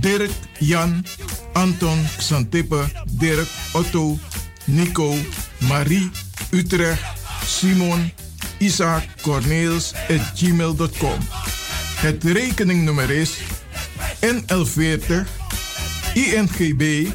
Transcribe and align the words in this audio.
Dirk, 0.00 0.30
Jan, 0.58 1.06
Anton, 1.52 2.06
Xantippe, 2.18 2.84
Dirk, 3.10 3.48
Otto, 3.72 4.18
Nico, 4.64 5.14
Marie, 5.58 6.10
Utrecht, 6.50 7.02
Simon, 7.46 8.12
Isaac, 8.58 9.04
Corneels 9.22 9.92
at 10.08 10.32
gmail.com. 10.34 11.18
Het 11.96 12.24
rekeningnummer 12.24 13.10
is 13.10 13.38
NL40 14.20 15.12
INGB 16.14 17.08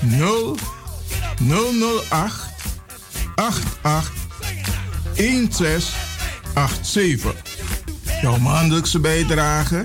0 0.00 0.56
008 1.38 2.32
88 3.34 4.12
1687. 5.14 7.34
Jouw 8.20 8.38
maandelijkse 8.38 8.98
bijdrage 8.98 9.84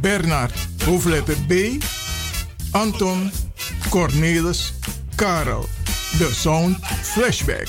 Bernard, 0.00 0.52
hoofdletter 0.84 1.36
B. 1.46 1.82
Anton, 2.70 3.30
Cornelis, 3.88 4.74
Karel. 5.14 5.66
De 6.18 6.30
Sound 6.32 6.76
Flashback. 7.02 7.68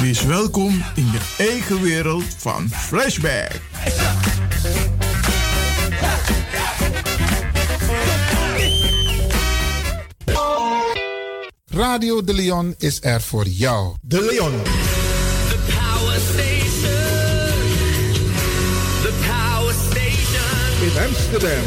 Wees 0.00 0.24
welkom 0.24 0.84
in 0.94 1.06
je 1.06 1.20
eigen 1.38 1.82
wereld 1.82 2.34
van 2.36 2.68
Flashback. 2.68 3.60
Radio 11.78 12.24
De 12.24 12.34
Leon 12.34 12.74
is 12.78 12.98
er 13.02 13.20
voor 13.20 13.46
jou. 13.46 13.94
De 14.00 14.20
Leon. 14.20 14.97
Amsterdam. 20.98 21.62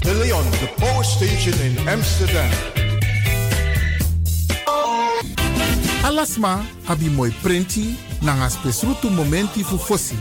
De 0.00 0.14
Leon, 0.14 0.44
the 0.50 0.68
power 0.78 1.04
station 1.04 1.52
in 1.60 1.76
Amsterdam. 1.88 2.50
Alasma 6.02 6.64
abi 6.86 7.08
moi 7.08 7.30
prenti 7.42 7.96
nanga 8.20 8.48
spesrutu 8.48 9.10
momenti 9.10 9.62
fu 9.62 9.76
fosi. 9.76 10.16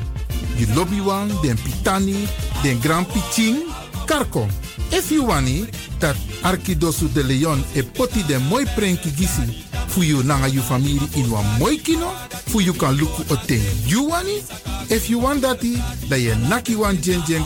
Di 0.55 0.67
lobby 0.73 1.01
den 1.41 1.55
pitani, 1.55 2.27
den 2.61 2.79
grand 2.81 3.07
pitin, 3.07 3.63
karko. 4.05 4.47
If 4.91 5.11
you 5.11 5.25
wani, 5.25 5.67
dat 5.99 6.15
Arkidosu 6.43 7.07
de 7.13 7.23
Leon 7.23 7.63
e 7.73 7.83
poti 7.83 8.23
den 8.23 8.41
moi 8.49 8.65
prenki 8.75 9.11
gisi 9.11 9.63
fu 9.87 10.01
you 10.01 10.23
nanga 10.23 10.47
you 10.47 10.61
family 10.61 10.99
in 11.15 11.29
wan 11.31 11.45
moi 11.57 11.77
kino, 11.77 12.11
fu 12.47 12.59
you 12.59 12.73
kan 12.73 12.97
luku 12.97 13.23
o 13.31 13.35
ten 13.47 13.61
you 13.85 14.09
wani. 14.09 14.43
If 14.89 15.09
you 15.09 15.19
want 15.19 15.41
dati, 15.41 15.77
da 16.09 16.15
ye 16.15 16.35
naki 16.49 16.75
wan 16.75 16.97
jen 17.01 17.23
jen 17.25 17.45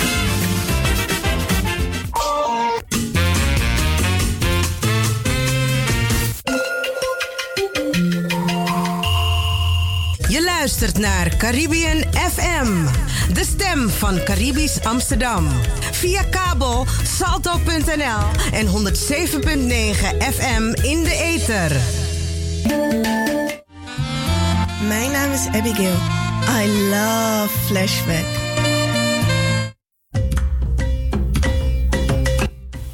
Luistert 10.81 11.05
naar 11.05 11.37
Caribbean 11.37 12.03
FM, 12.13 12.85
de 13.33 13.43
stem 13.43 13.89
van 13.89 14.23
Caribisch 14.23 14.83
Amsterdam. 14.83 15.47
Via 15.91 16.23
kabel 16.23 16.85
salto.nl 17.03 18.51
en 18.51 18.67
107.9 18.67 18.71
FM 20.33 20.63
in 20.81 21.03
de 21.03 21.19
ether. 21.21 21.71
Mijn 24.87 25.11
naam 25.11 25.31
is 25.31 25.47
Abigail. 25.47 25.97
I 26.63 26.89
love 26.89 27.49
Flashback. 27.65 28.25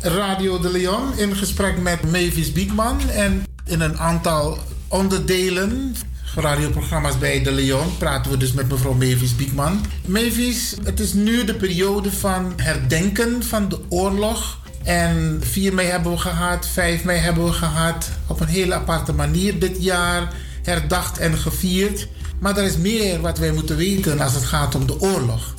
Radio 0.01 0.59
de 0.59 0.69
Leon 0.69 1.17
in 1.17 1.35
gesprek 1.35 1.77
met 1.77 2.03
Mavis 2.03 2.51
Biekman. 2.51 3.09
En 3.09 3.43
in 3.65 3.81
een 3.81 3.97
aantal 3.97 4.57
onderdelen, 4.87 5.95
radioprogramma's 6.41 7.17
bij 7.17 7.43
de 7.43 7.51
Leon, 7.51 7.97
praten 7.97 8.31
we 8.31 8.37
dus 8.37 8.53
met 8.53 8.69
mevrouw 8.69 8.93
Mavis 8.93 9.35
Biekman. 9.35 9.85
Mavis, 10.05 10.75
het 10.83 10.99
is 10.99 11.13
nu 11.13 11.43
de 11.43 11.55
periode 11.55 12.11
van 12.11 12.53
herdenken 12.55 13.43
van 13.43 13.69
de 13.69 13.79
oorlog. 13.89 14.59
En 14.83 15.39
4 15.43 15.73
mei 15.73 15.87
hebben 15.87 16.11
we 16.11 16.17
gehad, 16.17 16.67
5 16.67 17.03
mei 17.03 17.19
hebben 17.19 17.45
we 17.45 17.51
gehad. 17.51 18.09
Op 18.27 18.39
een 18.39 18.47
hele 18.47 18.73
aparte 18.73 19.13
manier 19.13 19.59
dit 19.59 19.83
jaar 19.83 20.33
herdacht 20.63 21.17
en 21.17 21.37
gevierd. 21.37 22.07
Maar 22.39 22.57
er 22.57 22.65
is 22.65 22.77
meer 22.77 23.21
wat 23.21 23.37
wij 23.37 23.51
moeten 23.51 23.77
weten 23.77 24.19
als 24.19 24.33
het 24.33 24.45
gaat 24.45 24.75
om 24.75 24.87
de 24.87 24.99
oorlog. 24.99 25.53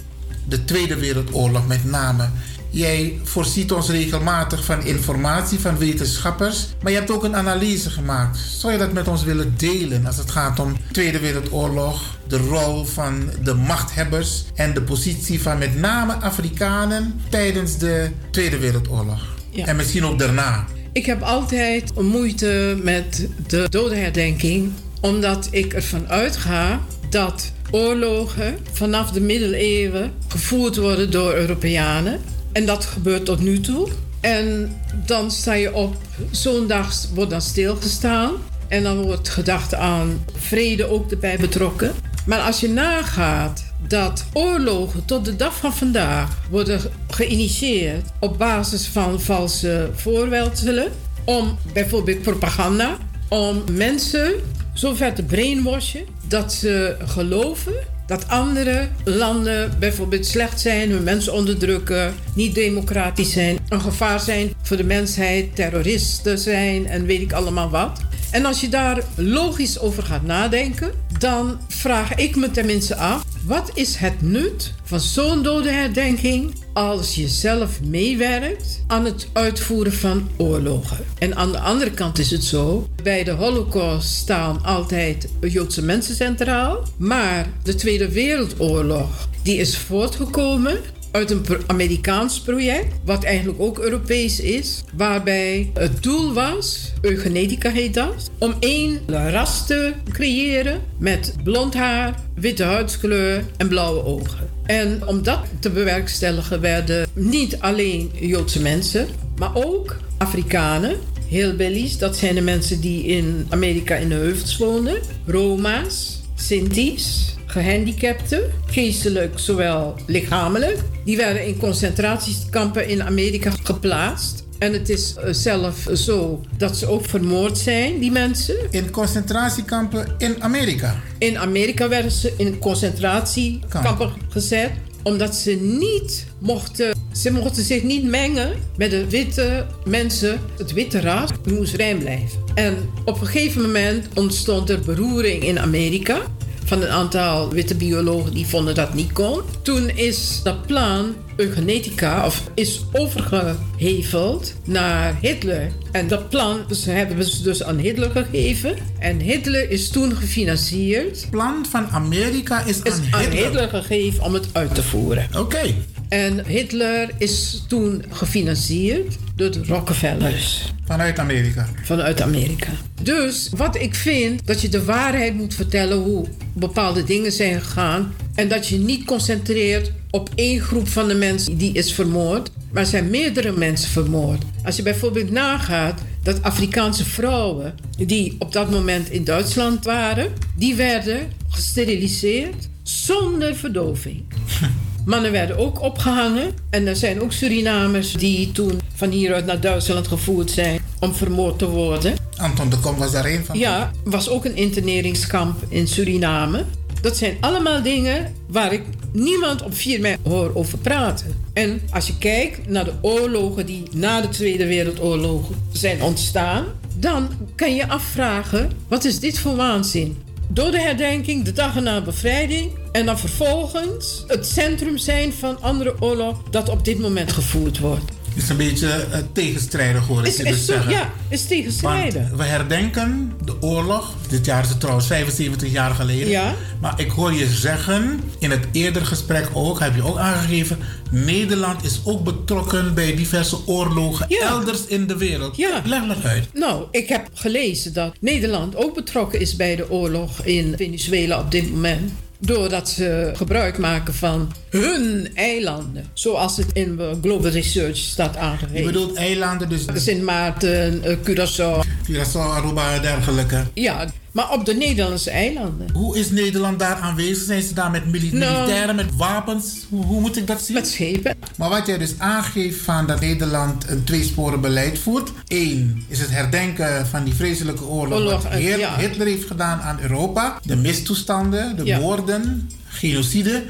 De 0.44 0.64
Tweede 0.64 0.96
Wereldoorlog 0.96 1.66
met 1.66 1.84
name. 1.84 2.28
Jij 2.70 3.18
voorziet 3.22 3.72
ons 3.72 3.90
regelmatig 3.90 4.64
van 4.64 4.84
informatie 4.84 5.58
van 5.58 5.78
wetenschappers, 5.78 6.66
maar 6.82 6.92
je 6.92 6.98
hebt 6.98 7.10
ook 7.10 7.24
een 7.24 7.36
analyse 7.36 7.90
gemaakt. 7.90 8.38
Zou 8.38 8.72
je 8.72 8.78
dat 8.78 8.92
met 8.92 9.08
ons 9.08 9.24
willen 9.24 9.54
delen 9.56 10.06
als 10.06 10.16
het 10.16 10.30
gaat 10.30 10.60
om 10.60 10.76
Tweede 10.92 11.18
Wereldoorlog, 11.18 12.18
de 12.28 12.36
rol 12.36 12.84
van 12.84 13.30
de 13.42 13.54
machthebbers 13.54 14.44
en 14.54 14.74
de 14.74 14.82
positie 14.82 15.42
van 15.42 15.58
met 15.58 15.78
name 15.78 16.12
Afrikanen 16.14 17.20
tijdens 17.28 17.78
de 17.78 18.10
Tweede 18.30 18.58
Wereldoorlog? 18.58 19.26
Ja. 19.50 19.66
En 19.66 19.76
misschien 19.76 20.04
ook 20.04 20.18
daarna. 20.18 20.66
Ik 20.92 21.06
heb 21.06 21.22
altijd 21.22 22.02
moeite 22.02 22.78
met 22.82 23.28
de 23.46 23.66
dodenherdenking, 23.68 24.72
omdat 25.00 25.48
ik 25.50 25.72
ervan 25.72 26.08
uitga 26.08 26.80
dat 27.10 27.52
oorlogen 27.70 28.58
vanaf 28.72 29.10
de 29.10 29.20
middeleeuwen 29.20 30.12
gevoerd 30.28 30.76
worden 30.76 31.10
door 31.10 31.34
Europeanen. 31.34 32.20
En 32.58 32.66
dat 32.66 32.84
gebeurt 32.84 33.24
tot 33.24 33.40
nu 33.40 33.60
toe. 33.60 33.88
En 34.20 34.76
dan 35.06 35.30
sta 35.30 35.52
je 35.52 35.74
op, 35.74 35.96
zo'n 36.30 36.66
dag 36.66 36.94
wordt 37.14 37.30
dan 37.30 37.40
stilgestaan. 37.40 38.32
En 38.68 38.82
dan 38.82 39.02
wordt 39.02 39.28
gedacht 39.28 39.74
aan 39.74 40.24
vrede 40.36 40.90
ook 40.90 41.10
erbij 41.10 41.36
betrokken. 41.38 41.92
Maar 42.26 42.38
als 42.40 42.60
je 42.60 42.68
nagaat 42.68 43.64
dat 43.88 44.24
oorlogen 44.32 45.04
tot 45.04 45.24
de 45.24 45.36
dag 45.36 45.56
van 45.56 45.72
vandaag 45.72 46.36
worden 46.50 46.80
geïnitieerd 47.08 48.08
op 48.20 48.38
basis 48.38 48.86
van 48.86 49.20
valse 49.20 49.90
voorwenselen, 49.92 50.88
om 51.24 51.58
bijvoorbeeld 51.72 52.22
propaganda, 52.22 52.96
om 53.28 53.62
mensen 53.72 54.32
zover 54.72 55.14
te 55.14 55.22
brainwashen 55.22 56.04
dat 56.28 56.52
ze 56.52 56.96
geloven 57.04 57.74
dat 58.08 58.28
andere 58.28 58.88
landen 59.04 59.70
bijvoorbeeld 59.78 60.26
slecht 60.26 60.60
zijn, 60.60 60.90
hun 60.90 61.02
mensen 61.02 61.32
onderdrukken, 61.32 62.14
niet 62.34 62.54
democratisch 62.54 63.32
zijn, 63.32 63.58
een 63.68 63.80
gevaar 63.80 64.20
zijn 64.20 64.52
voor 64.62 64.76
de 64.76 64.84
mensheid, 64.84 65.56
terroristen 65.56 66.38
zijn 66.38 66.86
en 66.86 67.04
weet 67.04 67.20
ik 67.20 67.32
allemaal 67.32 67.70
wat. 67.70 68.00
En 68.30 68.44
als 68.44 68.60
je 68.60 68.68
daar 68.68 69.02
logisch 69.16 69.78
over 69.78 70.02
gaat 70.02 70.22
nadenken, 70.22 70.90
dan 71.18 71.58
vraag 71.68 72.14
ik 72.14 72.36
me 72.36 72.50
tenminste 72.50 72.96
af: 72.96 73.24
wat 73.44 73.70
is 73.74 73.96
het 73.96 74.22
nut 74.22 74.72
van 74.84 75.00
zo'n 75.00 75.42
dodenherdenking 75.42 76.54
als 76.72 77.14
je 77.14 77.28
zelf 77.28 77.82
meewerkt 77.82 78.82
aan 78.86 79.04
het 79.04 79.28
uitvoeren 79.32 79.92
van 79.92 80.28
oorlogen? 80.36 80.98
En 81.18 81.36
aan 81.36 81.52
de 81.52 81.58
andere 81.58 81.90
kant 81.90 82.18
is 82.18 82.30
het 82.30 82.44
zo: 82.44 82.88
bij 83.02 83.24
de 83.24 83.30
Holocaust 83.30 84.08
staan 84.08 84.64
altijd 84.64 85.28
Joodse 85.40 85.82
mensen 85.82 86.14
centraal, 86.14 86.82
maar 86.96 87.46
de 87.62 87.74
Tweede 87.74 88.08
Wereldoorlog 88.08 89.28
die 89.42 89.56
is 89.56 89.78
voortgekomen 89.78 90.80
uit 91.10 91.30
een 91.30 91.44
Amerikaans 91.66 92.40
project, 92.40 92.94
wat 93.04 93.24
eigenlijk 93.24 93.60
ook 93.60 93.78
Europees 93.78 94.40
is, 94.40 94.82
waarbij 94.94 95.70
het 95.74 96.02
doel 96.02 96.32
was, 96.32 96.92
eugenetica 97.00 97.70
heet 97.70 97.94
dat, 97.94 98.30
om 98.38 98.54
één 98.58 99.00
ras 99.06 99.66
te 99.66 99.92
creëren 100.12 100.80
met 100.98 101.34
blond 101.44 101.74
haar, 101.74 102.14
witte 102.34 102.64
huidskleur 102.64 103.44
en 103.56 103.68
blauwe 103.68 104.04
ogen. 104.04 104.48
En 104.64 105.06
om 105.06 105.22
dat 105.22 105.40
te 105.60 105.70
bewerkstelligen 105.70 106.60
werden 106.60 107.08
niet 107.12 107.58
alleen 107.60 108.10
Joodse 108.20 108.62
mensen, 108.62 109.06
maar 109.36 109.54
ook 109.54 109.96
Afrikanen, 110.18 110.96
hillbillies, 111.28 111.98
dat 111.98 112.16
zijn 112.16 112.34
de 112.34 112.40
mensen 112.40 112.80
die 112.80 113.04
in 113.04 113.46
Amerika 113.48 113.94
in 113.94 114.08
de 114.08 114.14
heuvels 114.14 114.56
wonen, 114.56 115.00
Roma's, 115.26 116.20
Sinti's, 116.34 117.36
gehandicapten, 117.48 118.42
geestelijk 118.66 119.38
zowel 119.38 119.96
lichamelijk. 120.06 120.78
Die 121.04 121.16
werden 121.16 121.46
in 121.46 121.56
concentratiekampen 121.58 122.88
in 122.88 123.02
Amerika 123.02 123.50
geplaatst. 123.62 124.46
En 124.58 124.72
het 124.72 124.88
is 124.88 125.14
eh, 125.14 125.32
zelf 125.32 125.88
zo 125.94 126.40
dat 126.56 126.76
ze 126.76 126.86
ook 126.86 127.04
vermoord 127.04 127.58
zijn, 127.58 127.98
die 127.98 128.10
mensen. 128.10 128.56
In 128.70 128.90
concentratiekampen 128.90 130.14
in 130.18 130.42
Amerika. 130.42 131.00
In 131.18 131.38
Amerika 131.38 131.88
werden 131.88 132.10
ze 132.10 132.34
in 132.36 132.58
concentratiekampen 132.58 134.12
gezet 134.28 134.70
omdat 135.02 135.34
ze 135.36 135.50
niet 135.50 136.26
mochten, 136.38 136.94
ze 137.12 137.32
mochten 137.32 137.62
zich 137.62 137.82
niet 137.82 138.04
mengen 138.04 138.52
met 138.76 138.90
de 138.90 139.08
witte 139.08 139.66
mensen, 139.84 140.40
het 140.58 140.72
witte 140.72 141.00
ras. 141.00 141.30
Moest 141.44 141.74
rein 141.74 141.98
blijven. 141.98 142.38
En 142.54 142.76
op 143.04 143.20
een 143.20 143.26
gegeven 143.26 143.62
moment 143.62 144.06
ontstond 144.14 144.70
er 144.70 144.80
beroering 144.80 145.42
in 145.42 145.58
Amerika 145.58 146.20
van 146.68 146.82
een 146.82 146.88
aantal 146.88 147.50
witte 147.50 147.74
biologen 147.74 148.32
die 148.32 148.46
vonden 148.46 148.74
dat 148.74 148.94
niet 148.94 149.12
kon. 149.12 149.40
Toen 149.62 149.88
is 149.88 150.40
dat 150.42 150.66
plan 150.66 151.14
eugenetica 151.36 152.26
of 152.26 152.42
is 152.54 152.84
overgeheveld 152.92 154.54
naar 154.64 155.18
Hitler. 155.20 155.70
En 155.92 156.08
dat 156.08 156.28
plan 156.28 156.60
dus, 156.68 156.84
hebben 156.84 157.24
ze 157.24 157.42
dus 157.42 157.62
aan 157.62 157.76
Hitler 157.78 158.10
gegeven. 158.10 158.76
En 158.98 159.20
Hitler 159.20 159.70
is 159.70 159.88
toen 159.88 160.16
gefinancierd. 160.16 161.20
Het 161.20 161.30
plan 161.30 161.66
van 161.70 161.86
Amerika 161.90 162.64
is, 162.64 162.82
Is 162.82 162.92
aan 162.92 163.00
aan 163.10 163.20
Hitler. 163.20 163.44
Hitler 163.44 163.68
gegeven 163.68 164.24
om 164.24 164.34
het 164.34 164.48
uit 164.52 164.74
te 164.74 164.82
voeren. 164.82 165.28
Oké. 165.36 165.74
En 166.08 166.46
Hitler 166.46 167.10
is 167.18 167.64
toen 167.68 168.04
gefinancierd 168.10 169.16
door 169.38 169.50
de 169.50 169.64
Rockefellers 169.64 170.72
Vanuit 170.84 171.18
Amerika. 171.18 171.68
vanuit 171.82 172.20
Amerika. 172.20 172.70
Dus 173.02 173.50
wat 173.56 173.76
ik 173.76 173.94
vind, 173.94 174.46
dat 174.46 174.60
je 174.60 174.68
de 174.68 174.84
waarheid 174.84 175.34
moet 175.34 175.54
vertellen 175.54 175.96
hoe 175.98 176.26
bepaalde 176.52 177.04
dingen 177.04 177.32
zijn 177.32 177.60
gegaan. 177.60 178.14
En 178.34 178.48
dat 178.48 178.66
je 178.66 178.78
niet 178.78 179.04
concentreert 179.04 179.92
op 180.10 180.30
één 180.34 180.60
groep 180.60 180.88
van 180.88 181.08
de 181.08 181.14
mensen 181.14 181.56
die 181.56 181.72
is 181.72 181.92
vermoord. 181.92 182.50
Maar 182.72 182.82
er 182.82 182.88
zijn 182.88 183.10
meerdere 183.10 183.52
mensen 183.52 183.90
vermoord. 183.90 184.42
Als 184.64 184.76
je 184.76 184.82
bijvoorbeeld 184.82 185.30
nagaat 185.30 186.00
dat 186.22 186.42
Afrikaanse 186.42 187.04
vrouwen 187.04 187.74
die 187.96 188.36
op 188.38 188.52
dat 188.52 188.70
moment 188.70 189.10
in 189.10 189.24
Duitsland 189.24 189.84
waren, 189.84 190.32
die 190.56 190.74
werden 190.74 191.32
gesteriliseerd 191.48 192.68
zonder 192.82 193.56
verdoving. 193.56 194.24
Mannen 195.04 195.32
werden 195.32 195.58
ook 195.58 195.82
opgehangen. 195.82 196.52
En 196.70 196.86
er 196.86 196.96
zijn 196.96 197.20
ook 197.20 197.32
Surinamers 197.32 198.12
die 198.12 198.52
toen 198.52 198.80
van 198.94 199.10
hieruit 199.10 199.46
naar 199.46 199.60
Duitsland 199.60 200.08
gevoerd 200.08 200.50
zijn 200.50 200.80
om 201.00 201.14
vermoord 201.14 201.58
te 201.58 201.68
worden. 201.68 202.14
Anton 202.36 202.68
de 202.68 202.78
Kom 202.78 202.96
was 202.96 203.12
daar 203.12 203.24
een 203.24 203.44
van. 203.44 203.58
Ja, 203.58 203.90
was 204.04 204.28
ook 204.28 204.44
een 204.44 204.56
interneringskamp 204.56 205.56
in 205.68 205.88
Suriname. 205.88 206.64
Dat 207.00 207.16
zijn 207.16 207.36
allemaal 207.40 207.82
dingen 207.82 208.34
waar 208.48 208.72
ik 208.72 208.82
niemand 209.12 209.62
op 209.62 209.74
4 209.74 210.00
mei 210.00 210.16
hoor 210.24 210.50
over 210.54 210.78
praten. 210.78 211.34
En 211.52 211.80
als 211.90 212.06
je 212.06 212.18
kijkt 212.18 212.68
naar 212.68 212.84
de 212.84 212.94
oorlogen 213.00 213.66
die 213.66 213.82
na 213.94 214.20
de 214.20 214.28
Tweede 214.28 214.66
Wereldoorlog 214.66 215.50
zijn 215.72 216.02
ontstaan, 216.02 216.64
dan 216.96 217.28
kan 217.54 217.74
je 217.74 217.88
afvragen: 217.88 218.70
wat 218.88 219.04
is 219.04 219.20
dit 219.20 219.38
voor 219.38 219.56
waanzin? 219.56 220.22
Door 220.48 220.70
de 220.70 220.80
herdenking, 220.80 221.44
de 221.44 221.52
dagen 221.52 221.82
na 221.82 222.00
bevrijding 222.00 222.70
en 222.98 223.06
dan 223.06 223.18
vervolgens 223.18 224.24
het 224.26 224.46
centrum 224.46 224.98
zijn 224.98 225.32
van 225.32 225.62
andere 225.62 225.94
oorlog 226.00 226.36
dat 226.50 226.68
op 226.68 226.84
dit 226.84 226.98
moment 226.98 227.32
gevoerd 227.32 227.78
wordt. 227.78 228.04
Het 228.34 228.42
is 228.42 228.48
een 228.48 228.56
beetje 228.56 229.06
uh, 229.10 229.16
tegenstrijdig 229.32 230.06
hoor 230.06 230.20
ik 230.20 230.26
Is, 230.26 230.36
je 230.36 230.42
dus 230.44 230.52
is, 230.52 230.64
zo- 230.64 230.72
zeggen. 230.72 230.90
ja, 230.92 231.10
is 231.28 231.38
Want 231.38 231.48
tegenstrijdig. 231.48 232.28
we 232.36 232.42
herdenken 232.44 233.32
de 233.44 233.62
oorlog. 233.62 234.14
Dit 234.28 234.44
jaar 234.46 234.62
is 234.62 234.68
het 234.68 234.80
trouwens 234.80 235.06
75 235.06 235.70
jaar 235.70 235.94
geleden. 235.94 236.28
Ja. 236.28 236.54
Maar 236.80 237.00
ik 237.00 237.10
hoor 237.10 237.32
je 237.32 237.46
zeggen, 237.46 238.20
in 238.38 238.50
het 238.50 238.66
eerdere 238.72 239.04
gesprek 239.04 239.48
ook, 239.52 239.80
heb 239.80 239.94
je 239.94 240.04
ook 240.04 240.18
aangegeven... 240.18 240.78
Nederland 241.10 241.84
is 241.84 242.00
ook 242.04 242.24
betrokken 242.24 242.94
bij 242.94 243.16
diverse 243.16 243.56
oorlogen 243.66 244.26
Ja. 244.28 244.48
elders 244.48 244.86
in 244.86 245.06
de 245.06 245.16
wereld. 245.16 245.56
Ja. 245.56 245.82
Leg 245.84 246.06
dat 246.06 246.24
uit. 246.24 246.48
Nou, 246.54 246.84
ik 246.90 247.08
heb 247.08 247.28
gelezen 247.34 247.92
dat 247.92 248.14
Nederland 248.20 248.76
ook 248.76 248.94
betrokken 248.94 249.40
is 249.40 249.56
bij 249.56 249.76
de 249.76 249.90
oorlog 249.90 250.40
in 250.44 250.74
Venezuela 250.76 251.38
op 251.40 251.50
dit 251.50 251.70
moment. 251.70 252.12
Doordat 252.40 252.88
ze 252.88 253.30
gebruik 253.34 253.78
maken 253.78 254.14
van 254.14 254.52
hun 254.70 255.30
eilanden. 255.34 256.04
Zoals 256.12 256.56
het 256.56 256.66
in 256.72 257.00
Global 257.22 257.50
Research 257.50 257.96
staat 257.96 258.34
Je 258.34 258.40
aangegeven. 258.40 258.84
bedoelt 258.84 259.16
eilanden, 259.16 259.68
dus 259.68 259.84
Sint 259.94 260.22
Maarten, 260.22 261.02
eh, 261.04 261.16
Curaçao. 261.24 261.80
Curaçao, 262.10 262.38
Aruba 262.38 262.94
en 262.94 263.02
dergelijke. 263.02 263.64
Ja, 263.74 264.06
maar 264.38 264.52
op 264.52 264.64
de 264.64 264.74
Nederlandse 264.74 265.30
eilanden. 265.30 265.90
Hoe 265.92 266.18
is 266.18 266.30
Nederland 266.30 266.78
daar 266.78 266.94
aanwezig? 266.96 267.44
Zijn 267.44 267.62
ze 267.62 267.74
daar 267.74 267.90
met 267.90 268.00
Nou. 268.06 268.10
militairen, 268.20 268.96
met 268.96 269.16
wapens? 269.16 269.86
Hoe, 269.88 270.04
hoe 270.04 270.20
moet 270.20 270.36
ik 270.36 270.46
dat 270.46 270.62
zien? 270.62 270.74
Met 270.76 270.88
schepen. 270.88 271.36
Maar 271.56 271.68
wat 271.68 271.86
jij 271.86 271.98
dus 271.98 272.14
aangeeft 272.18 272.80
van 272.80 273.06
dat 273.06 273.20
Nederland 273.20 273.88
een 273.88 274.04
tweesporen 274.04 274.60
beleid 274.60 274.98
voert. 274.98 275.30
Eén 275.46 276.04
is 276.08 276.20
het 276.20 276.30
herdenken 276.30 277.06
van 277.06 277.24
die 277.24 277.34
vreselijke 277.34 277.84
oorlog, 277.84 278.18
Oorlog, 278.18 278.42
wat 278.42 278.52
Heer- 278.52 278.78
ja. 278.78 278.96
Hitler 278.96 279.26
heeft 279.26 279.46
gedaan 279.46 279.80
aan 279.80 279.98
Europa. 280.00 280.58
De 280.62 280.76
mistoestanden, 280.76 281.76
de 281.76 281.84
Ja. 281.84 281.98
moorden, 281.98 282.70
genocide. 282.88 283.62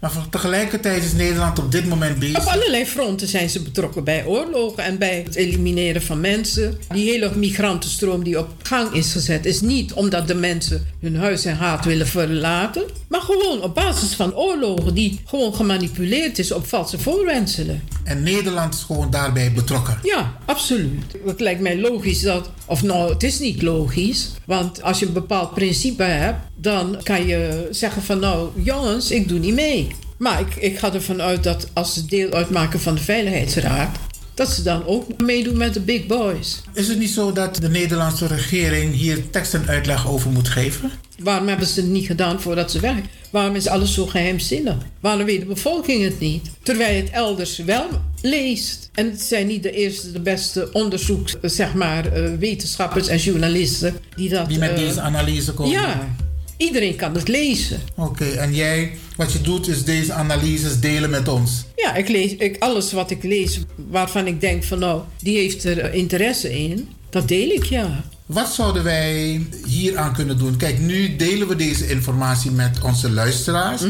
Maar 0.00 0.12
tegelijkertijd 0.30 1.04
is 1.04 1.12
Nederland 1.12 1.58
op 1.58 1.72
dit 1.72 1.86
moment 1.88 2.14
Op 2.14 2.20
bezig. 2.20 2.46
allerlei 2.46 2.86
fronten 2.86 3.28
zijn 3.28 3.50
ze 3.50 3.62
betrokken 3.62 4.04
bij 4.04 4.24
oorlogen 4.24 4.84
en 4.84 4.98
bij 4.98 5.22
het 5.24 5.34
elimineren 5.34 6.02
van 6.02 6.20
mensen. 6.20 6.78
Die 6.88 7.10
hele 7.10 7.30
migrantenstroom 7.34 8.24
die 8.24 8.38
op 8.38 8.48
gang 8.62 8.92
is 8.92 9.12
gezet, 9.12 9.46
is 9.46 9.60
niet 9.60 9.92
omdat 9.92 10.28
de 10.28 10.34
mensen 10.34 10.86
hun 11.00 11.16
huis 11.16 11.44
en 11.44 11.56
haat 11.56 11.84
willen 11.84 12.06
verlaten, 12.06 12.82
maar 13.08 13.20
gewoon 13.20 13.62
op 13.62 13.74
basis 13.74 14.14
van 14.14 14.34
oorlogen 14.34 14.94
die 14.94 15.20
gewoon 15.24 15.54
gemanipuleerd 15.54 16.38
is 16.38 16.52
op 16.52 16.66
valse 16.66 16.98
voorwenselen. 16.98 17.82
En 18.04 18.22
Nederland 18.22 18.74
is 18.74 18.80
gewoon 18.82 19.10
daarbij 19.10 19.52
betrokken. 19.52 19.98
Ja, 20.02 20.34
absoluut. 20.46 21.16
Het 21.26 21.40
lijkt 21.40 21.60
mij 21.60 21.78
logisch 21.78 22.20
dat. 22.20 22.50
Of 22.66 22.82
nou, 22.82 23.12
het 23.12 23.22
is 23.22 23.38
niet 23.38 23.62
logisch. 23.62 24.30
Want 24.46 24.82
als 24.82 24.98
je 24.98 25.06
een 25.06 25.12
bepaald 25.12 25.54
principe 25.54 26.02
hebt, 26.02 26.38
dan 26.60 27.00
kan 27.02 27.26
je 27.26 27.68
zeggen 27.70 28.02
van 28.02 28.18
nou, 28.18 28.48
jongens, 28.62 29.10
ik 29.10 29.28
doe 29.28 29.38
niet 29.38 29.54
mee. 29.54 29.88
Maar 30.16 30.40
ik, 30.40 30.56
ik 30.56 30.78
ga 30.78 30.94
ervan 30.94 31.22
uit 31.22 31.42
dat 31.42 31.68
als 31.72 31.94
ze 31.94 32.04
deel 32.06 32.32
uitmaken 32.32 32.80
van 32.80 32.94
de 32.94 33.00
Veiligheidsraad, 33.00 33.98
dat 34.34 34.48
ze 34.48 34.62
dan 34.62 34.86
ook 34.86 35.20
meedoen 35.22 35.56
met 35.56 35.74
de 35.74 35.80
big 35.80 36.06
boys. 36.06 36.62
Is 36.72 36.88
het 36.88 36.98
niet 36.98 37.10
zo 37.10 37.32
dat 37.32 37.56
de 37.56 37.68
Nederlandse 37.68 38.26
regering 38.26 38.94
hier 38.94 39.30
tekst 39.30 39.54
en 39.54 39.68
uitleg 39.68 40.08
over 40.08 40.30
moet 40.30 40.48
geven? 40.48 40.90
Waarom 41.18 41.48
hebben 41.48 41.66
ze 41.66 41.80
het 41.80 41.90
niet 41.90 42.06
gedaan 42.06 42.40
voordat 42.40 42.70
ze 42.70 42.80
weg? 42.80 42.96
Waarom 43.30 43.54
is 43.54 43.66
alles 43.66 43.94
zo 43.94 44.06
geheimzinnig? 44.06 44.76
Waarom 45.00 45.24
weet 45.24 45.40
de 45.40 45.46
bevolking 45.46 46.04
het 46.04 46.20
niet? 46.20 46.50
Terwijl 46.62 46.94
je 46.94 47.02
het 47.02 47.10
elders 47.10 47.58
wel 47.58 47.88
leest. 48.22 48.90
En 48.94 49.10
het 49.10 49.20
zijn 49.20 49.46
niet 49.46 49.62
de 49.62 49.72
eerste, 49.72 50.12
de 50.12 50.20
beste 50.20 50.72
onderzoeks, 50.72 51.40
eh, 51.40 51.50
zeg 51.50 51.74
maar, 51.74 52.12
eh, 52.12 52.30
wetenschappers 52.38 53.08
en 53.08 53.18
journalisten 53.18 53.94
die 54.16 54.28
dat. 54.28 54.48
Die 54.48 54.58
met 54.58 54.70
eh, 54.70 54.76
deze 54.76 55.00
analyse 55.00 55.52
komen? 55.52 55.72
Ja, 55.72 56.14
iedereen 56.60 56.96
kan 56.96 57.14
het 57.14 57.28
lezen. 57.28 57.80
Oké, 57.96 58.24
en 58.24 58.54
jij, 58.54 58.90
wat 59.16 59.32
je 59.32 59.40
doet, 59.40 59.68
is 59.68 59.84
deze 59.84 60.12
analyses 60.12 60.80
delen 60.80 61.10
met 61.10 61.28
ons. 61.28 61.64
Ja, 61.76 61.94
ik 61.94 62.08
lees 62.08 62.36
ik, 62.36 62.56
alles 62.58 62.92
wat 62.92 63.10
ik 63.10 63.22
lees 63.22 63.60
waarvan 63.76 64.26
ik 64.26 64.40
denk 64.40 64.64
van 64.64 64.78
nou, 64.78 65.02
die 65.22 65.38
heeft 65.38 65.64
er 65.64 65.94
interesse 65.94 66.58
in, 66.58 66.88
dat 67.10 67.28
deel 67.28 67.48
ik 67.48 67.64
ja. 67.64 68.04
Wat 68.32 68.52
zouden 68.52 68.84
wij 68.84 69.46
hier 69.66 69.98
aan 69.98 70.12
kunnen 70.12 70.38
doen? 70.38 70.56
Kijk, 70.56 70.78
nu 70.78 71.16
delen 71.16 71.48
we 71.48 71.56
deze 71.56 71.88
informatie 71.88 72.50
met 72.50 72.80
onze 72.82 73.10
luisteraars. 73.10 73.82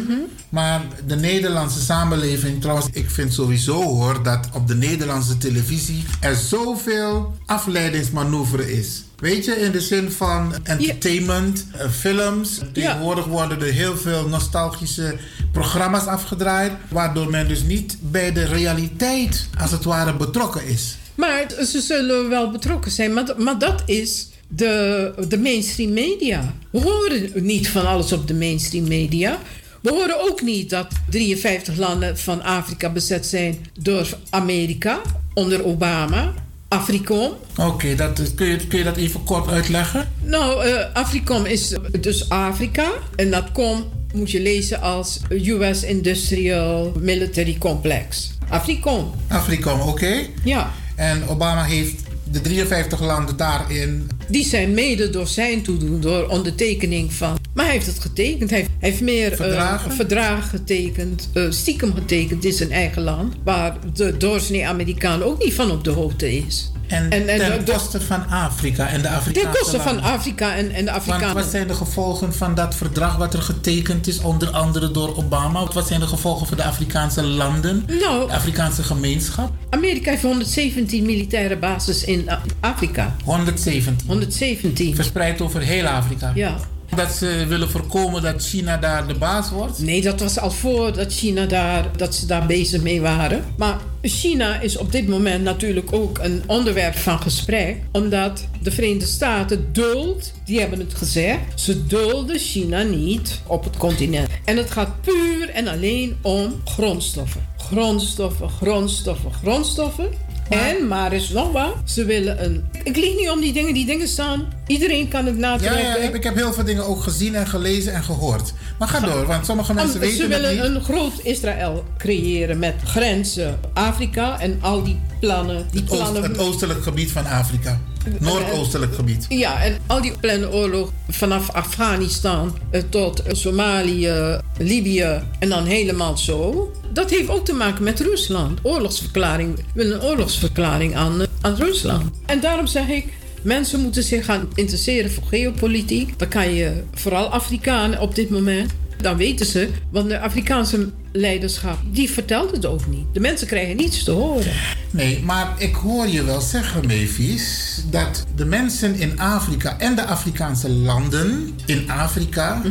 Maar 0.49 0.81
de 1.07 1.17
Nederlandse 1.17 1.81
samenleving, 1.81 2.61
trouwens, 2.61 2.89
ik 2.93 3.11
vind 3.11 3.33
sowieso 3.33 3.83
hoor 3.83 4.23
dat 4.23 4.49
op 4.53 4.69
de 4.69 4.75
Nederlandse 4.75 5.39
televisie 5.39 6.05
er 6.21 6.35
zoveel 6.35 7.35
afleidingsmanoeuvre 7.47 8.73
is. 8.73 9.03
Weet 9.17 9.45
je, 9.45 9.53
in 9.53 9.71
de 9.71 9.81
zin 9.81 10.11
van 10.11 10.55
entertainment, 10.63 11.67
eh, 11.73 11.91
films. 11.91 12.61
Tegenwoordig 12.73 13.25
worden 13.25 13.61
er 13.61 13.73
heel 13.73 13.97
veel 13.97 14.29
nostalgische 14.29 15.17
programma's 15.53 16.07
afgedraaid. 16.07 16.73
Waardoor 16.89 17.31
men 17.31 17.49
dus 17.49 17.63
niet 17.63 17.97
bij 18.01 18.33
de 18.33 18.45
realiteit, 18.45 19.49
als 19.59 19.71
het 19.71 19.85
ware, 19.85 20.17
betrokken 20.17 20.67
is. 20.67 20.97
Maar 21.15 21.45
ze 21.67 21.81
zullen 21.81 22.29
wel 22.29 22.51
betrokken 22.51 22.91
zijn, 22.91 23.15
maar, 23.15 23.35
maar 23.37 23.59
dat 23.59 23.83
is 23.87 24.29
de, 24.51 25.13
de 25.29 25.39
mainstream 25.39 25.93
media. 25.93 26.55
We 26.71 26.81
horen 26.81 27.31
niet 27.35 27.69
van 27.69 27.87
alles 27.87 28.13
op 28.13 28.29
de 28.29 28.35
mainstream 28.35 28.89
media. 28.89 29.39
We 29.81 29.91
horen 29.91 30.21
ook 30.21 30.43
niet 30.43 30.71
dat 30.71 30.87
53 31.09 31.77
landen 31.77 32.19
van 32.19 32.43
Afrika 32.43 32.91
bezet 32.91 33.27
zijn 33.27 33.67
door 33.81 34.09
Amerika 34.31 35.01
onder 35.35 35.65
Obama. 35.65 36.33
Africom. 36.69 37.33
Oké, 37.57 37.95
dat 37.95 38.35
kun, 38.35 38.47
je, 38.47 38.67
kun 38.67 38.79
je 38.79 38.85
dat 38.85 38.97
even 38.97 39.25
kort 39.25 39.49
uitleggen? 39.49 40.09
Nou, 40.23 40.65
eh 40.65 40.95
Africom 40.95 41.45
is 41.45 41.77
dus 42.01 42.29
Afrika. 42.29 42.91
En 43.17 43.31
dat 43.31 43.53
com 43.53 43.85
moet 44.15 44.31
je 44.31 44.41
lezen 44.41 44.81
als 44.81 45.21
US 45.31 45.83
Industrial 45.83 46.93
Military 47.01 47.57
Complex. 47.59 48.31
Africom. 48.49 49.11
Africom, 49.29 49.81
oké. 49.81 50.27
Ja. 50.45 50.73
En 50.97 51.29
Obama 51.29 51.65
heeft 51.65 52.03
de 52.31 52.41
53 52.41 53.01
landen 53.01 53.37
daarin. 53.37 54.09
Die 54.29 54.45
zijn 54.45 54.75
mede 54.75 55.11
door 55.11 55.27
zijn 55.27 55.63
toedoen, 55.63 56.01
door 56.01 56.29
ondertekening 56.29 57.13
van. 57.13 57.39
Maar 57.55 57.65
hij 57.65 57.75
heeft 57.75 57.87
het 57.87 57.99
getekend. 57.99 58.51
Hij 58.51 58.67
heeft, 58.79 59.01
meer 59.01 59.31
eh, 59.31 59.37
Verdragen? 59.37 59.93
verdragen 59.93 60.49
getekend, 60.49 61.31
eh, 61.35 61.51
stiekem 61.51 61.95
getekend 61.95 62.45
in 62.45 62.53
zijn 62.53 62.73
eigen 62.73 63.03
land. 63.03 63.35
Waar 63.45 63.77
de 63.95 64.17
doorsnee 64.17 64.67
Amerikaan 64.67 65.23
ook 65.23 65.45
niet 65.45 65.55
van 65.55 65.71
op 65.71 65.85
de 65.85 65.91
hoogte 65.91 66.37
is. 66.37 66.71
En, 66.91 67.11
En- 67.11 67.29
en 67.29 67.39
ten 67.39 67.65
de- 67.65 67.73
koste 67.73 68.01
van 68.01 68.29
Afrika 68.29 68.89
en 68.89 69.03
de 69.03 69.09
Afrikaanse 69.09 69.51
Ten 69.51 69.59
koste 69.61 69.81
van. 69.81 70.03
Afrika 70.03 70.55
en, 70.55 70.71
en 70.71 70.85
de 70.85 70.91
Want 70.91 70.97
Afrikanen. 70.97 71.35
wat 71.35 71.51
zijn 71.51 71.67
de 71.67 71.75
gevolgen 71.75 72.35
van 72.35 72.55
dat 72.55 72.75
verdrag 72.75 73.17
wat 73.17 73.35
er 73.35 73.43
getekend 73.43 74.07
is, 74.07 74.19
onder 74.19 74.49
andere 74.51 74.91
door 74.91 75.17
Obama? 75.17 75.67
Wat 75.73 75.87
zijn 75.87 76.01
de 76.01 76.07
gevolgen 76.07 76.47
voor 76.47 76.57
de 76.57 76.65
Afrikaanse 76.65 77.23
landen, 77.23 77.85
Nou, 78.01 78.27
de 78.27 78.33
Afrikaanse 78.33 78.83
gemeenschap? 78.83 79.53
Amerika 79.71 80.11
heeft 80.11 80.23
117 80.23 81.05
militaire 81.07 81.57
bases 81.57 82.05
in 82.05 82.29
Afrika. 82.61 83.17
117. 83.25 83.97
117. 84.07 84.95
Verspreid 84.95 85.41
over 85.41 85.61
heel 85.61 85.87
Afrika. 85.87 86.33
Ja. 86.35 86.57
Dat 86.97 87.13
ze 87.13 87.45
willen 87.49 87.71
voorkomen 87.71 88.23
dat 88.23 88.45
China 88.45 88.77
daar 88.77 89.07
de 89.07 89.15
baas 89.15 89.51
wordt? 89.51 89.79
Nee, 89.79 90.03
dat 90.03 90.21
was 90.21 90.39
al 90.39 90.51
voordat 90.51 91.13
China 91.13 91.47
daar, 91.47 91.89
dat 91.97 92.15
ze 92.15 92.27
daar 92.27 92.47
bezig 92.47 92.83
mee 92.83 93.01
waren. 93.01 93.45
Maar 93.57 93.79
China 94.03 94.61
is 94.61 94.77
op 94.77 94.93
dit 94.93 95.09
moment 95.09 95.45
natuurlijk 95.45 95.93
ook 95.93 96.19
een 96.19 96.43
onderwerp 96.47 96.97
van 96.97 97.21
gesprek. 97.21 97.77
Omdat 97.93 98.47
de 98.63 98.71
Verenigde 98.71 99.07
Staten 99.07 99.73
duld, 99.73 100.33
die 100.45 100.61
hebben 100.61 100.79
het 100.79 100.95
gezegd, 100.95 101.41
ze 101.55 101.87
dulden 101.87 102.39
China 102.39 102.83
niet 102.83 103.41
op 103.47 103.65
het 103.65 103.77
continent. 103.77 104.29
En 104.45 104.57
het 104.57 104.71
gaat 104.71 105.01
puur 105.01 105.49
en 105.49 105.69
alleen 105.69 106.17
om 106.23 106.61
grondstoffen. 106.65 107.49
Grondstoffen, 107.57 108.49
grondstoffen, 108.49 109.33
grondstoffen. 109.33 110.09
En, 110.51 110.87
maar 110.89 111.13
is 111.13 111.29
nog 111.29 111.53
wat. 111.53 111.75
Ze 111.85 112.05
willen 112.05 112.45
een... 112.45 112.65
Ik 112.83 112.97
lieg 112.97 113.17
niet 113.17 113.31
om 113.31 113.41
die 113.41 113.53
dingen. 113.53 113.75
Die 113.75 113.87
dingen 113.87 114.09
staan... 114.09 114.49
Iedereen 114.67 115.09
kan 115.09 115.27
het 115.27 115.35
Ja, 115.35 115.41
natrekken. 115.41 115.81
ja, 115.81 115.97
ik, 115.97 116.15
ik 116.15 116.23
heb 116.25 116.35
heel 116.35 116.53
veel 116.53 116.65
dingen 116.65 116.87
ook 116.87 117.03
gezien 117.03 117.35
en 117.35 117.47
gelezen 117.47 117.93
en 117.93 118.03
gehoord. 118.05 118.53
Maar 118.79 118.89
ga 118.89 119.01
door, 119.01 119.27
want 119.27 119.47
sommige 119.47 119.75
mensen 119.75 119.95
Om- 119.95 120.01
weten 120.01 120.17
Ze 120.17 120.23
het 120.23 120.31
willen 120.41 120.55
niet. 120.73 120.77
een 120.77 120.83
groot 120.85 121.13
Israël 121.23 121.85
creëren 121.99 122.59
met 122.59 122.75
grenzen 122.85 123.59
Afrika 123.73 124.41
en 124.41 124.59
al 124.61 124.83
die 124.83 125.01
plannen. 125.21 125.67
Die 125.71 125.83
Oost- 125.83 125.91
plannen 125.93 126.23
het 126.23 126.39
oostelijk 126.39 126.83
gebied 126.83 127.13
van 127.13 127.27
Afrika. 127.27 127.81
Noordoostelijk 128.19 128.95
gebied. 128.95 129.27
ja, 129.29 129.63
en 129.63 129.79
al 129.87 130.03
die 130.03 130.13
plannen 130.21 130.53
oorlog 130.53 130.93
vanaf 131.09 131.51
Afghanistan 131.51 132.59
eh, 132.71 132.83
tot 132.89 133.23
eh, 133.23 133.35
Somalië, 133.35 134.39
Libië 134.59 135.23
en 135.39 135.49
dan 135.49 135.65
helemaal 135.65 136.19
zo. 136.19 136.71
Dat 136.93 137.11
heeft 137.11 137.29
ook 137.29 137.45
te 137.45 137.53
maken 137.53 137.85
met 137.85 138.01
Rusland. 138.01 138.59
Oorlogsverklaring. 138.63 139.59
Een 139.75 140.03
oorlogsverklaring 140.03 140.97
aan, 140.97 141.21
eh, 141.21 141.27
aan 141.41 141.55
Rusland. 141.55 142.11
En 142.27 142.41
daarom 142.41 142.67
zeg 142.67 142.89
ik. 142.89 143.07
Mensen 143.43 143.81
moeten 143.81 144.03
zich 144.03 144.25
gaan 144.25 144.49
interesseren 144.55 145.11
voor 145.11 145.25
geopolitiek. 145.27 146.19
Dan 146.19 146.29
kan 146.29 146.55
je 146.55 146.83
vooral 146.95 147.27
Afrikanen 147.27 148.01
op 148.01 148.15
dit 148.15 148.31
moment. 148.31 148.73
Dan 148.97 149.17
weten 149.17 149.47
ze, 149.47 149.69
want 149.91 150.09
de 150.09 150.21
Afrikaanse 150.21 150.91
leiderschap, 151.13 151.79
die 151.85 152.11
vertelt 152.11 152.51
het 152.51 152.67
ook 152.67 152.87
niet. 152.87 153.07
De 153.13 153.21
mensen 153.21 153.47
krijgen 153.47 153.77
niets 153.77 154.05
te 154.05 154.11
horen. 154.11 154.53
Nee, 154.91 155.23
maar 155.23 155.55
ik 155.59 155.75
hoor 155.75 156.07
je 156.07 156.25
wel 156.25 156.41
zeggen, 156.41 156.87
Mavis, 156.87 157.75
dat 157.91 158.25
de 158.37 158.45
mensen 158.45 158.95
in 158.95 159.21
Afrika 159.21 159.79
en 159.79 159.95
de 159.95 160.05
Afrikaanse 160.05 160.71
landen 160.71 161.59
in 161.67 161.91
Afrika, 161.91 162.63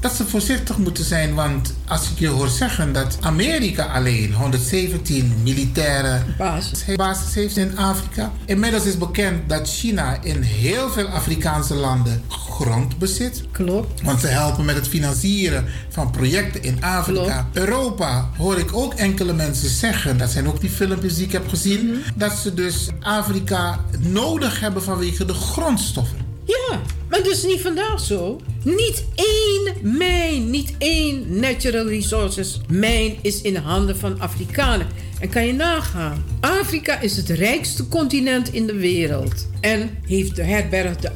dat 0.00 0.14
ze 0.14 0.26
voorzichtig 0.26 0.78
moeten 0.78 1.04
zijn. 1.04 1.34
Want 1.34 1.74
als 1.88 2.10
ik 2.10 2.18
je 2.18 2.28
hoor 2.28 2.48
zeggen 2.48 2.92
dat 2.92 3.18
Amerika 3.20 3.84
alleen 3.84 4.32
117 4.32 5.34
militaire 5.42 6.22
Basis. 6.38 6.84
basis 6.96 7.34
heeft 7.34 7.56
in 7.56 7.78
Afrika. 7.78 8.32
Inmiddels 8.44 8.84
is 8.84 8.98
bekend 8.98 9.48
dat 9.48 9.68
China 9.68 10.22
in 10.22 10.42
heel 10.42 10.90
veel 10.90 11.06
Afrikaanse 11.06 11.74
landen 11.74 12.22
grond 12.28 12.98
bezit. 12.98 13.44
Klopt. 13.50 14.02
Want 14.02 14.20
ze 14.20 14.26
helpen 14.26 14.64
met 14.64 14.74
het 14.74 14.88
financieren 14.88 15.64
van 15.92 16.10
projecten 16.10 16.62
in 16.62 16.84
Afrika. 16.84 17.48
Europa 17.52 18.30
hoor 18.36 18.58
ik 18.58 18.76
ook 18.76 18.94
enkele 18.94 19.32
mensen 19.32 19.68
zeggen, 19.68 20.18
dat 20.18 20.30
zijn 20.30 20.48
ook 20.48 20.60
die 20.60 20.70
filmpjes 20.70 21.14
die 21.14 21.24
ik 21.24 21.32
heb 21.32 21.48
gezien, 21.48 22.02
dat 22.14 22.32
ze 22.32 22.54
dus 22.54 22.88
Afrika 23.00 23.84
nodig 23.98 24.60
hebben 24.60 24.82
vanwege 24.82 25.24
de 25.24 25.34
grondstoffen. 25.34 26.18
Ja, 26.44 26.80
maar 27.08 27.22
dat 27.22 27.32
is 27.32 27.44
niet 27.44 27.60
vandaag 27.60 28.00
zo. 28.00 28.40
Niet 28.62 29.04
één 29.14 29.96
mijn, 29.96 30.50
niet 30.50 30.74
één 30.78 31.40
natural 31.40 31.86
resources 31.86 32.60
mijn 32.68 33.16
is 33.20 33.40
in 33.40 33.52
de 33.52 33.60
handen 33.60 33.98
van 33.98 34.20
Afrikanen. 34.20 34.86
En 35.20 35.28
kan 35.28 35.46
je 35.46 35.52
nagaan, 35.52 36.24
Afrika 36.40 37.00
is 37.00 37.16
het 37.16 37.28
rijkste 37.28 37.88
continent 37.88 38.52
in 38.52 38.66
de 38.66 38.76
wereld. 38.76 39.48
En 39.60 39.98
heeft 40.06 40.36
de 40.36 40.42
herberg 40.42 40.96
de 40.96 41.10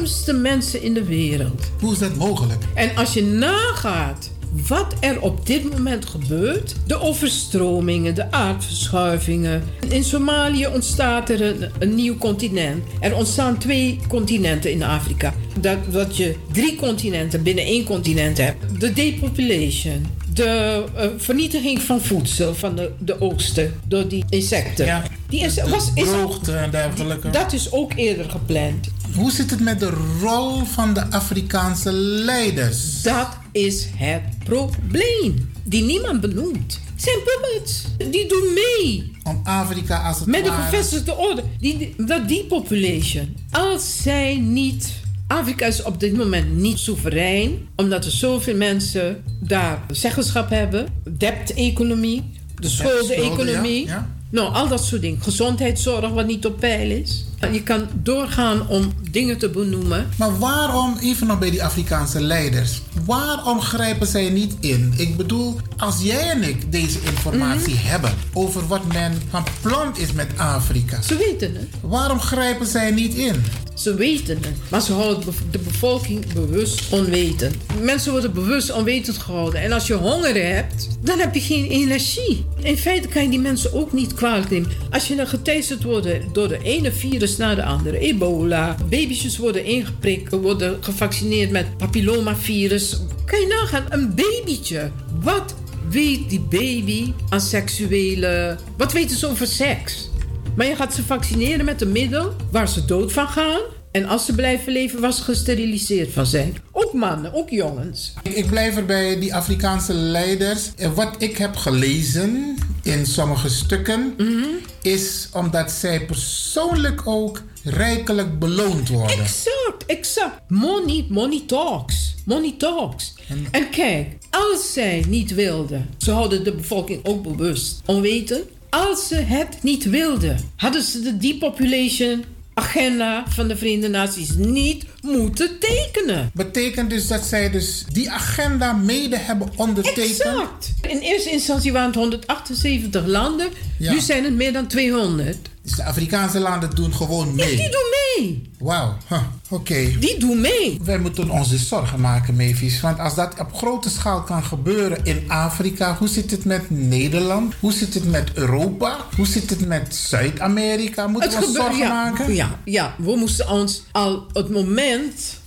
armste 0.00 0.32
mensen 0.32 0.82
in 0.82 0.94
de 0.94 1.04
wereld. 1.04 1.70
Hoe 1.80 1.92
is 1.92 1.98
dat 1.98 2.16
mogelijk? 2.16 2.62
En 2.74 2.96
als 2.96 3.12
je 3.12 3.24
nagaat 3.24 4.30
wat 4.68 4.94
er 5.00 5.20
op 5.20 5.46
dit 5.46 5.70
moment 5.70 6.06
gebeurt, 6.06 6.74
de 6.86 7.00
overstromingen, 7.00 8.14
de 8.14 8.32
aardverschuivingen. 8.32 9.62
In 9.88 10.04
Somalië 10.04 10.66
ontstaat 10.66 11.30
er 11.30 11.42
een, 11.42 11.70
een 11.78 11.94
nieuw 11.94 12.16
continent. 12.16 12.84
Er 13.00 13.14
ontstaan 13.14 13.58
twee 13.58 13.98
continenten 14.08 14.70
in 14.70 14.82
Afrika. 14.82 15.34
Dat, 15.60 15.78
dat 15.90 16.16
je 16.16 16.34
drie 16.52 16.76
continenten 16.76 17.42
binnen 17.42 17.64
één 17.64 17.84
continent 17.84 18.38
hebt. 18.38 18.80
De 18.80 18.92
depopulation. 18.92 20.06
De 20.34 20.84
eh, 20.96 21.08
vernietiging 21.16 21.82
van 21.82 22.00
voedsel 22.00 22.54
van 22.54 22.76
de, 22.76 22.90
de 22.98 23.20
oosten 23.20 23.80
door 23.88 24.08
die 24.08 24.24
insecten. 24.28 24.86
Ja. 24.86 25.02
Die 25.28 25.40
is, 25.40 25.54
De 25.54 25.68
was, 25.68 25.90
is, 25.94 26.08
droogte 26.08 26.52
en 26.52 26.70
dergelijke. 26.70 27.30
dat 27.30 27.52
is 27.52 27.72
ook 27.72 27.92
eerder 27.96 28.30
gepland. 28.30 28.88
Hoe 29.14 29.30
zit 29.30 29.50
het 29.50 29.60
met 29.60 29.80
de 29.80 29.92
rol 30.20 30.64
van 30.64 30.94
de 30.94 31.10
Afrikaanse 31.10 31.92
leiders? 31.92 33.02
Dat 33.02 33.28
is 33.52 33.86
het 33.96 34.22
probleem. 34.44 35.52
Die 35.62 35.82
niemand 35.82 36.20
benoemt. 36.20 36.80
Zijn 36.96 37.16
puppets. 37.24 37.84
Die 38.10 38.28
doen 38.28 38.54
mee. 38.54 39.12
Om 39.24 39.40
Afrika 39.44 40.02
als 40.02 40.18
het 40.18 40.28
Met 40.28 40.44
de 40.44 40.50
gevestigde 40.50 41.16
orde. 41.16 41.42
Die, 41.58 41.94
dat 41.96 42.28
die 42.28 42.44
population. 42.44 43.36
Als 43.50 44.02
zij 44.02 44.36
niet. 44.36 44.92
Afrika 45.26 45.66
is 45.66 45.82
op 45.82 46.00
dit 46.00 46.16
moment 46.16 46.56
niet 46.56 46.78
soeverein. 46.78 47.68
Omdat 47.76 48.04
er 48.04 48.10
zoveel 48.10 48.56
mensen 48.56 49.22
daar 49.40 49.82
zeggenschap 49.90 50.50
hebben. 50.50 50.86
Debt-economie. 51.16 52.30
De 52.54 52.68
schuldeneconomie. 52.68 53.86
ja, 53.86 53.92
ja. 53.92 54.18
Nou, 54.30 54.54
al 54.54 54.68
dat 54.68 54.84
soort 54.84 55.00
dingen. 55.00 55.22
Gezondheidszorg 55.22 56.10
wat 56.10 56.26
niet 56.26 56.46
op 56.46 56.58
peil 56.58 56.90
is. 56.90 57.24
Je 57.52 57.62
kan 57.62 57.86
doorgaan 57.94 58.68
om 58.68 58.92
dingen 59.10 59.38
te 59.38 59.48
benoemen. 59.48 60.08
Maar 60.18 60.38
waarom, 60.38 60.96
even 61.02 61.26
nog 61.26 61.38
bij 61.38 61.50
die 61.50 61.64
Afrikaanse 61.64 62.20
leiders, 62.20 62.80
waarom 63.06 63.60
grijpen 63.60 64.06
zij 64.06 64.30
niet 64.30 64.54
in? 64.60 64.92
Ik 64.96 65.16
bedoel, 65.16 65.56
als 65.76 66.02
jij 66.02 66.30
en 66.30 66.42
ik 66.42 66.72
deze 66.72 66.98
informatie 67.04 67.74
Mhm. 67.74 67.86
hebben 67.86 68.12
over 68.32 68.66
wat 68.66 68.92
men 68.92 69.12
van 69.30 69.44
plan 69.62 69.96
is 69.96 70.12
met 70.12 70.28
Afrika, 70.36 71.02
Ze 71.02 71.16
weten 71.16 71.54
het. 71.54 71.68
waarom 71.80 72.20
grijpen 72.20 72.66
zij 72.66 72.90
niet 72.90 73.14
in? 73.14 73.34
Ze 73.74 73.94
weten 73.94 74.36
het, 74.36 74.54
maar 74.70 74.80
ze 74.82 74.92
houden 74.92 75.34
de 75.50 75.58
bevolking 75.58 76.32
bewust 76.32 76.82
onwetend. 76.92 77.54
Mensen 77.82 78.12
worden 78.12 78.32
bewust 78.32 78.72
onwetend 78.72 79.18
gehouden. 79.18 79.60
En 79.62 79.72
als 79.72 79.86
je 79.86 79.94
honger 79.94 80.54
hebt, 80.54 80.88
dan 81.02 81.18
heb 81.18 81.34
je 81.34 81.40
geen 81.40 81.64
energie. 81.66 82.44
In 82.62 82.76
feite 82.78 83.08
kan 83.08 83.22
je 83.22 83.28
die 83.30 83.38
mensen 83.40 83.72
ook 83.74 83.92
niet 83.92 84.14
kwalijk 84.14 84.50
nemen. 84.50 84.70
Als 84.90 85.08
je 85.08 85.16
dan 85.16 85.26
geteisterd 85.26 85.82
wordt 85.82 86.08
door 86.32 86.48
de 86.48 86.58
ene 86.62 86.92
virus 86.92 87.29
naar 87.36 87.56
de 87.56 87.64
andere, 87.64 87.98
ebola, 87.98 88.76
baby's 88.88 89.36
worden 89.36 89.64
ingeprikt, 89.64 90.32
worden 90.32 90.84
gevaccineerd 90.84 91.50
met 91.50 91.76
papillomavirus. 91.76 93.00
Kan 93.24 93.40
je 93.40 93.46
nagaan, 93.46 93.84
een 93.88 94.14
babytje. 94.14 94.90
Wat 95.22 95.54
weet 95.90 96.28
die 96.30 96.40
baby 96.40 97.12
aan 97.28 97.40
seksuele... 97.40 98.56
Wat 98.76 98.92
weten 98.92 99.16
ze 99.16 99.26
over 99.26 99.46
seks? 99.46 100.10
Maar 100.54 100.66
je 100.66 100.76
gaat 100.76 100.94
ze 100.94 101.02
vaccineren 101.02 101.64
met 101.64 101.80
een 101.80 101.92
middel 101.92 102.32
waar 102.50 102.68
ze 102.68 102.84
dood 102.84 103.12
van 103.12 103.28
gaan. 103.28 103.60
En 103.92 104.04
als 104.04 104.24
ze 104.24 104.34
blijven 104.34 104.72
leven, 104.72 105.12
ze 105.12 105.22
gesteriliseerd 105.22 106.12
van 106.12 106.26
zijn. 106.26 106.56
Ook 106.72 106.92
mannen, 106.92 107.34
ook 107.34 107.50
jongens. 107.50 108.12
Ik, 108.22 108.46
blijf 108.46 108.76
er 108.76 108.84
bij 108.84 109.20
die 109.20 109.34
Afrikaanse 109.34 109.94
leiders. 109.94 110.70
Wat 110.94 111.14
ik 111.18 111.36
heb 111.36 111.56
gelezen 111.56 112.56
in 112.82 113.06
sommige 113.06 113.48
stukken, 113.48 114.14
Mhm. 114.18 114.44
is 114.82 115.28
omdat 115.32 115.70
zij 115.70 116.04
persoonlijk 116.06 117.06
ook 117.06 117.42
rijkelijk 117.64 118.38
beloond 118.38 118.88
worden. 118.88 119.18
Exact, 119.18 119.86
exact. 119.86 120.40
Money, 120.48 121.06
money 121.08 121.42
talks. 121.46 122.14
Money 122.24 122.54
talks. 122.58 123.14
En 123.50 123.70
kijk, 123.70 124.08
als 124.30 124.72
zij 124.72 125.04
niet 125.08 125.34
wilden, 125.34 125.88
ze 125.98 126.10
houden 126.10 126.44
de 126.44 126.52
bevolking 126.52 127.00
ook 127.06 127.22
bewust, 127.22 127.80
onwetend. 127.84 128.44
Als 128.70 129.08
ze 129.08 129.14
het 129.14 129.62
niet 129.62 129.84
wilden, 129.84 130.50
hadden 130.56 130.82
ze 130.82 131.00
de 131.00 131.16
depopulation 131.16 132.24
agenda 132.54 133.24
van 133.28 133.48
de 133.48 133.56
Verenigde 133.56 133.88
Naties 133.88 134.30
niet 134.36 134.84
moeten 135.02 135.58
tekenen. 135.58 136.30
Betekent 136.34 136.90
dus 136.90 137.06
dat 137.06 137.24
zij 137.24 137.50
dus 137.50 137.84
die 137.92 138.10
agenda 138.10 138.72
mede 138.72 139.18
hebben 139.18 139.48
ondertekend? 139.56 140.20
Exact. 140.20 140.72
In 140.80 140.98
eerste 140.98 141.30
instantie 141.30 141.72
waren 141.72 141.88
het 141.88 141.96
178 141.96 143.06
landen. 143.06 143.48
Ja. 143.78 143.92
Nu 143.92 144.00
zijn 144.00 144.24
het 144.24 144.34
meer 144.34 144.52
dan 144.52 144.66
200. 144.66 145.48
Dus 145.62 145.72
de 145.72 145.84
Afrikaanse 145.84 146.40
landen 146.40 146.70
doen 146.74 146.94
gewoon 146.94 147.34
mee. 147.34 147.56
Die 147.56 147.70
doen 147.70 147.90
mee. 148.16 148.50
Wauw, 148.58 148.96
huh, 149.08 149.22
oké. 149.48 149.98
Die 149.98 150.18
doen 150.18 150.40
mee. 150.40 150.78
Wij 150.82 150.98
moeten 150.98 151.30
ons 151.30 151.48
dus 151.48 151.68
zorgen 151.68 152.00
maken, 152.00 152.36
Mavis. 152.36 152.80
Want 152.80 152.98
als 152.98 153.14
dat 153.14 153.40
op 153.40 153.54
grote 153.54 153.90
schaal 153.90 154.22
kan 154.22 154.44
gebeuren 154.44 155.04
in 155.04 155.24
Afrika, 155.30 155.96
hoe 155.98 156.08
zit 156.08 156.30
het 156.30 156.44
met 156.44 156.70
Nederland? 156.70 157.54
Hoe 157.60 157.72
zit 157.72 157.94
het 157.94 158.10
met 158.10 158.30
Europa? 158.34 158.96
Hoe 159.16 159.26
zit 159.26 159.50
het 159.50 159.66
met 159.66 159.94
Zuid-Amerika? 159.94 161.06
Moeten 161.06 161.30
we 161.30 161.46
ons 161.46 161.54
zorgen 161.56 161.78
ja, 161.78 161.88
maken? 161.88 162.34
Ja, 162.34 162.58
ja, 162.64 162.94
we 162.98 163.16
moesten 163.16 163.48
ons 163.48 163.82
al 163.92 164.26
het 164.32 164.50
moment. 164.50 164.89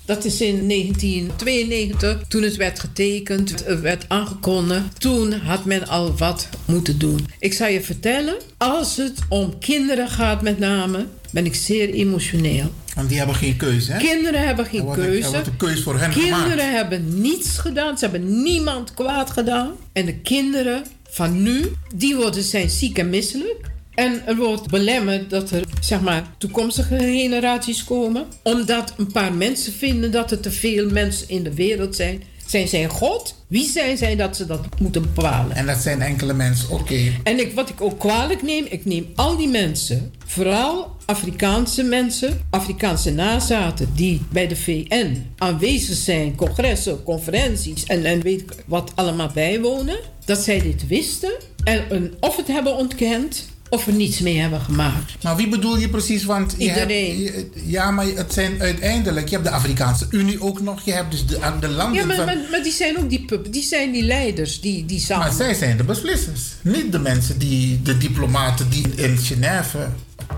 Dat 0.06 0.26
is 0.26 0.42
in 0.42 0.68
1992, 0.68 2.24
toen 2.28 2.42
het 2.44 2.56
werd 2.56 2.80
getekend, 2.80 3.50
het 3.66 3.80
werd 3.82 4.06
aangekondigd. 4.10 5.00
Toen 5.00 5.32
had 5.34 5.66
men 5.66 5.88
al 5.88 6.18
wat 6.18 6.50
moeten 6.66 7.00
doen. 7.00 7.28
Ik 7.40 7.54
zal 7.54 7.68
je 7.68 7.82
vertellen, 7.82 8.36
als 8.58 8.98
het 8.98 9.20
om 9.30 9.60
kinderen 9.60 10.08
gaat 10.10 10.42
met 10.42 10.60
name, 10.60 11.06
ben 11.32 11.46
ik 11.46 11.56
zeer 11.56 11.90
emotioneel. 11.90 12.72
Want 12.96 13.10
die 13.10 13.18
hebben 13.18 13.36
geen 13.36 13.58
keuze, 13.58 13.92
hè? 13.92 13.98
Kinderen 14.00 14.46
hebben 14.46 14.66
geen 14.66 14.82
wordt 14.82 14.98
een- 15.00 15.06
er 15.06 15.12
keuze. 15.12 15.30
wordt 15.30 15.48
een 15.48 15.58
keuze 15.58 15.84
voor 15.84 16.00
hen 16.00 16.12
Kinderen 16.12 16.50
gemaakt. 16.50 16.62
hebben 16.76 17.22
niets 17.22 17.58
gedaan. 17.58 17.98
Ze 17.98 18.06
hebben 18.06 18.44
niemand 18.44 18.94
kwaad 18.94 19.30
gedaan. 19.32 19.72
En 19.94 20.06
de 20.06 20.16
kinderen 20.16 20.84
van 21.10 21.44
nu, 21.44 21.72
die 21.96 22.16
worden, 22.16 22.44
zijn 22.44 22.70
ziek 22.70 22.98
en 22.98 23.10
misselijk. 23.10 23.72
En 23.96 24.22
er 24.26 24.36
wordt 24.36 24.68
belemmerd 24.68 25.30
dat 25.30 25.52
er 25.52 25.64
zeg 25.82 26.02
maar, 26.02 26.24
toekomstige 26.38 26.98
generaties 26.98 27.84
komen. 27.84 28.26
Omdat 28.44 28.94
een 28.98 29.12
paar 29.12 29.34
mensen 29.34 29.74
vinden 29.74 30.12
dat 30.12 30.32
er 30.32 30.40
te 30.40 30.52
veel 30.52 30.90
mensen 30.90 31.30
in 31.30 31.44
de 31.44 31.54
wereld 31.54 31.96
zijn. 31.96 32.24
Zijn 32.46 32.68
zij 32.68 32.88
God? 32.88 33.36
Wie 33.48 33.70
zijn 33.70 33.98
zij 33.98 34.16
dat 34.16 34.36
ze 34.36 34.46
dat 34.46 34.66
moeten 34.80 35.02
bepalen? 35.02 35.56
En 35.56 35.66
dat 35.66 35.78
zijn 35.78 36.02
enkele 36.02 36.34
mensen, 36.34 36.70
oké. 36.70 37.12
En 37.24 37.40
ik, 37.40 37.54
wat 37.54 37.70
ik 37.70 37.82
ook 37.82 38.00
kwalijk 38.00 38.42
neem, 38.42 38.66
ik 38.70 38.86
neem 38.86 39.12
al 39.16 39.38
die 39.38 39.48
mensen, 39.48 40.14
vooral 40.26 40.96
Afrikaanse 41.06 41.84
mensen, 41.84 42.42
Afrikaanse 42.50 43.12
nazaten 43.12 43.90
die 43.96 44.22
bij 44.32 44.48
de 44.48 44.56
VN 44.56 45.26
aanwezig 45.38 45.96
zijn, 45.96 46.36
congressen, 46.36 47.04
conferenties 47.04 47.84
en, 47.84 48.06
en 48.06 48.22
weet 48.22 48.42
ik 48.42 48.52
wat 48.66 48.92
allemaal 48.96 49.32
bijwonen, 49.34 50.00
dat 50.26 50.40
zij 50.40 50.62
dit 50.62 50.88
wisten 50.88 51.34
en 51.64 51.84
een, 51.90 52.14
of 52.20 52.36
het 52.36 52.48
hebben 52.48 52.76
ontkend 52.76 53.46
of 53.74 53.88
er 53.88 53.94
niets 53.94 54.20
mee 54.20 54.38
hebben 54.38 54.62
gemaakt. 54.62 55.24
Maar 55.24 55.36
wie 55.36 55.50
bedoel 55.50 55.78
je 55.78 55.90
precies? 55.90 56.24
Want 56.24 56.56
je 56.58 56.64
Iedereen. 56.64 57.26
Hebt, 57.26 57.58
ja, 57.66 57.92
maar 57.92 58.06
het 58.06 58.34
zijn 58.34 58.62
uiteindelijk... 58.62 59.28
Je 59.28 59.36
hebt 59.36 59.48
de 59.48 59.54
Afrikaanse 59.54 60.06
Unie 60.10 60.42
ook 60.42 60.62
nog. 60.62 60.82
Je 60.86 60.92
hebt 60.92 61.12
dus 61.12 61.26
de, 61.26 61.40
de 61.60 61.68
landen 61.68 62.00
Ja, 62.00 62.06
maar, 62.06 62.16
van... 62.16 62.26
maar, 62.26 62.38
maar 62.52 62.64
die 62.64 62.72
zijn 62.72 62.98
ook 62.98 63.10
die, 63.10 63.26
die 63.50 63.64
zijn 63.64 63.92
die 63.92 64.04
leiders 64.04 64.62
die, 64.62 64.86
die 64.86 65.00
samen. 65.00 65.26
Maar 65.26 65.36
zij 65.36 65.54
zijn 65.54 65.78
de 65.78 65.84
beslissers. 65.84 66.42
Niet 66.62 66.92
de 66.92 67.00
mensen 67.00 67.40
die, 67.40 67.82
de 67.82 67.98
diplomaten 67.98 68.70
die 68.70 68.86
in 68.96 69.18
Genève 69.18 69.88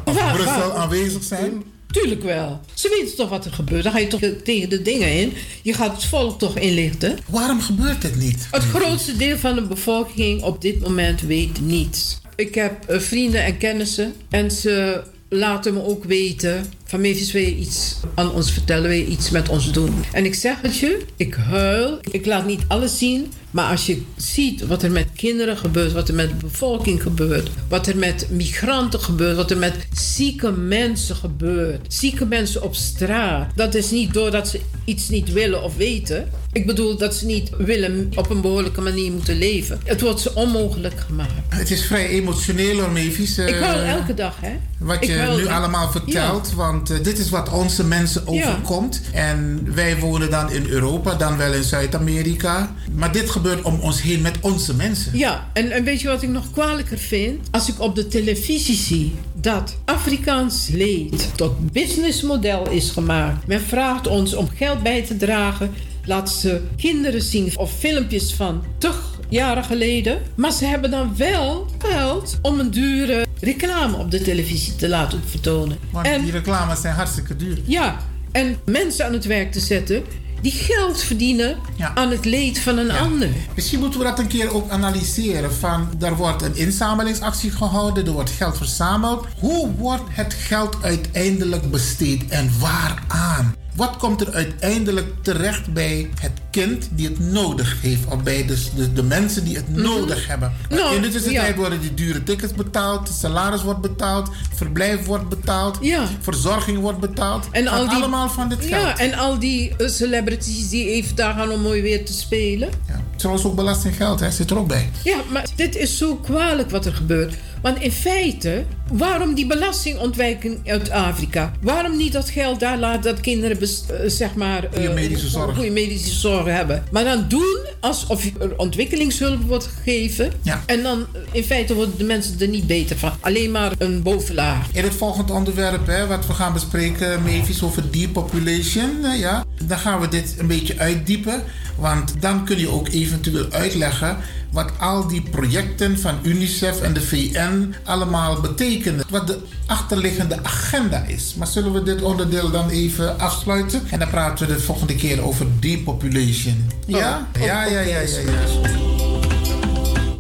of 0.06 0.32
Brussel 0.34 0.68
waar- 0.68 0.72
aanwezig 0.72 1.24
zijn. 1.24 1.64
Tuurlijk 1.92 2.24
wel. 2.24 2.60
Ze 2.74 2.98
weten 3.00 3.16
toch 3.16 3.30
wat 3.30 3.46
er 3.46 3.52
gebeurt. 3.54 3.84
Dan 3.84 3.92
ga 3.92 4.00
je 4.00 4.08
toch 4.08 4.20
tegen 4.44 4.70
de 4.70 4.82
dingen 4.82 5.14
in. 5.14 5.34
Je 5.62 5.74
gaat 5.74 5.92
het 5.96 6.06
volk 6.06 6.40
toch 6.40 6.58
inlichten. 6.58 7.18
Waarom 7.30 7.62
gebeurt 7.62 8.04
het 8.04 8.16
niet? 8.16 8.48
Het 8.52 8.64
grootste 8.64 9.18
deel 9.18 9.38
van 9.38 9.56
de 9.56 9.62
bevolking 9.62 10.42
op 10.42 10.62
dit 10.62 10.80
moment 10.80 11.22
weet 11.22 11.62
niets. 11.62 12.18
Ik 12.36 12.56
heb 12.56 12.90
eh, 12.90 13.00
vrienden 13.00 13.44
en 13.44 13.58
kennissen 13.58 14.14
en 14.30 14.52
ze 14.52 15.04
laten 15.30 15.74
me 15.74 15.84
ook 15.84 16.04
weten 16.04 16.66
van 16.96 17.04
Mavis 17.04 17.32
wil 17.32 17.42
je 17.42 17.56
iets 17.56 17.96
aan 18.14 18.32
ons 18.32 18.52
vertellen, 18.52 18.90
wil 18.90 18.98
je 18.98 19.06
iets 19.06 19.30
met 19.30 19.50
ons 19.50 19.72
doen. 19.72 20.04
En 20.12 20.26
ik 20.26 20.36
zeg 20.36 20.62
het 20.62 20.78
je, 20.78 21.06
ik 21.16 21.34
huil, 21.34 22.00
ik 22.12 22.26
laat 22.26 22.46
niet 22.46 22.62
alles 22.68 22.98
zien, 22.98 23.32
maar 23.52 23.72
als 23.72 23.86
je 23.86 24.02
ziet 24.16 24.66
wat 24.66 24.84
er 24.84 24.92
met 24.92 25.08
kinderen 25.16 25.58
gebeurt, 25.58 25.92
wat 25.92 26.08
er 26.08 26.16
met 26.16 26.30
de 26.30 26.36
bevolking 26.36 27.02
gebeurt, 27.02 27.50
wat 27.70 27.88
er 27.88 27.98
met 27.98 28.28
migranten 28.30 29.00
gebeurt, 29.00 29.36
wat 29.36 29.52
er 29.52 29.58
met 29.58 29.88
zieke 29.94 30.52
mensen 30.52 31.16
gebeurt, 31.16 31.94
zieke 31.94 32.26
mensen 32.26 32.62
op 32.64 32.76
straat, 32.76 33.52
dat 33.56 33.76
is 33.76 33.92
niet 33.92 34.14
doordat 34.14 34.48
ze 34.48 34.60
iets 34.86 35.10
niet 35.10 35.34
willen 35.34 35.64
of 35.64 35.76
weten. 35.76 36.30
Ik 36.52 36.66
bedoel 36.66 36.98
dat 36.98 37.16
ze 37.16 37.26
niet 37.26 37.50
willen 37.58 38.12
op 38.16 38.30
een 38.30 38.42
behoorlijke 38.42 38.82
manier 38.82 39.12
moeten 39.12 39.38
leven. 39.38 39.80
Het 39.84 40.02
wordt 40.02 40.20
ze 40.20 40.36
onmogelijk 40.36 41.00
gemaakt. 41.00 41.32
Het 41.50 41.72
is 41.72 41.86
vrij 41.86 42.08
emotioneel 42.08 42.80
hoor, 42.80 42.92
Mavis. 42.92 43.38
eh, 43.38 43.48
ik 43.48 43.56
huil 43.56 43.84
elke 43.84 44.14
dag, 44.14 44.36
hè? 44.42 44.52
Wat 44.80 44.96
Ik 44.96 45.10
je 45.10 45.34
nu 45.36 45.48
allemaal 45.48 45.92
vertelt, 45.92 46.54
want 46.54 46.85
eh, 46.90 47.04
dit 47.04 47.18
is 47.18 47.30
wat 47.30 47.50
onze 47.50 47.84
mensen 47.84 48.28
overkomt. 48.28 49.02
En 49.14 49.68
wij 49.74 50.00
wonen 50.00 50.30
dan 50.30 50.52
in 50.52 50.66
Europa, 50.68 51.16
dan 51.16 51.38
wel 51.38 51.54
in 51.54 51.64
Zuid-Amerika. 51.64 52.76
Maar 52.92 53.12
dit 53.12 53.30
gebeurt 53.30 53.62
om 53.62 53.80
ons 53.80 54.02
heen 54.02 54.22
met 54.22 54.38
onze 54.42 54.76
mensen. 54.76 55.18
Ja, 55.18 55.48
en, 55.54 55.72
en 55.72 55.84
weet 55.84 56.02
je 56.02 56.08
wat 56.08 56.22
ik 56.22 56.30
nog 56.30 56.52
kwalijker 56.52 56.98
vind? 56.98 57.48
Als 57.52 57.70
ik 57.70 57.80
op 57.80 57.96
de 57.96 58.08
televisie 58.08 58.76
zie 58.76 59.14
dat 59.34 59.78
Afrikaans 59.86 60.68
leed 60.72 61.30
tot 61.36 61.72
businessmodel 61.72 62.70
is 62.70 62.90
gemaakt. 62.90 63.48
Men 63.48 63.62
vraagt 63.62 64.08
ons 64.08 64.34
om 64.34 64.50
geld 64.56 64.84
bij 64.84 65.02
te 65.02 65.18
dragen. 65.18 65.74
Laat 66.06 66.30
ze 66.30 66.62
kinderen 66.78 67.22
zien 67.22 67.58
of 67.58 67.72
filmpjes 67.80 68.34
van 68.34 68.64
tig 68.78 69.20
jaren 69.30 69.64
geleden. 69.64 70.22
Maar 70.36 70.52
ze 70.52 70.66
hebben 70.66 70.92
dan 70.92 71.14
wel 71.18 71.68
geld 71.78 72.40
om 72.42 72.60
een 72.60 72.72
dure 72.72 73.25
reclame 73.40 73.98
op 73.98 74.12
de 74.12 74.22
televisie 74.22 74.76
te 74.76 74.88
laten 74.90 75.22
vertonen. 75.26 75.78
Want 75.92 76.08
En- 76.08 76.22
die 76.24 76.32
reclames 76.32 76.82
zijn 76.82 76.96
hartstikke 76.96 77.36
duur. 77.36 77.58
Ja, 77.66 77.98
en 78.32 78.58
mensen 78.66 79.06
aan 79.06 79.14
het 79.14 79.26
werk 79.26 79.52
te 79.52 79.60
zetten 79.60 80.04
die 80.42 80.52
geld 80.52 81.02
verdienen 81.04 81.58
Ja. 81.76 81.92
aan 81.96 82.12
het 82.12 82.26
leed 82.26 82.60
van 82.60 82.78
een 82.78 82.92
ander. 82.92 83.30
Misschien 83.56 83.80
moeten 83.80 84.00
we 84.00 84.06
dat 84.06 84.20
een 84.20 84.28
keer 84.28 84.54
ook 84.54 84.70
analyseren. 84.70 85.54
Van, 85.54 85.90
er 86.02 86.16
wordt 86.16 86.42
een 86.42 86.56
inzamelingsactie 86.56 87.52
gehouden, 87.52 88.06
er 88.06 88.12
wordt 88.12 88.30
geld 88.30 88.58
verzameld. 88.58 89.26
Hoe 89.40 89.72
wordt 89.78 90.04
het 90.10 90.34
geld 90.34 90.78
uiteindelijk 90.82 91.72
besteed 91.72 92.28
en 92.28 92.50
waaraan? 92.60 93.56
Wat 93.76 93.98
komt 93.98 94.22
er 94.22 94.34
uiteindelijk 94.34 95.08
terecht 95.22 95.74
bij 95.74 96.10
het 96.20 96.32
kind 96.52 96.88
die 96.92 97.08
het 97.08 97.20
nodig 97.20 97.82
heeft? 97.82 98.06
Of 98.06 98.24
bij 98.24 98.46
de, 98.46 98.64
de, 98.76 98.94
de 98.94 99.04
mensen 99.04 99.44
die 99.44 99.56
het 99.56 99.70
nodig 99.76 100.28
hebben? 100.28 100.54
Nou, 100.70 100.96
In 100.96 101.02
de 101.02 101.10
tussentijd 101.10 101.48
ja. 101.48 101.56
worden 101.56 101.82
die 101.82 101.94
dure 101.94 102.24
tickets 102.24 102.54
betaald, 102.54 103.10
salaris 103.20 103.64
wordt 103.64 103.82
betaald, 103.82 104.30
verblijf 104.56 105.06
wordt 105.06 105.30
betaald, 105.30 105.78
Ja. 105.82 106.08
verzorging 106.22 106.80
wordt 106.80 107.00
betaald. 107.00 107.48
En 107.52 107.68
Gaat 107.68 107.80
al 107.80 107.88
die, 107.88 107.96
allemaal 107.96 108.30
van 108.30 108.50
dit 108.50 108.66
geld. 108.66 108.70
Ja, 108.84 108.98
en 108.98 109.14
al 109.14 109.40
die 109.40 109.76
eh, 109.78 109.88
celebrities 109.88 110.70
die 110.70 110.90
even 110.90 111.16
daar 111.16 111.34
gaan 111.34 111.52
om 111.52 111.62
mooi 111.62 111.82
weer 111.82 112.06
te 112.06 112.14
spelen. 112.14 112.70
Ja. 112.88 113.02
Trouwens 113.16 113.46
ook 113.46 113.56
belastinggeld, 113.56 114.20
hè, 114.20 114.32
zit 114.32 114.50
er 114.52 114.58
ook 114.58 114.68
bij. 114.68 114.90
Ja, 115.04 115.18
maar 115.32 115.46
dit 115.56 115.76
is 115.76 115.98
zo 115.98 116.16
kwalijk 116.16 116.70
wat 116.70 116.86
er 116.86 116.94
gebeurt. 116.94 117.36
Want 117.62 117.80
in 117.82 117.92
feite, 117.92 118.66
waarom 118.92 119.34
die 119.34 119.48
belastingontwijking 119.48 120.60
uit 120.70 120.90
Afrika? 120.90 121.52
Waarom 121.62 121.98
niet 121.98 122.14
dat 122.14 122.30
geld 122.30 122.60
daar 122.60 122.78
laten 122.80 123.02
dat 123.02 123.22
kinderen 123.22 123.58
eh, 123.62 123.68
zeg 124.10 124.36
maar... 124.36 124.64
eh, 124.64 124.70
Goede 124.74 124.94
medische 124.94 125.28
zorg. 125.28 125.56
goede 125.56 125.72
medische 125.72 126.14
zorg 126.16 126.46
hebben. 126.46 126.84
Maar 126.92 127.04
dan 127.04 127.26
doen 127.28 127.58
alsof 127.80 128.26
er 128.40 128.58
ontwikkelingshulp 128.58 129.42
wordt 129.42 129.70
gegeven. 129.84 130.32
Ja. 130.42 130.64
En 130.66 130.84
dan 130.84 131.06
eh, 131.14 131.22
in 131.32 131.44
feite 131.44 131.74
worden 131.74 131.98
de 131.98 132.04
mensen 132.04 132.40
er 132.40 132.48
niet 132.48 132.68
beter 132.68 132.98
van. 132.98 133.12
Alleen 133.20 133.52
maar 133.52 133.72
een 133.78 134.02
bovenlaag. 134.02 134.68
In 134.72 134.84
het 134.84 134.94
volgende 134.96 135.34
onderwerp, 135.34 135.88
hè, 135.88 136.08
wat 136.08 136.28
we 136.28 136.34
gaan 136.34 136.54
bespreken, 136.54 137.24
Mavis, 137.24 137.64
over 137.64 137.92
depopulation, 137.92 139.18
ja, 139.18 139.46
dan 139.66 139.78
gaan 139.78 140.00
we 140.00 140.08
dit 140.08 140.36
een 140.38 140.48
beetje 140.48 140.78
uitdiepen. 140.78 141.44
Want 141.78 142.14
dan 142.20 142.46
kun 142.46 142.60
je 142.60 142.70
ook 142.70 142.88
eventueel 142.90 143.46
uitleggen 143.52 144.18
wat 144.52 144.72
al 144.80 145.08
die 145.08 145.22
projecten 145.22 146.00
van 146.00 146.20
UNICEF 146.24 146.82
en 146.82 146.94
de 146.94 147.02
VN 147.02 147.74
allemaal 147.84 148.42
betekenen. 148.42 148.74
Wat 149.10 149.28
de 149.28 149.38
achterliggende 149.66 150.38
agenda 150.44 151.04
is. 151.08 151.34
Maar 151.38 151.48
zullen 151.48 151.74
we 151.74 151.84
dit 151.84 152.02
onderdeel 152.02 152.52
dan 152.52 152.70
even 152.70 153.20
afsluiten? 153.20 153.82
En 153.90 154.00
dan 154.00 154.10
praten 154.10 154.48
we 154.48 154.54
de 154.54 154.60
volgende 154.60 154.96
keer 154.96 155.24
over 155.24 155.46
depopulation. 155.60 156.70
Ja? 156.88 157.28
Oh, 157.36 157.42
Ja, 157.42 157.66
ja, 157.66 157.80
ja, 157.80 157.80
ja, 157.82 158.00
ja. 158.00 158.26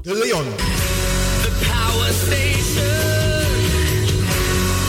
De 0.01 0.13
Leon. 0.23 0.45
The 1.41 1.51
power 1.71 2.11
station. 2.25 2.85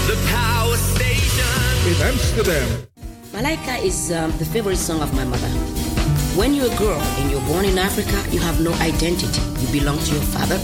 The 0.06 0.16
power 0.32 0.76
station. 0.94 1.86
In 1.86 2.12
Amsterdam. 2.12 2.68
Malaika 3.32 3.82
is 3.82 4.10
um, 4.10 4.32
the 4.38 4.44
favorite 4.44 4.78
song 4.84 5.02
of 5.02 5.12
my 5.12 5.24
mother. 5.24 5.48
When 6.36 6.54
you're 6.54 6.72
a 6.72 6.76
girl 6.76 7.00
and 7.18 7.30
you're 7.30 7.46
born 7.46 7.64
in 7.64 7.78
Africa, 7.78 8.16
you 8.30 8.40
have 8.42 8.60
no 8.62 8.72
identity. 8.80 9.40
You 9.60 9.80
belong 9.80 9.98
to 9.98 10.12
your 10.12 10.24
father 10.24 10.58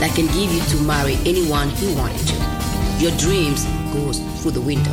that 0.00 0.14
can 0.14 0.26
give 0.26 0.52
you 0.52 0.60
to 0.60 0.76
marry 0.84 1.14
anyone 1.24 1.68
he 1.70 1.94
wanted 1.94 2.26
to. 2.28 2.35
Your 2.98 3.10
dreams 3.18 3.64
goes 3.92 4.20
through 4.40 4.52
the 4.52 4.60
window. 4.60 4.92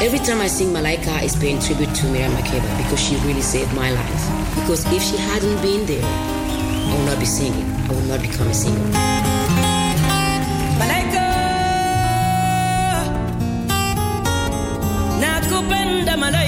Every 0.00 0.18
time 0.18 0.40
I 0.40 0.46
sing 0.46 0.68
Malaika, 0.68 1.22
it's 1.22 1.34
paying 1.36 1.58
tribute 1.58 1.94
to 1.96 2.06
Miriam 2.06 2.32
Makeba 2.32 2.68
because 2.76 3.00
she 3.00 3.16
really 3.26 3.40
saved 3.40 3.72
my 3.74 3.90
life. 3.90 4.22
Because 4.54 4.84
if 4.92 5.02
she 5.02 5.16
hadn't 5.16 5.60
been 5.62 5.86
there, 5.86 6.04
I 6.04 6.94
would 6.96 7.06
not 7.06 7.18
be 7.18 7.24
singing. 7.24 7.64
I 7.88 7.92
would 7.94 8.06
not 8.06 8.20
become 8.20 8.46
a 8.48 8.54
singer. 8.54 8.78
Malaika 10.78 11.24
nakupenda 15.20 16.16
Malaika 16.16 16.47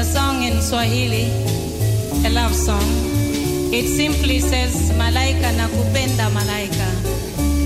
a 0.00 0.04
song 0.04 0.42
in 0.42 0.62
Swahili, 0.62 1.28
a 2.24 2.30
love 2.30 2.54
song. 2.54 2.88
It 3.70 3.86
simply 3.86 4.40
says 4.40 4.90
Malaika 4.92 5.52
nakupenda 5.52 6.30
Malaika, 6.30 6.88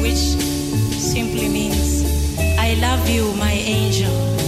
which 0.03 0.25
simply 0.99 1.49
means 1.49 2.03
I 2.59 2.75
love 2.81 3.09
you, 3.09 3.33
my 3.37 3.53
angel. 3.53 4.44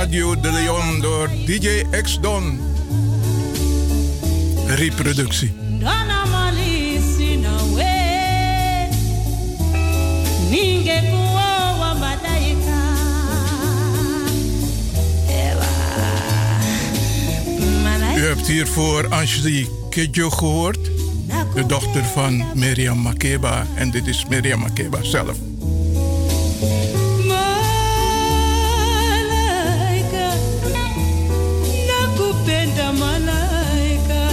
Radio 0.00 0.40
de 0.40 0.52
Leon 0.52 1.00
door 1.00 1.28
DJ 1.46 1.84
X 2.02 2.20
Don. 2.20 2.60
Reproductie. 4.66 5.52
U 18.16 18.26
hebt 18.26 18.46
hiervoor 18.46 19.08
Ashley 19.08 19.68
Kidjo 19.90 20.30
gehoord, 20.30 20.90
de 21.54 21.66
dochter 21.66 22.04
van 22.04 22.44
Miriam 22.54 22.98
Makeba. 22.98 23.66
En 23.74 23.90
dit 23.90 24.06
is 24.06 24.26
Miriam 24.28 24.60
Makeba 24.60 24.98
zelf. 25.02 25.49
Nakupenda 32.40 32.92
malaika. 32.92 34.30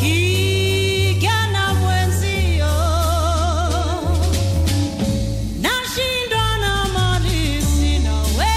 kijana 0.00 1.74
mwenzio. 1.74 2.74
Nashindwa 5.60 6.46
na 6.60 6.88
mali 6.94 7.62
sina 7.62 8.14
we 8.38 8.54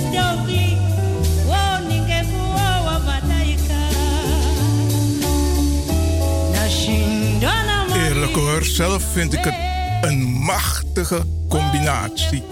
stoki 0.00 0.76
wo 1.48 1.62
ningekuwa 1.88 2.80
wa 2.86 2.98
malaika 2.98 3.80
nashindwa 6.52 7.52
na 7.62 7.80
Eerlijk 8.08 8.34
hoor, 8.36 8.64
zelf 8.64 9.02
vind 9.12 9.32
ik 9.34 9.44
het 9.44 9.69
een 10.00 10.22
machtige 10.22 11.22
combinatie. 11.48 12.42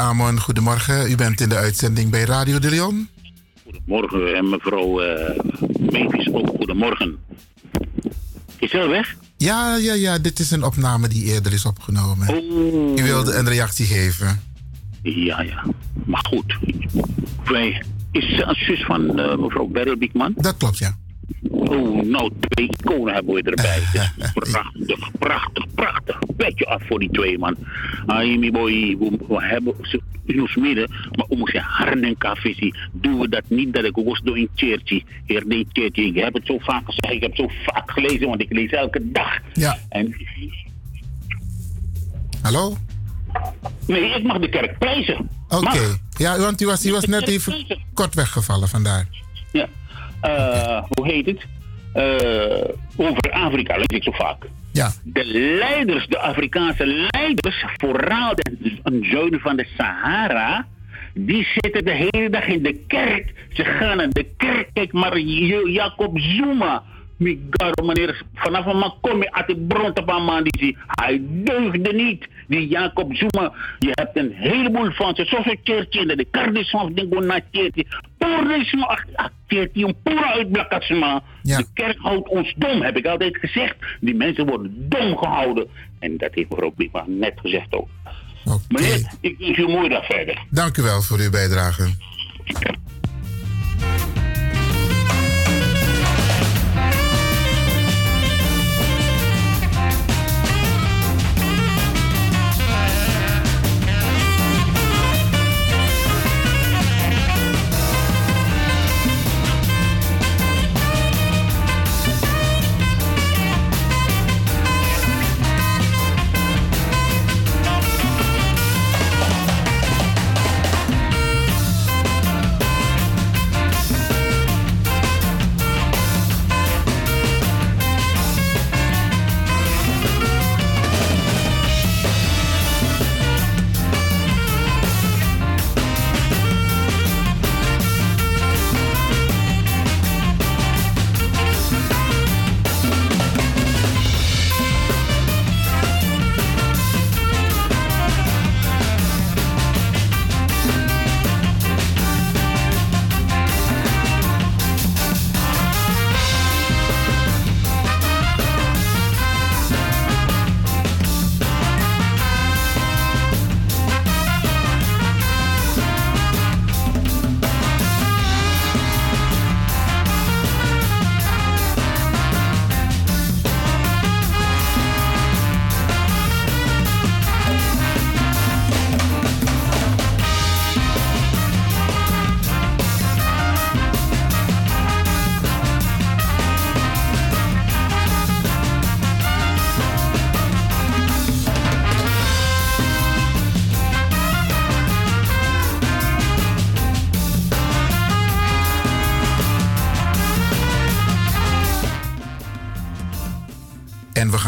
Amon, 0.00 0.40
goedemorgen. 0.40 1.10
U 1.10 1.14
bent 1.14 1.40
in 1.40 1.48
de 1.48 1.56
uitzending 1.56 2.10
bij 2.10 2.24
Radio 2.24 2.58
de 2.58 2.70
Leon. 2.70 3.08
Morgen 3.84 4.34
en 4.34 4.48
mevrouw 4.48 5.02
uh, 5.02 6.34
ook 6.34 6.48
goedemorgen. 6.56 7.18
Is 8.58 8.70
ze 8.70 8.80
al 8.80 8.88
weg? 8.88 9.16
Ja, 9.36 9.76
ja, 9.76 9.94
ja. 9.94 10.18
Dit 10.18 10.38
is 10.38 10.50
een 10.50 10.64
opname 10.64 11.08
die 11.08 11.24
eerder 11.24 11.52
is 11.52 11.64
opgenomen. 11.64 12.28
Oh. 12.28 12.98
U 12.98 13.02
wilde 13.02 13.34
een 13.34 13.48
reactie 13.48 13.86
geven. 13.86 14.42
Ja, 15.02 15.40
ja. 15.42 15.64
Maar 16.04 16.26
goed. 16.28 16.58
Wij, 17.44 17.82
is 18.10 18.36
ze 18.36 18.42
een 18.42 18.54
zus 18.54 18.84
van 18.84 19.20
uh, 19.20 19.36
mevrouw 19.36 19.66
Beryl 19.66 19.96
Biekman? 19.96 20.34
Dat 20.36 20.56
klopt, 20.56 20.78
ja. 20.78 20.96
Oh, 21.48 22.02
nou, 22.02 22.30
twee 22.48 22.68
iconen 22.68 23.14
hebben 23.14 23.34
we 23.34 23.42
erbij. 23.42 23.82
Dus 24.14 24.32
prachtig, 24.50 25.10
prachtig, 25.18 25.66
prachtig. 25.74 26.18
Petje 26.36 26.66
af 26.66 26.82
voor 26.86 26.98
die 26.98 27.10
twee, 27.10 27.38
man. 27.38 27.56
Aimi 28.06 28.50
boy, 28.50 28.96
we, 28.98 29.44
hebben 29.44 29.74
ze 29.82 30.00
in 30.24 30.40
ons 30.40 30.56
midden, 30.56 30.90
maar 30.90 31.26
om 31.28 31.40
onze 31.40 31.58
harden 31.58 32.16
visie 32.18 32.74
doen 32.92 33.18
we 33.18 33.28
dat 33.28 33.42
niet 33.46 33.74
dat 33.74 33.84
ik 33.84 33.98
ook 33.98 34.24
door 34.24 34.36
een 34.36 34.48
cheertje, 34.54 35.02
heer 35.26 35.48
de 35.48 35.66
cheertje. 35.72 36.04
Ik 36.04 36.14
heb 36.14 36.34
het 36.34 36.46
zo 36.46 36.58
vaak 36.58 36.82
gezegd, 36.84 37.14
ik 37.14 37.20
heb 37.20 37.36
het 37.36 37.40
zo 37.40 37.48
vaak 37.64 37.90
gelezen, 37.90 38.28
want 38.28 38.40
ik 38.40 38.52
lees 38.52 38.70
elke 38.70 39.10
dag. 39.10 39.38
Ja. 39.52 39.78
En, 39.88 40.14
Hallo? 42.42 42.76
nee, 43.86 44.14
ik 44.14 44.22
mag 44.22 44.38
de 44.38 44.48
kerk 44.48 44.78
prijzen. 44.78 45.28
Oké. 45.48 45.98
Ja, 46.16 46.38
want 46.38 46.60
u 46.60 46.66
was, 46.66 46.86
u 46.86 46.92
was 46.92 47.04
net 47.04 47.28
even 47.28 47.66
kort 47.94 48.14
weggevallen 48.14 48.68
vandaar. 48.68 49.06
Ja. 49.52 49.68
Eh, 50.20 50.82
Hoe 50.88 51.06
heet 51.06 51.26
het? 51.26 51.46
Eh, 51.92 52.68
over 52.96 53.30
Afrika 53.30 53.76
lees 53.76 53.86
ik 53.86 54.02
zo 54.02 54.10
vaak. 54.10 54.46
Ja. 54.72 54.90
De 55.04 55.24
leiders, 55.58 56.06
de 56.06 56.18
Afrikaanse 56.18 56.86
leiders, 56.86 57.64
vooral 57.76 58.34
de 58.34 58.56
een 58.82 59.40
van 59.40 59.56
de 59.56 59.66
Sahara, 59.76 60.66
die 61.14 61.46
zitten 61.54 61.84
de 61.84 62.08
hele 62.10 62.30
dag 62.30 62.46
in 62.46 62.62
de 62.62 62.84
kerk. 62.86 63.32
Ze 63.52 63.64
gaan 63.64 63.96
naar 63.96 64.10
de 64.10 64.26
kerk. 64.36 64.68
Kijk 64.72 64.92
maar, 64.92 65.18
Jacob 65.18 66.18
Zuma. 66.18 66.82
Migaro, 67.20 67.84
meneer, 67.84 68.22
vanaf 68.34 68.66
een 68.66 68.78
man 68.78 68.94
kom 69.00 69.22
je 69.22 69.32
uit 69.32 69.46
de 69.46 69.56
bron 69.56 69.88
op 69.88 70.08
een 70.08 70.24
man 70.24 70.42
die 70.42 70.58
zie. 70.58 70.76
Hij 70.86 71.20
deugde 71.24 71.92
niet. 71.92 72.28
Die 72.48 72.68
Jacob 72.68 73.16
Zuma, 73.16 73.52
je 73.78 73.90
hebt 73.90 74.16
een 74.16 74.32
heleboel 74.34 74.90
van 74.90 75.14
ze. 75.14 75.24
Zoals 75.24 75.46
een 75.46 75.62
keertje, 75.62 76.16
de 76.16 76.24
kardisman, 76.30 76.94
denk 76.94 77.12
ik, 77.12 77.24
na 77.24 77.40
keertje. 77.50 77.86
Poerisme, 78.18 79.04
keertje, 79.46 79.86
een 79.86 79.96
poera 80.02 80.32
uitblakasma. 80.32 81.22
De 81.42 81.66
kerk 81.74 81.98
houdt 81.98 82.28
ons 82.28 82.54
dom, 82.56 82.82
heb 82.82 82.96
ik 82.96 83.06
altijd 83.06 83.36
gezegd. 83.36 83.76
Die 84.00 84.14
mensen 84.14 84.46
worden 84.46 84.88
dom 84.88 85.16
gehouden. 85.16 85.66
En 85.98 86.16
dat 86.16 86.30
heeft 86.34 86.50
mevrouw 86.50 86.72
Biekma 86.76 87.04
net 87.06 87.34
gezegd 87.36 87.74
ook. 87.74 87.88
Meneer, 88.68 89.12
ik 89.20 89.38
wens 89.38 89.58
u 89.58 89.64
een 89.64 89.70
mooie 89.70 89.88
dag 89.88 90.04
verder. 90.04 90.44
Dank 90.50 90.76
u 90.76 90.82
wel 90.82 91.02
voor 91.02 91.18
uw 91.18 91.30
bijdrage. 91.30 91.88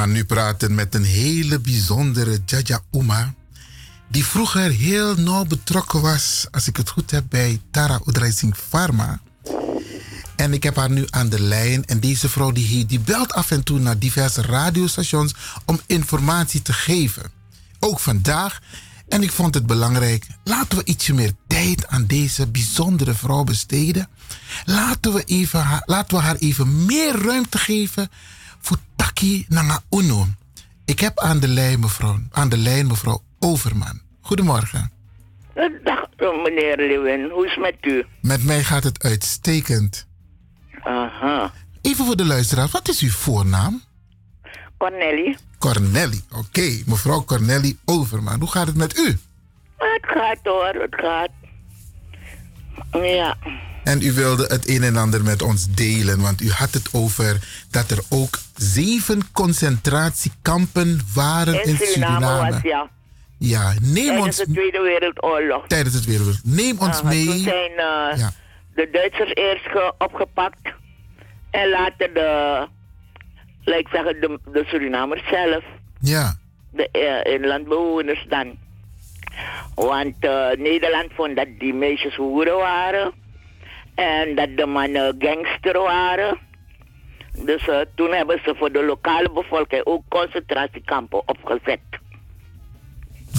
Gaan 0.03 0.13
nu 0.13 0.25
praten 0.25 0.75
met 0.75 0.95
een 0.95 1.05
hele 1.05 1.61
bijzondere 1.61 2.39
Jaja 2.47 2.81
Uma. 2.93 3.35
Die 4.09 4.25
vroeger 4.25 4.71
heel 4.71 5.15
nauw 5.15 5.45
betrokken 5.45 6.01
was, 6.01 6.47
als 6.51 6.69
ik 6.69 6.77
het 6.77 6.89
goed 6.89 7.11
heb, 7.11 7.25
bij 7.29 7.61
Tara 7.71 8.01
Oedreising 8.07 8.57
Pharma. 8.69 9.21
En 10.37 10.53
ik 10.53 10.63
heb 10.63 10.77
haar 10.77 10.91
nu 10.91 11.07
aan 11.11 11.29
de 11.29 11.41
lijn. 11.41 11.85
En 11.85 12.01
deze 12.01 12.29
vrouw 12.29 12.51
die, 12.51 12.87
die 12.87 13.01
belt 13.01 13.33
af 13.33 13.51
en 13.51 13.63
toe 13.63 13.79
naar 13.79 13.99
diverse 13.99 14.43
radiostations 14.43 15.35
om 15.65 15.81
informatie 15.87 16.63
te 16.63 16.73
geven. 16.73 17.31
Ook 17.79 18.01
vandaag. 18.01 18.61
En 19.09 19.23
ik 19.23 19.33
vond 19.33 19.55
het 19.55 19.67
belangrijk. 19.67 20.27
Laten 20.45 20.79
we 20.79 20.85
ietsje 20.85 21.15
meer 21.15 21.33
tijd 21.47 21.87
aan 21.87 22.07
deze 22.07 22.47
bijzondere 22.47 23.15
vrouw 23.15 23.45
besteden. 23.45 24.09
Laten 24.65 25.13
we, 25.13 25.25
even 25.25 25.83
laten 25.85 26.17
we 26.17 26.23
haar 26.23 26.37
even 26.37 26.85
meer 26.85 27.23
ruimte 27.25 27.59
geven 27.59 28.11
voor 28.63 28.77
Taki 28.97 29.47
Nanga 29.49 29.83
Uno. 29.91 30.27
Ik 30.85 31.01
heb 31.01 31.19
aan 31.21 31.41
de 31.41 31.49
lijn 31.49 31.81
mevrouw, 31.81 32.19
aan 32.31 32.49
de 32.49 32.57
lijn 32.57 32.87
mevrouw 32.87 33.23
Overman. 33.39 34.01
Goedemorgen. 34.21 34.93
Dag 35.85 36.07
meneer 36.19 36.77
Lewin, 36.77 37.31
hoe 37.31 37.47
is 37.47 37.55
het 37.55 37.61
met 37.61 37.77
u? 37.81 38.07
Met 38.21 38.45
mij 38.45 38.63
gaat 38.63 38.85
het 38.85 39.03
uitstekend. 39.03 40.07
Aha. 40.83 41.53
Even 41.81 42.05
voor 42.05 42.17
de 42.17 42.25
luisteraar, 42.25 42.69
wat 42.73 42.89
is 42.89 43.01
uw 43.01 43.11
voornaam? 43.11 43.83
Cornelie, 44.79 45.37
Cornelly. 45.59 46.21
Oké, 46.31 46.83
mevrouw 46.87 47.25
Cornelly 47.25 47.77
Overman. 47.85 48.41
Hoe 48.41 48.51
gaat 48.51 48.67
het 48.67 48.77
met 48.77 48.99
u? 48.99 49.19
het 49.77 50.07
gaat 50.07 50.39
hoor, 50.43 50.75
het 50.75 50.95
gaat. 50.95 51.31
Ja, 52.93 53.37
En 53.85 54.03
u 54.03 54.13
wilde 54.13 54.45
het 54.47 54.69
een 54.69 54.83
en 54.83 54.97
ander 54.97 55.23
met 55.23 55.43
ons 55.43 55.67
delen, 55.75 56.21
want 56.21 56.41
u 56.41 56.51
had 56.51 56.71
het 56.75 56.89
over 56.93 57.37
dat 57.71 57.91
er 57.91 57.99
ook 58.09 58.39
zeven 58.57 59.33
concentratiekampen 59.33 61.01
waren 61.15 61.55
in, 61.63 61.69
in 61.69 61.77
Suriname 61.77 62.15
Suriname. 62.27 62.51
was 62.53 62.63
ja. 62.63 62.91
Ja, 63.39 63.73
neem 63.83 63.95
Tijdens 64.07 64.27
ons 64.27 64.37
de 64.37 64.53
Tweede 64.53 64.81
Wereldoorlog. 64.81 65.67
tijdens 65.67 65.95
het 65.95 66.05
Wereldoorlog. 66.05 66.41
Neem 66.45 66.79
ons 66.79 67.03
mee. 67.03 67.27
Toen 67.27 67.39
zijn 67.39 67.71
eh, 67.71 68.19
Ja. 68.19 68.33
de 68.75 68.89
Duitsers 68.93 69.35
eerst 69.35 69.65
ge- 69.65 69.95
opgepakt. 69.99 70.61
En 71.51 71.69
later 71.69 72.15
de, 72.15 72.67
laat 73.65 73.79
ik 73.79 73.89
zeggen, 73.93 74.21
de, 74.21 74.39
de 74.53 74.65
Surinamers 74.67 75.23
zelf. 75.31 75.65
Ja, 76.01 76.37
De 76.71 76.89
eh, 76.91 77.33
inlandbewoners 77.35 78.27
dan. 78.29 78.57
Want 79.75 80.15
eh, 80.21 80.47
Nederland 80.59 81.11
vond 81.15 81.37
dat 81.37 81.47
die 81.59 81.75
meisjes 81.75 82.15
hoeren 82.17 82.57
waren. 82.57 83.13
En 83.95 84.35
dat 84.35 84.49
de 84.57 84.67
mannen 84.67 85.15
gangster 85.19 85.79
waren. 85.79 86.39
Dus 87.45 87.69
eh, 87.69 87.81
toen 87.95 88.13
hebben 88.13 88.41
ze 88.45 88.55
voor 88.59 88.73
de 88.73 88.85
lokale 88.85 89.31
bevolking 89.33 89.85
ook 89.85 90.03
concentratiekampen 90.09 91.29
opgezet. 91.29 91.81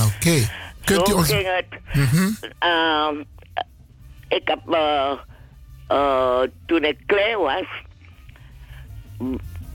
oké. 0.01 0.47
Kunt 0.86 1.08
u 1.08 1.12
Zo 1.12 1.18
ons... 1.18 1.32
ging 1.34 1.47
het. 1.56 1.80
Mhm. 1.93 2.30
Ehm, 2.60 3.16
ik 4.28 4.47
heb, 4.47 4.60
eh, 4.72 5.12
eh, 5.88 6.41
toen 6.66 6.84
ik 6.84 6.97
klein 7.06 7.38
was, 7.38 7.66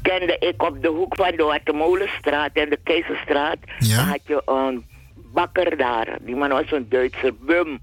kende 0.03 0.37
ik 0.39 0.63
op 0.63 0.83
de 0.83 0.89
hoek 0.89 1.15
van 1.17 1.33
de 1.37 1.43
Watermolenstraat 1.43 2.51
en 2.53 2.69
de 2.71 2.79
Keizerstraat, 2.85 3.59
Ja. 3.79 4.03
had 4.03 4.21
je 4.27 4.43
een 4.47 4.87
bakker 5.33 5.77
daar. 5.77 6.19
Die 6.21 6.37
man 6.37 6.49
was 6.49 6.71
een 6.73 6.89
Duitser, 6.89 7.35
Bum. 7.41 7.79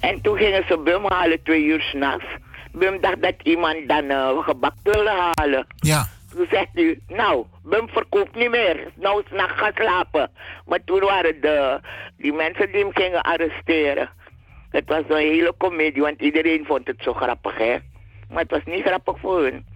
En 0.00 0.20
toen 0.20 0.36
gingen 0.36 0.64
ze 0.68 0.78
Bum 0.78 1.04
halen 1.08 1.42
twee 1.42 1.64
uur 1.64 1.80
s'nachts. 1.80 2.26
Bum 2.72 3.00
dacht 3.00 3.22
dat 3.22 3.34
iemand 3.42 3.88
dan 3.88 4.10
eh 4.10 4.38
gebak 4.38 4.74
wilde 4.82 5.32
halen. 5.34 5.66
Ja. 5.76 6.08
Toen 6.34 6.46
zegt 6.50 6.68
u, 6.74 7.00
nou, 7.08 7.44
Bum 7.62 7.88
verkoopt 7.88 8.34
niet 8.34 8.50
meer. 8.50 8.92
Nou, 8.94 9.22
s'nachts 9.28 9.58
gaan 9.58 9.72
slapen. 9.74 10.30
Maar 10.66 10.84
toen 10.84 11.00
waren 11.00 11.40
de, 11.40 11.80
die 12.16 12.32
mensen 12.32 12.72
die 12.72 12.80
hem 12.80 12.90
gingen 12.94 13.22
arresteren. 13.22 14.10
Het 14.70 14.84
was 14.86 15.02
een 15.08 15.16
hele 15.16 15.52
komedie, 15.56 16.02
want 16.02 16.20
iedereen 16.20 16.64
vond 16.64 16.86
het 16.86 16.96
zo 17.02 17.12
grappig, 17.12 17.58
hè. 17.58 17.76
Maar 18.28 18.42
het 18.42 18.50
was 18.50 18.64
niet 18.64 18.84
grappig 18.84 19.18
voor 19.20 19.42
hun. 19.42 19.66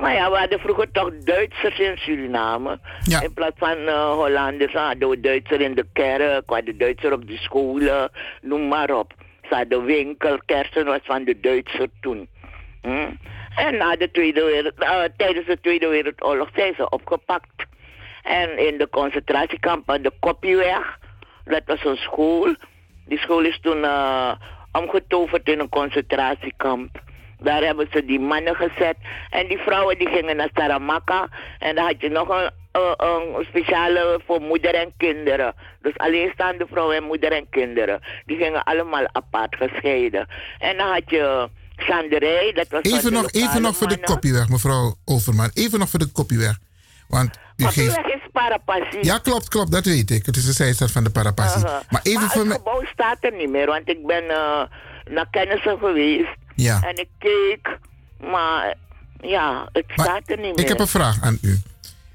Maar 0.00 0.14
ja, 0.14 0.30
we 0.30 0.36
hadden 0.36 0.60
vroeger 0.60 0.90
toch 0.90 1.10
Duitsers 1.24 1.78
in 1.78 1.96
Suriname. 1.96 2.78
Ja. 3.02 3.22
In 3.22 3.32
plaats 3.32 3.58
van 3.58 3.76
eh, 3.76 4.12
Hollanders 4.12 4.72
hadden 4.72 5.08
we 5.08 5.20
Duitsers 5.20 5.62
in 5.62 5.74
de 5.74 5.86
kerk, 5.92 6.46
we 6.46 6.54
hadden 6.54 6.78
Duitsers 6.78 7.14
op 7.14 7.26
de 7.26 7.36
scholen, 7.36 8.10
noem 8.40 8.68
maar 8.68 8.90
op. 8.90 9.14
Ze 9.48 9.54
hadden 9.54 9.84
winkel, 9.84 10.38
kersen 10.44 10.84
was 10.84 11.00
van 11.02 11.24
de 11.24 11.40
Duitsers 11.40 11.90
toen. 12.00 12.28
Hm? 12.82 13.10
En 13.56 13.76
na 13.76 13.96
de 13.96 14.10
Tweede 14.10 14.44
Wereld, 14.44 14.74
eh, 14.78 15.02
tijdens 15.16 15.46
de 15.46 15.60
Tweede 15.60 15.88
Wereldoorlog 15.88 16.48
zijn 16.54 16.74
ze 16.74 16.90
opgepakt. 16.90 17.66
En 18.22 18.66
in 18.66 18.78
de 18.78 18.88
concentratiekamp 18.88 19.98
de 20.02 20.12
Koppieweg, 20.20 20.98
dat 21.44 21.62
was 21.66 21.84
een 21.84 21.96
school. 21.96 22.54
Die 23.04 23.18
school 23.18 23.44
is 23.44 23.60
toen 23.60 23.84
eh, 23.84 24.32
omgetoverd 24.72 25.48
in 25.48 25.60
een 25.60 25.68
concentratiekamp. 25.68 27.00
Daar 27.40 27.62
hebben 27.62 27.88
ze 27.90 28.04
die 28.04 28.20
mannen 28.20 28.54
gezet. 28.54 28.96
En 29.30 29.48
die 29.48 29.58
vrouwen 29.58 29.98
die 29.98 30.08
gingen 30.08 30.36
naar 30.36 30.50
Saramaka. 30.54 31.28
En 31.58 31.74
dan 31.74 31.84
had 31.84 32.00
je 32.00 32.08
nog 32.08 32.28
een, 32.28 32.50
eh, 32.70 32.92
een 32.96 33.44
speciale 33.48 34.20
voor 34.26 34.40
moeder 34.40 34.74
en 34.74 34.92
kinderen. 34.96 35.54
Dus 35.82 35.96
alleenstaande 35.96 36.66
vrouwen 36.70 36.96
en 36.96 37.04
moeder 37.04 37.32
en 37.32 37.46
kinderen. 37.50 38.00
Die 38.26 38.36
gingen 38.36 38.64
allemaal 38.64 39.06
apart 39.12 39.56
gescheiden. 39.56 40.28
En 40.58 40.76
dan 40.76 40.92
had 40.92 41.02
je 41.06 41.48
Sanderij, 41.76 42.52
dat 42.54 42.68
was 42.68 42.82
Even 42.82 43.12
nog, 43.12 43.30
even 43.30 43.62
nog 43.62 43.76
voor 43.76 43.86
de 43.86 43.94
mannen. 43.94 44.14
kopjeweg, 44.14 44.48
mevrouw 44.48 44.94
Overman. 45.04 45.50
Even 45.54 45.78
nog 45.78 45.88
voor 45.88 45.98
de 45.98 46.12
kopjeweg. 46.12 46.58
Want 47.08 47.38
u 47.56 47.64
geeft... 47.64 47.96
Is 47.96 48.28
Parapassie. 48.32 49.04
Ja, 49.04 49.18
klopt, 49.18 49.48
klopt, 49.48 49.72
dat 49.72 49.84
weet 49.84 50.10
ik. 50.10 50.26
Het 50.26 50.36
is 50.36 50.44
de 50.44 50.52
zijstraat 50.52 50.90
van 50.90 51.04
de 51.04 51.10
Parapassie. 51.10 51.64
Uh-huh. 51.64 51.80
Maar 51.90 52.00
even 52.02 52.20
maar 52.20 52.30
voor 52.30 52.44
het 52.44 52.52
gebouw 52.52 52.84
staat 52.84 53.16
er 53.20 53.32
niet 53.32 53.50
meer, 53.50 53.66
want 53.66 53.88
ik 53.88 54.06
ben 54.06 54.28
eh, 54.28 54.62
naar 55.10 55.26
kennissen 55.30 55.78
geweest. 55.78 56.36
Ja. 56.54 56.82
En 56.82 56.96
ik 56.96 57.08
keek, 57.18 57.78
maar 58.20 58.74
ja, 59.20 59.68
het 59.72 59.84
staat 59.92 60.22
er 60.26 60.36
niet 60.36 60.56
meer. 60.56 60.58
Ik 60.58 60.68
heb 60.68 60.78
een 60.78 60.86
vraag 60.86 61.20
aan 61.20 61.38
u. 61.42 61.58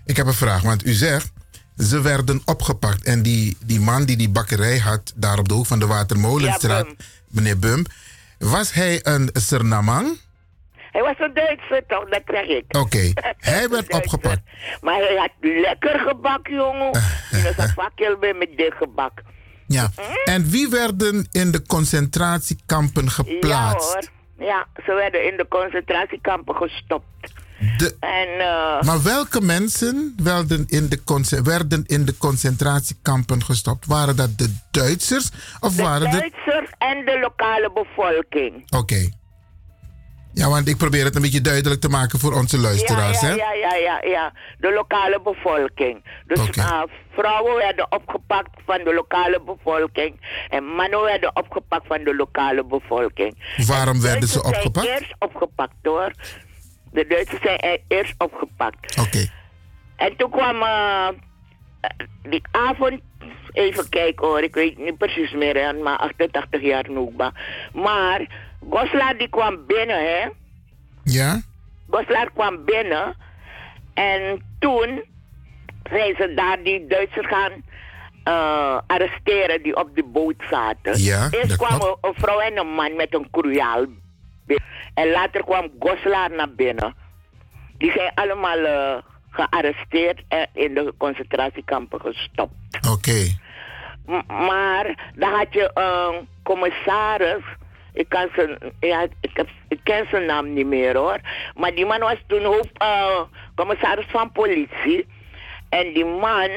Ik 0.06 0.18
heb 0.18 0.26
een 0.26 0.34
vraag, 0.34 0.62
want 0.62 0.86
u 0.86 0.92
zegt. 0.92 1.32
Ze 1.78 2.02
werden 2.02 2.42
opgepakt. 2.46 3.04
En 3.04 3.22
die, 3.22 3.58
die 3.66 3.80
man 3.80 4.06
die 4.06 4.18
die 4.18 4.30
bakkerij 4.30 4.78
had, 4.78 5.14
daar 5.16 5.40
op 5.40 5.48
de 5.48 5.54
hoek 5.54 5.66
van 5.66 5.80
de 5.80 5.88
Watermolenstraat, 5.88 6.88
meneer 7.28 7.60
Bum, 7.60 7.86
was 8.40 8.74
hij 8.74 9.00
een 9.04 9.30
Surinamang? 9.34 10.20
Hij 10.92 11.02
was 11.02 11.16
een 11.18 11.34
Duitser 11.34 11.84
toch, 11.88 12.10
dat 12.10 12.22
zeg 12.26 12.46
ik. 12.46 12.78
Oké, 12.78 13.12
hij 13.52 13.70
werd 13.70 13.94
opgepakt. 13.94 14.42
Maar 14.82 14.96
hij 14.96 15.16
had 15.16 15.32
lekker 15.42 16.00
gebak, 16.00 16.48
jongen. 16.48 16.92
Dat 17.44 17.56
was 17.56 17.72
fakkel 17.72 18.18
bij 18.18 18.34
met 18.34 18.50
dit 18.58 18.74
gebak. 18.74 19.22
Ja. 19.68 19.92
En 20.26 20.50
wie 20.50 20.70
werden 20.70 21.28
in 21.32 21.52
de 21.52 21.62
concentratiekampen 21.62 23.04
Ja 23.04 23.12
geplaatst? 23.12 23.94
hoor. 23.94 24.04
Ja, 24.48 24.68
ze 24.86 24.94
werden 24.94 25.26
in 25.32 25.38
de 25.38 25.48
concentratiekampen 25.48 26.56
gestopt. 26.56 27.34
De- 27.78 27.96
En 28.00 28.40
eh, 28.40 28.82
Maar 28.82 29.04
welke 29.04 29.42
mensen 29.42 30.14
werden 30.24 30.66
in, 30.68 30.90
de 30.90 31.42
werden 31.44 31.84
in 31.86 32.06
de 32.06 32.18
concentratiekampen 32.18 33.44
gestopt? 33.44 33.86
Waren 33.86 34.16
dat 34.16 34.38
de 34.38 34.56
Duitsers 34.72 35.30
of 35.60 35.76
de 35.76 35.84
waren. 35.84 36.12
Duitsers 36.12 36.70
en 36.78 37.06
de 37.06 37.20
lokale 37.20 37.72
bevolking. 37.74 38.72
Oké. 38.78 39.10
Ja, 40.34 40.50
want 40.50 40.68
ik 40.68 40.78
probeer 40.78 41.04
het 41.06 41.16
een 41.16 41.22
beetje 41.22 41.42
duidelijk 41.42 41.82
te 41.82 41.90
maken 41.90 42.20
voor 42.20 42.34
onze 42.34 42.58
luisteraars. 42.58 43.20
ja, 43.20 43.28
hè? 43.28 43.34
ja, 43.34 43.54
ja, 43.54 43.76
ja, 43.76 44.02
ja. 44.04 44.34
De 44.60 44.74
lokale 44.74 45.22
bevolking. 45.24 46.22
Dus 46.28 46.50
eh, 46.50 46.82
vrouwen 47.12 47.56
werden 47.56 47.92
opgepakt 47.92 48.50
van 48.66 48.78
de 48.84 48.94
lokale 48.94 49.42
bevolking. 49.46 50.20
En 50.50 50.64
mannen 50.64 51.02
werden 51.04 51.36
opgepakt 51.36 51.88
van 51.88 52.04
de 52.04 52.16
lokale 52.16 52.66
bevolking. 52.66 53.44
Waarom 53.68 54.02
werden 54.02 54.30
ze 54.30 54.44
opgepakt? 54.44 54.86
zijn 54.88 55.00
eerst 55.00 55.16
opgepakt 55.20 55.76
hoor. 55.82 56.12
De 56.94 57.08
Duitsers 57.08 57.42
zijn 57.42 57.60
e- 57.62 57.82
eerst 57.88 58.14
opgepakt. 58.18 59.00
Oké. 59.00 59.28
En 59.96 60.16
toen 60.16 60.30
kwam 60.30 60.62
eh, 60.62 61.08
die 62.30 62.42
avond, 62.52 63.02
even 63.52 63.90
kijken 63.90 64.28
hoor, 64.28 64.42
ik 64.44 64.54
weet 64.56 64.78
niet 64.78 64.98
precies 64.98 65.32
meer, 65.32 65.56
hè, 65.56 65.74
maar 65.74 65.98
88 65.98 66.62
jaar 66.62 66.92
Noogba. 66.92 67.32
Maar 67.74 68.28
Goslar 68.70 69.18
die 69.18 69.30
kwam 69.30 69.66
binnen, 69.68 70.00
hè. 70.00 70.28
Ja? 71.04 71.42
Goslar 71.90 72.32
kwam 72.34 72.66
binnen 72.66 73.16
en 73.94 74.42
toen 74.60 75.04
zijn 75.90 76.16
ze 76.18 76.34
daar 76.36 76.64
die 76.64 76.88
Duitsers 76.88 77.28
gaan 77.28 77.52
eh, 78.24 78.80
arresteren 78.88 79.64
die 79.64 79.76
op 79.76 79.96
de 79.96 80.04
boot 80.04 80.44
zaten. 80.50 81.00
Ja, 81.02 81.28
Eerst 81.32 81.56
kwam 81.56 81.82
een, 81.82 81.96
een 82.02 82.14
vrouw 82.16 82.40
en 82.40 82.58
een 82.58 82.68
man 82.74 82.96
met 82.96 83.14
een 83.14 83.28
cruciaal 83.32 83.86
binnen. 84.46 84.66
En 84.94 85.10
later 85.12 85.44
kwam 85.44 85.70
Goslar 85.80 86.32
naar 86.32 86.54
binnen. 86.56 86.96
Die 87.78 87.92
zijn 87.92 88.12
allemaal 88.16 88.58
eh, 88.58 88.98
gearresteerd 89.30 90.24
en 90.28 90.48
in 90.54 90.74
de 90.74 90.94
concentratiekampen 90.98 92.02
gestopt. 92.02 92.54
Oké. 92.92 93.42
Maar 94.28 95.12
dan 95.16 95.34
had 95.34 95.54
je 95.54 95.72
een 95.74 96.28
commissaris. 96.44 97.44
Ik, 97.94 98.10
kan 98.10 98.30
zijn, 98.36 98.58
ja, 98.80 99.08
ik, 99.22 99.30
heb, 99.34 99.50
ik 99.68 99.80
ken 99.84 100.08
zijn 100.10 100.26
naam 100.26 100.54
niet 100.54 100.66
meer 100.66 100.98
hoor. 100.98 101.20
Maar 101.56 101.76
die 101.76 101.86
man 101.86 102.00
was 102.00 102.24
toen 102.28 102.44
hoofd, 102.44 102.70
eh, 102.78 103.22
commissaris 103.56 104.06
van 104.10 104.32
politie. 104.32 105.08
En 105.70 105.94
die 105.94 106.06
man, 106.06 106.50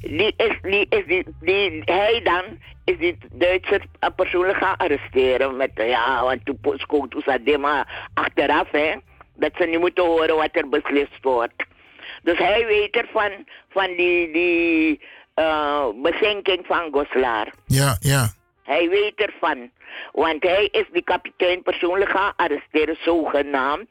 die 0.00 0.34
is, 0.36 0.58
die 0.62 0.86
is 0.88 1.06
die, 1.06 1.24
die, 1.40 1.82
hij 1.84 2.20
dan 2.24 2.42
is 2.84 2.98
die 2.98 3.18
Duitser 3.32 3.84
eh, 3.98 4.08
persoonlijk 4.16 4.58
gaan 4.58 4.76
arresteren. 4.76 5.56
Met, 5.56 5.70
ja, 5.74 6.22
want 6.22 6.44
toen 6.44 6.58
schoot 6.76 7.10
toen 7.10 7.60
maar 7.60 8.08
achteraf, 8.14 8.70
hè. 8.70 8.94
Dat 9.34 9.50
ze 9.54 9.64
niet 9.64 9.80
moeten 9.80 10.04
horen 10.04 10.36
wat 10.36 10.48
er 10.52 10.68
beslist 10.68 11.22
wordt. 11.22 11.64
Dus 12.22 12.38
hij 12.38 12.66
weet 12.66 12.96
ervan, 12.96 13.30
van 13.68 13.96
die, 13.96 14.32
die 14.32 15.00
eh, 15.34 15.86
bezinking 16.02 16.66
van 16.66 16.88
Goslar. 16.92 17.52
Ja, 17.66 17.96
ja. 18.00 18.28
Hij 18.62 18.88
weet 18.88 19.14
ervan. 19.14 19.70
Want 20.12 20.42
hij 20.42 20.68
is 20.72 20.86
die 20.92 21.02
kapitein 21.02 21.62
persoonlijk 21.62 22.10
gaan 22.10 22.32
arresteren, 22.36 22.96
zogenaamd. 23.00 23.88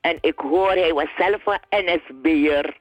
En 0.00 0.18
ik 0.20 0.38
hoor, 0.38 0.70
hij 0.70 0.92
was 0.92 1.08
zelf 1.18 1.46
een 1.68 1.84
NSB'er. 1.84 2.76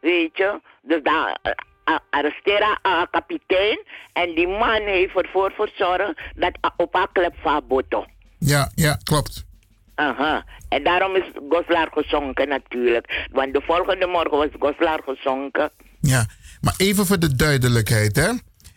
Weet 0.00 0.36
je? 0.36 0.60
Dus 0.86 1.02
dan 1.02 1.36
eh, 1.42 1.52
eh, 1.84 1.96
arresteren 2.10 2.78
een 2.82 3.10
kapitein. 3.10 3.78
En 4.12 4.34
die 4.34 4.48
man 4.48 4.82
heeft 4.82 5.16
ervoor 5.16 5.50
gezorgd 5.50 6.20
dat 6.34 6.58
hij 6.60 6.70
op 6.76 6.94
haar 6.94 7.08
klep 7.12 7.34
van 7.42 7.62
boto. 7.68 8.06
Ja, 8.38 8.70
ja, 8.74 8.98
klopt. 9.02 9.44
Aha. 9.94 10.44
En 10.68 10.84
daarom 10.84 11.16
is 11.16 11.24
Goslar 11.48 11.88
gezonken 11.92 12.48
natuurlijk. 12.48 13.26
Want 13.32 13.52
de 13.52 13.62
volgende 13.66 14.06
morgen 14.06 14.36
was 14.36 14.48
Goslar 14.58 15.00
gezonken. 15.04 15.70
Ja. 16.00 16.26
Maar 16.60 16.74
even 16.76 17.06
voor 17.06 17.18
de 17.18 17.36
duidelijkheid, 17.36 18.16
hè. 18.16 18.32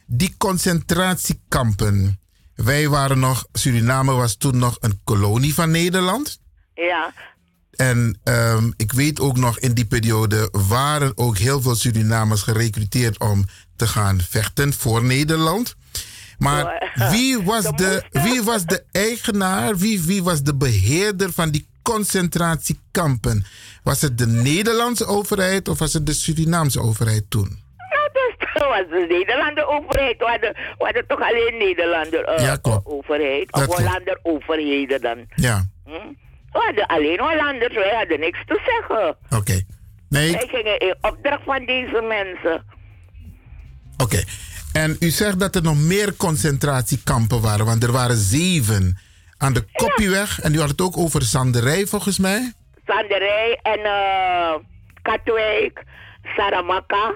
Die 0.05 0.35
concentratiekampen. 0.37 2.19
Wij 2.55 2.89
waren 2.89 3.19
nog, 3.19 3.45
Suriname 3.51 4.13
was 4.13 4.37
toen 4.37 4.57
nog 4.57 4.77
een 4.79 5.01
kolonie 5.03 5.53
van 5.53 5.71
Nederland. 5.71 6.39
Ja. 6.73 7.13
En 7.79 8.19
ehm, 8.23 8.71
ik 8.77 8.91
weet 8.91 9.19
ook 9.19 9.37
nog 9.37 9.59
in 9.59 9.73
die 9.73 9.85
periode 9.85 10.49
waren 10.51 11.11
ook 11.15 11.37
heel 11.37 11.61
veel 11.61 11.75
Surinamers 11.75 12.41
gerecruiteerd 12.41 13.19
om 13.19 13.45
te 13.75 13.87
gaan 13.87 14.21
vechten 14.29 14.73
voor 14.73 15.03
Nederland. 15.03 15.75
Maar 16.37 16.89
wie 17.11 17.41
was 17.43 17.63
de, 17.63 18.03
wie 18.11 18.41
was 18.43 18.65
de 18.65 18.83
eigenaar, 18.91 19.77
wie, 19.77 20.01
wie 20.01 20.23
was 20.23 20.41
de 20.41 20.55
beheerder 20.55 21.31
van 21.33 21.49
die 21.49 21.67
concentratiekampen? 21.81 23.45
Was 23.83 24.01
het 24.01 24.17
de 24.17 24.27
Nederlandse 24.27 25.05
overheid 25.05 25.67
of 25.67 25.79
was 25.79 25.93
het 25.93 26.05
de 26.05 26.13
Surinaamse 26.13 26.81
overheid 26.81 27.25
toen? 27.29 27.59
Dat 28.53 28.67
was 28.67 28.87
de 28.89 29.05
Nederlander 29.09 29.67
overheid. 29.67 30.17
We 30.17 30.25
hadden, 30.25 30.53
we 30.53 30.83
hadden 30.83 31.07
toch 31.07 31.21
alleen 31.21 31.57
Nederlander 31.57 32.23
eh, 32.23 32.43
Ja, 32.43 32.59
overheid. 32.83 33.51
Of. 33.51 33.65
Hollander 33.65 34.19
overheden 34.23 35.01
dan. 35.01 35.25
Ja, 35.35 35.67
Hm? 35.85 36.13
We 36.51 36.59
hadden 36.65 36.87
alleen 36.87 37.19
Hollanders, 37.19 37.73
wij 37.75 37.95
hadden 37.95 38.19
niks 38.19 38.39
te 38.45 38.59
zeggen. 38.65 39.17
oké. 39.39 39.61
Nee, 40.09 40.31
Wij 40.31 40.47
gingen 40.47 40.79
in 40.79 40.95
opdracht 41.01 41.43
van 41.43 41.65
deze 41.65 42.01
mensen. 42.07 42.63
oké. 43.97 44.23
En 44.73 44.95
u 44.99 45.09
zegt 45.09 45.39
dat 45.39 45.55
er 45.55 45.61
nog 45.63 45.77
meer 45.77 46.15
concentratiekampen 46.15 47.41
waren, 47.41 47.65
want 47.65 47.83
er 47.83 47.91
waren 47.91 48.15
zeven 48.17 48.97
aan 49.37 49.53
de 49.53 49.65
Koppieweg. 49.73 50.39
En 50.41 50.53
u 50.53 50.59
had 50.59 50.69
het 50.69 50.81
ook 50.81 50.97
over 50.97 51.21
Zanderij 51.21 51.85
volgens 51.85 52.19
mij. 52.19 52.53
Sanderij 52.85 53.59
en 53.61 53.79
eh 53.83 54.53
Katwijk, 55.01 55.83
Saramaka, 56.35 57.13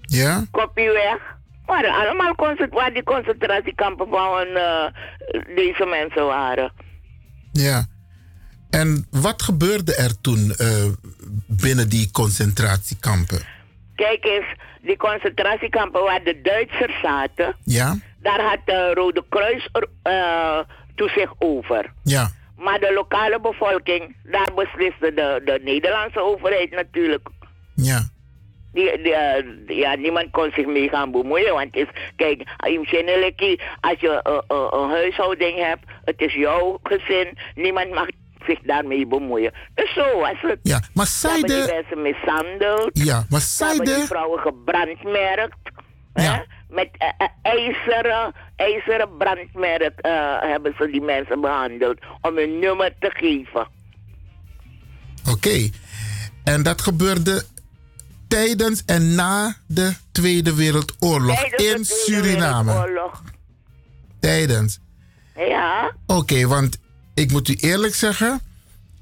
Ja? 0.00 0.44
Koppieweg. 0.50 1.18
waren 1.66 1.94
allemaal 1.94 2.34
concent 2.34 2.72
waar 2.72 2.92
die 2.92 3.02
concentratiekampen 3.02 4.08
van 4.08 4.46
eh, 4.46 4.86
deze 5.54 5.86
mensen 5.86 6.26
waren. 6.26 6.72
Ja. 7.52 7.86
En 8.70 9.06
wat 9.10 9.42
gebeurde 9.42 9.94
er 9.94 10.20
toen 10.20 10.54
eh, 10.56 10.84
binnen 11.46 11.88
die 11.88 12.10
concentratiekampen? 12.10 13.40
Kijk 13.94 14.24
eens, 14.24 14.46
die 14.82 14.96
concentratiekampen 14.96 16.02
waar 16.02 16.24
de 16.24 16.40
Duitsers 16.42 17.00
zaten, 17.02 17.56
Ja? 17.64 17.96
daar 18.22 18.40
had 18.40 18.58
de 18.64 18.94
Rode 18.94 19.24
Kruis 19.28 19.68
eh, 20.02 20.58
toezicht 20.94 21.34
over. 21.38 21.92
Ja. 22.02 22.30
Maar 22.56 22.78
de 22.80 22.92
lokale 22.94 23.40
bevolking, 23.40 24.16
daar 24.24 24.50
besliste 24.54 25.12
de, 25.14 25.42
de 25.44 25.60
Nederlandse 25.64 26.20
overheid 26.20 26.70
natuurlijk. 26.70 27.28
Ja. 27.74 28.08
Die, 28.72 29.02
die, 29.02 29.14
eh, 29.14 29.44
ja, 29.66 29.94
niemand 29.94 30.30
kon 30.30 30.50
zich 30.54 30.66
mee 30.66 30.88
gaan 30.88 31.10
bemoeien. 31.10 31.54
Want 31.54 31.76
is, 31.76 31.86
kijk, 32.16 32.42
als 32.56 34.00
je 34.00 34.20
eh, 34.22 34.38
eh, 34.48 34.66
een 34.70 34.88
huishouding 34.90 35.58
hebt, 35.58 35.84
het 36.04 36.20
is 36.20 36.34
jouw 36.34 36.78
gezin, 36.82 37.38
niemand 37.54 37.90
mag 37.90 38.06
zich 38.46 38.58
daarmee 38.62 39.06
bemoeien. 39.06 39.52
Dus 39.74 39.92
zo 39.94 40.18
was 40.20 40.36
het. 40.40 40.58
Ja, 40.62 40.80
maar 40.94 41.06
Ze 41.06 41.28
hebben 41.28 41.66
mensen 41.74 42.02
mishandeld. 42.02 42.90
Ja, 42.92 43.26
maar 43.28 43.40
Ze 43.40 43.64
hebben 43.64 43.86
zeiden- 43.86 43.94
die 43.98 44.06
vrouwen 44.06 44.38
gebrandmerkt. 44.40 45.56
hè? 46.12 46.38
Met 46.68 46.88
eh, 46.98 47.08
eh, 47.18 47.28
ijzeren, 47.42 48.32
ijzeren 48.56 49.16
brandmerk 49.16 49.98
eh, 50.00 50.36
hebben 50.40 50.74
ze 50.78 50.90
die 50.90 51.00
mensen 51.02 51.40
behandeld 51.40 51.98
om 52.20 52.36
hun 52.36 52.58
nummer 52.58 52.90
te 52.98 53.10
geven. 53.14 53.66
Oké. 55.30 55.70
En 56.44 56.62
dat 56.62 56.80
gebeurde 56.80 57.42
tijdens 58.32 58.82
en 58.84 59.14
na 59.14 59.56
de 59.66 59.94
Tweede 60.12 60.54
Wereldoorlog 60.54 61.36
Tijdens 61.36 61.90
in 61.90 61.96
Tweede 61.96 62.24
Suriname. 62.28 62.72
Wereldoorlog. 62.72 63.22
Tijdens. 64.20 64.78
Ja, 65.36 65.94
Oké, 66.06 66.46
want 66.46 66.78
ik 67.14 67.30
moet 67.30 67.48
u 67.48 67.54
eerlijk 67.54 67.94
zeggen, 67.94 68.40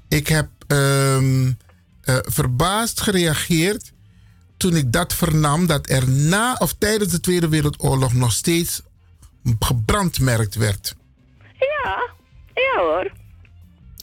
ik 0.07 0.27
heb 0.27 0.47
ehm, 0.67 1.51
eh, 2.01 2.17
verbaasd 2.21 3.01
gereageerd 3.01 3.91
toen 4.57 4.75
ik 4.75 4.91
dat 4.91 5.13
vernam 5.13 5.65
dat 5.65 5.89
er 5.89 6.09
na 6.09 6.55
of 6.59 6.73
tijdens 6.73 7.11
de 7.11 7.19
Tweede 7.19 7.49
Wereldoorlog 7.49 8.13
nog 8.13 8.31
steeds 8.31 8.81
gebrandmerkt 9.59 10.55
werd. 10.55 10.95
ja, 11.59 12.09
ja 12.53 12.81
hoor. 12.81 13.11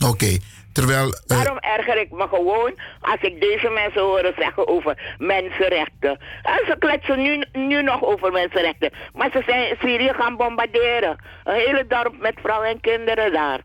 Oké, 0.04 0.38
terwijl. 0.78 1.12
eh, 1.12 1.20
Daarom 1.26 1.58
erger 1.58 2.00
ik 2.00 2.10
me 2.10 2.26
gewoon 2.28 2.72
als 3.00 3.20
ik 3.20 3.40
deze 3.40 3.68
mensen 3.68 4.00
hoor 4.02 4.32
zeggen 4.38 4.68
over 4.68 5.14
mensenrechten. 5.18 6.10
En 6.42 6.60
ze 6.66 6.76
kletsen 6.78 7.22
nu, 7.22 7.44
nu 7.52 7.82
nog 7.82 8.02
over 8.02 8.32
mensenrechten. 8.32 8.90
Maar 9.14 9.30
ze 9.32 9.42
zijn 9.46 9.76
Syrië 9.80 10.12
gaan 10.18 10.36
bombarderen. 10.36 11.16
Een 11.44 11.54
hele 11.54 11.84
dorp 11.88 12.14
met 12.20 12.34
vrouwen 12.42 12.68
en 12.68 12.80
kinderen 12.80 13.32
daar. 13.32 13.60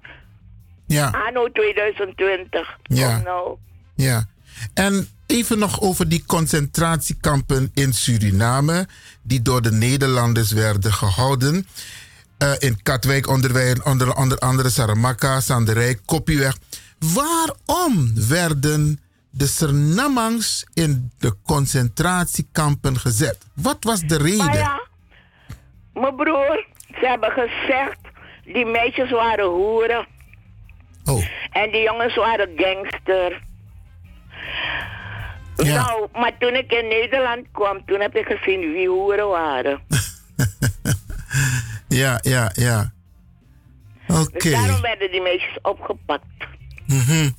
ja, 0.87 1.09
Anno 1.27 1.51
2020. 1.51 2.77
Ja. 2.83 3.07
Oh 3.17 3.23
no. 3.23 3.59
ja. 3.95 4.25
En 4.73 5.07
even 5.27 5.59
nog 5.59 5.81
over 5.81 6.09
die 6.09 6.23
concentratiekampen 6.27 7.71
in 7.73 7.93
Suriname, 7.93 8.87
die 9.21 9.41
door 9.41 9.61
de 9.61 9.71
Nederlanders 9.71 10.51
werden 10.51 10.93
gehouden. 10.93 11.67
Eh, 12.37 12.51
in 12.59 12.79
Katwijk, 12.83 13.27
onder, 13.27 13.81
onder, 13.83 14.15
onder 14.15 14.37
andere 14.37 14.69
Saramaka, 14.69 15.39
Sanderij, 15.39 15.97
Koppieweg. 16.05 16.57
Waarom 17.13 18.11
werden 18.27 18.99
de 19.29 19.47
Surinamangs 19.47 20.65
in 20.73 21.11
de 21.19 21.35
concentratiekampen 21.45 22.97
gezet? 22.99 23.37
Wat 23.55 23.77
was 23.79 24.01
de 24.01 24.19
Maar 24.19 24.27
reden? 24.27 24.53
ja, 24.53 24.87
mijn 25.93 26.15
broer, 26.15 26.65
ze 26.87 27.05
hebben 27.07 27.31
gezegd, 27.31 27.99
die 28.45 28.65
meisjes 28.65 29.11
waren 29.11 29.45
hoeren. 29.45 30.07
Oh. 31.05 31.25
En 31.51 31.71
die 31.71 31.81
jongens 31.81 32.15
waren 32.15 32.49
gangster. 32.55 33.43
Ja. 35.55 35.85
Nou, 35.85 36.07
maar 36.13 36.37
toen 36.37 36.53
ik 36.55 36.71
in 36.71 36.87
Nederland 36.87 37.45
kwam, 37.51 37.85
toen 37.85 37.99
heb 37.99 38.15
ik 38.15 38.25
gezien 38.25 38.59
wie 38.71 38.87
hoeren 38.87 39.27
waren. 39.27 39.81
Ja, 41.87 42.19
ja, 42.21 42.51
ja. 42.53 42.91
Oké. 44.07 44.39
Dus 44.39 44.51
daarom 44.51 44.81
werden 44.81 45.11
die 45.11 45.21
meisjes 45.21 45.57
opgepakt. 45.61 46.25
Mhm. 46.93 47.29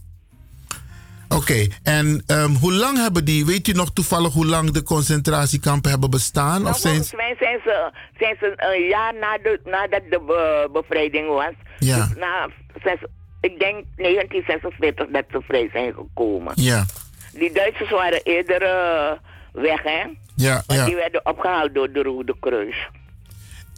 Oké, 1.29 1.67
en 1.83 2.23
ehm, 2.27 2.51
hoe 2.51 2.73
lang 2.73 2.97
hebben 2.99 3.25
die, 3.25 3.47
weet 3.47 3.69
u 3.69 3.73
nog 3.73 3.93
toevallig 3.93 4.33
hoe 4.33 4.47
lang 4.47 4.71
de 4.71 4.83
concentratiekampen 4.83 5.91
hebben 5.91 6.11
bestaan? 6.11 6.61
Nou, 6.63 6.75
of 6.75 6.81
zijn 6.81 6.95
volgens 6.95 7.15
mij 7.15 7.37
zijn 7.39 7.61
ze, 7.65 7.91
zijn 8.19 8.37
ze 8.41 8.53
een 8.57 8.89
jaar 8.89 9.15
na 9.15 9.39
de, 9.39 9.61
nadat 9.65 10.03
de 10.11 10.21
be- 10.27 10.69
bevrijding 10.73 11.29
was. 11.29 11.53
Ja. 11.79 12.07
Dus 12.07 12.17
na, 12.17 12.49
zes- 12.83 13.09
ik 13.41 13.59
denk 13.59 13.85
1946 13.97 15.07
dat 15.13 15.25
ze 15.31 15.41
vrij 15.45 15.69
zijn 15.73 15.93
gekomen. 15.95 16.53
Ja, 16.57 16.85
Die 17.33 17.53
Duitsers 17.53 17.91
waren 17.91 18.21
eerder 18.23 18.63
eh, 18.63 19.13
weg, 19.53 19.83
hè? 19.83 20.03
ja, 20.37 20.63
Want 20.67 20.79
ja. 20.81 20.85
die 20.85 20.95
werden 20.95 21.27
opgehaald 21.27 21.75
door 21.75 21.93
de 21.93 22.03
Rode 22.03 22.35
Kruis. 22.41 22.89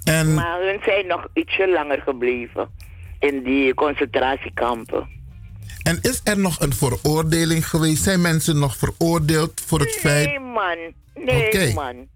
En, 0.05 0.35
Maar 0.35 0.61
hun 0.61 0.81
zijn 0.85 1.07
nog 1.07 1.27
ietsje 1.35 1.69
langer 1.69 2.03
gebleven 2.03 2.69
in 3.19 3.43
die 3.43 3.75
concentratiekampen. 3.75 5.09
En 5.83 5.99
is 6.03 6.21
er 6.25 6.39
nog 6.39 6.61
een 6.61 6.73
veroordeling 6.75 7.69
geweest? 7.69 8.03
Zijn 8.03 8.21
mensen 8.21 8.59
nog 8.59 8.77
veroordeeld 8.77 9.63
voor 9.67 9.81
het 9.81 9.97
feit? 10.01 10.27
Nee, 10.27 10.39
man. 10.41 10.77
Nee, 11.15 11.75
man. 11.75 12.07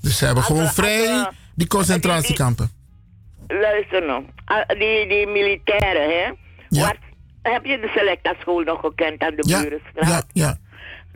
Dus 0.00 0.18
ze 0.18 0.24
hebben 0.24 0.44
gewoon 0.44 0.66
vrij 0.68 1.30
die 1.54 1.66
concentratiekampen. 1.66 2.70
Luister 3.48 4.06
nou. 4.06 4.24
Ah, 4.44 4.68
Die, 4.68 5.08
die 5.08 5.26
militairen, 5.26 6.08
hè? 6.10 6.30
Wat, 6.80 6.96
heb 7.42 7.64
je 7.64 7.78
de 7.80 7.88
Selecta 7.94 8.34
school 8.40 8.60
nog 8.62 8.80
gekend 8.80 9.20
aan 9.22 9.34
de 9.34 9.48
Ja, 9.48 9.62
Burenstraat? 9.62 10.26
ja, 10.32 10.42
ja. 10.44 10.58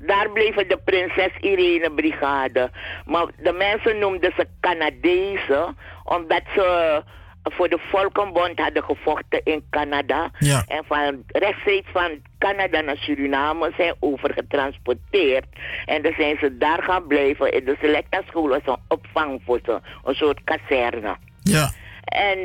Daar 0.07 0.31
bleven 0.31 0.69
de 0.69 0.79
Prinses 0.85 1.33
Irene 1.41 1.91
Brigade. 1.91 2.71
Maar 3.07 3.27
de 3.43 3.53
mensen 3.53 3.99
noemden 3.99 4.33
ze 4.37 4.47
Canadezen, 4.61 5.77
omdat 6.05 6.43
ze 6.55 7.03
voor 7.43 7.69
de 7.69 7.79
Volkenbond 7.79 8.59
hadden 8.59 8.85
gevochten 8.85 9.41
in 9.45 9.65
Canada. 9.71 10.31
Ja. 10.39 10.65
En 10.67 10.85
van 10.87 11.23
rechtstreeks 11.27 11.89
van 11.93 12.11
Canada 12.39 12.81
naar 12.81 12.97
Suriname 12.97 13.73
zijn 13.77 13.95
overgetransporteerd. 14.01 15.47
En 15.85 16.03
dan 16.03 16.13
zijn 16.17 16.37
ze 16.41 16.57
daar 16.57 16.83
gaan 16.83 17.07
blijven. 17.07 17.53
In 17.53 17.65
de 17.65 17.77
Selecta 17.81 18.23
school 18.27 18.49
was 18.49 18.61
een 18.65 18.77
opvang 18.89 19.41
voor 19.45 19.61
ze, 19.65 19.81
een 20.05 20.15
soort 20.15 20.41
kazerne. 20.45 21.17
Ja. 21.43 21.71
En 22.05 22.39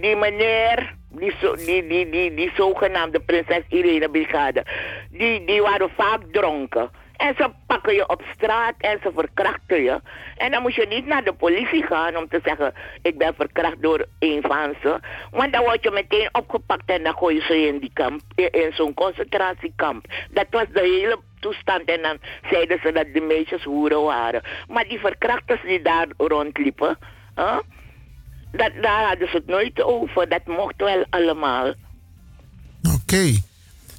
die 0.00 0.16
meneer, 0.16 0.94
die, 1.08 1.32
zo, 1.40 1.54
die, 1.54 1.86
die, 1.86 2.10
die, 2.10 2.34
die 2.34 2.52
zogenaamde 2.54 3.20
prinses 3.20 3.62
Irene 3.68 4.10
Brigade, 4.10 4.66
die, 5.10 5.44
die 5.44 5.62
waren 5.62 5.90
vaak 5.96 6.20
dronken. 6.32 6.90
En 7.20 7.34
ze 7.36 7.50
pakken 7.66 7.94
je 7.94 8.08
op 8.08 8.22
straat 8.34 8.74
en 8.78 8.98
ze 9.02 9.10
verkrachten 9.14 9.82
je. 9.82 10.00
En 10.36 10.50
dan 10.50 10.62
moet 10.62 10.74
je 10.74 10.86
niet 10.86 11.06
naar 11.06 11.24
de 11.24 11.32
politie 11.32 11.82
gaan 11.86 12.16
om 12.16 12.28
te 12.28 12.40
zeggen, 12.44 12.72
ik 13.02 13.18
ben 13.18 13.34
verkracht 13.34 13.82
door 13.82 14.06
een 14.18 14.42
van 14.42 14.74
ze. 14.82 15.00
Want 15.30 15.52
dan 15.52 15.62
word 15.62 15.82
je 15.82 15.90
meteen 15.90 16.28
opgepakt 16.32 16.90
en 16.90 17.02
dan 17.02 17.14
gooi 17.14 17.34
je 17.34 17.42
ze 17.42 17.66
in, 17.66 17.78
die 17.78 17.90
kamp, 17.92 18.20
in, 18.34 18.72
zo'n 18.72 18.94
concentratiekamp. 18.94 20.06
Dat 20.30 20.46
was 20.50 20.64
de 20.72 20.80
hele 20.80 21.18
toestand. 21.40 21.84
En 21.84 22.02
dan 22.02 22.18
zeiden 22.50 22.78
ze 22.82 22.92
dat 22.92 23.06
de 23.12 23.20
meisjes 23.20 23.64
hoeren 23.64 24.02
waren. 24.02 24.42
Maar 24.68 24.88
die 24.88 24.98
verkrachters 24.98 25.62
die 25.62 25.82
daar 25.82 26.06
rondliepen, 26.16 26.98
hè, 27.34 27.58
dat, 28.52 28.72
daar 28.80 29.06
hadden 29.08 29.28
ze 29.28 29.36
het 29.36 29.46
nooit 29.46 29.82
over. 29.82 30.28
Dat 30.28 30.46
mocht 30.46 30.76
wel 30.76 31.04
allemaal. 31.10 31.74
Oké. 32.94 33.48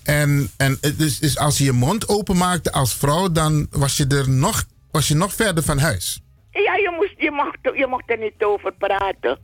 En, 0.03 0.49
en 0.57 0.77
dus, 0.97 1.19
dus 1.19 1.37
als 1.37 1.57
je 1.57 1.63
je 1.63 1.71
mond 1.71 2.07
openmaakte 2.09 2.71
als 2.71 2.93
vrouw, 2.95 3.31
dan 3.31 3.67
was 3.69 3.97
je 3.97 4.07
er 4.07 4.29
nog, 4.29 4.63
was 4.91 5.07
je 5.07 5.15
nog 5.15 5.33
verder 5.33 5.63
van 5.63 5.77
huis. 5.77 6.21
Ja, 6.51 6.75
je, 6.75 6.93
moest, 6.97 7.13
je, 7.17 7.31
mocht, 7.31 7.77
je 7.77 7.87
mocht 7.87 8.11
er 8.11 8.17
niet 8.17 8.43
over 8.43 8.73
praten. 8.73 9.39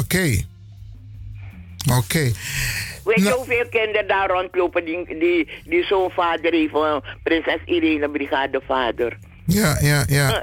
Oké. 0.00 0.44
Oké. 1.98 2.32
Weet 3.04 3.16
je 3.16 3.22
Nou- 3.22 3.36
hoeveel 3.36 3.68
kinderen 3.68 4.08
daar 4.08 4.30
rondlopen 4.30 4.84
die, 4.84 5.18
die, 5.18 5.48
die 5.64 5.84
zo'n 5.84 6.10
vader 6.10 6.52
heeft, 6.52 7.00
prinses 7.22 7.60
Irene 7.64 8.10
brigadevader. 8.10 9.18
Ja, 9.46 9.78
ja, 9.80 10.04
ja. 10.08 10.32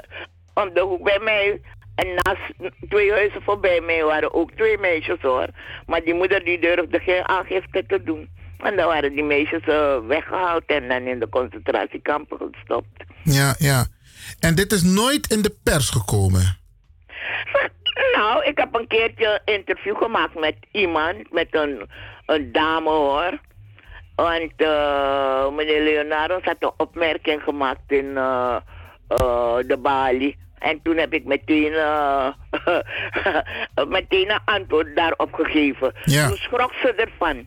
Om 0.54 0.70
de 0.74 0.80
hoek 0.80 1.02
bij 1.02 1.20
mij, 1.22 1.60
en 1.94 2.06
naast 2.14 2.72
twee 2.88 3.10
huizen 3.10 3.42
voorbij 3.42 3.80
mij 3.80 4.04
waren 4.04 4.34
ook 4.34 4.50
twee 4.52 4.78
meisjes 4.78 5.20
hoor. 5.20 5.48
Maar 5.86 6.02
die 6.04 6.14
moeder 6.14 6.44
die 6.44 6.60
durfde 6.60 6.98
geen 6.98 7.28
aangifte 7.28 7.84
te 7.86 8.02
doen. 8.02 8.28
En 8.58 8.76
dan 8.76 8.86
waren 8.86 9.12
die 9.12 9.24
meisjes 9.24 9.62
eh, 9.62 9.96
weggehaald 10.06 10.62
en 10.66 10.88
dan 10.88 11.02
in 11.02 11.18
de 11.18 11.28
concentratiekampen 11.28 12.38
gestopt. 12.52 13.04
Ja, 13.22 13.54
ja. 13.58 13.86
En 14.40 14.54
dit 14.54 14.72
is 14.72 14.82
nooit 14.82 15.30
in 15.30 15.42
de 15.42 15.56
pers 15.62 15.90
gekomen. 15.90 16.58
Nou, 18.16 18.44
ik 18.44 18.58
heb 18.58 18.74
een 18.74 18.86
keertje 18.86 19.40
een 19.44 19.54
interview 19.54 19.96
gemaakt 19.96 20.40
met 20.40 20.56
iemand, 20.72 21.32
met 21.32 21.48
een, 21.50 21.88
een 22.26 22.52
dame 22.52 22.88
hoor. 22.88 23.40
Want 24.14 24.52
eh, 24.56 25.50
meneer 25.50 25.82
Leonardo 25.82 26.38
had 26.42 26.56
een 26.58 26.72
opmerking 26.76 27.42
gemaakt 27.42 27.92
in 27.92 28.16
eh, 28.16 28.56
de 29.66 29.78
Bali. 29.82 30.36
En 30.58 30.82
toen 30.82 30.96
heb 30.96 31.12
ik 31.12 31.24
meteen, 31.24 31.72
meteen 33.98 34.30
een 34.30 34.40
antwoord 34.44 34.96
daarop 34.96 35.32
gegeven. 35.32 35.92
Ja. 36.04 36.28
Toen 36.28 36.36
schrok 36.36 36.72
ze 36.72 36.94
ervan. 36.94 37.46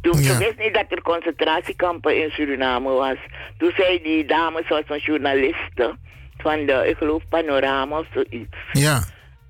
Toen 0.00 0.22
Ja. 0.22 0.38
wist 0.38 0.58
niet 0.58 0.74
dat 0.74 0.84
er 0.88 1.02
concentratiekampen 1.02 2.22
in 2.22 2.30
Suriname 2.30 2.88
was. 2.90 3.16
Toen 3.58 3.72
zei 3.76 4.02
die 4.02 4.24
dame, 4.24 4.62
zoals 4.68 4.84
een 4.88 4.98
journaliste 4.98 5.96
van 6.38 6.66
de, 6.66 6.84
ik 6.88 6.96
geloof 6.96 7.22
Panorama 7.28 7.98
of 7.98 8.06
zoiets. 8.14 8.56
Ja. 8.72 9.02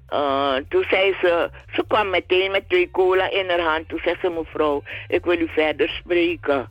Eh, 0.09 0.55
toen 0.69 0.85
zei 0.91 1.15
ze, 1.21 1.51
ze 1.75 1.85
kwam 1.89 2.11
meteen 2.11 2.51
met 2.51 2.69
twee 2.69 2.91
cola 2.91 3.31
in 3.31 3.49
haar 3.49 3.61
hand. 3.61 3.89
Toen 3.89 4.01
zei 4.05 4.17
ze, 4.21 4.31
mevrouw, 4.31 4.83
ik 5.09 5.25
wil 5.25 5.41
u 5.41 5.49
verder 5.49 5.89
spreken. 5.89 6.69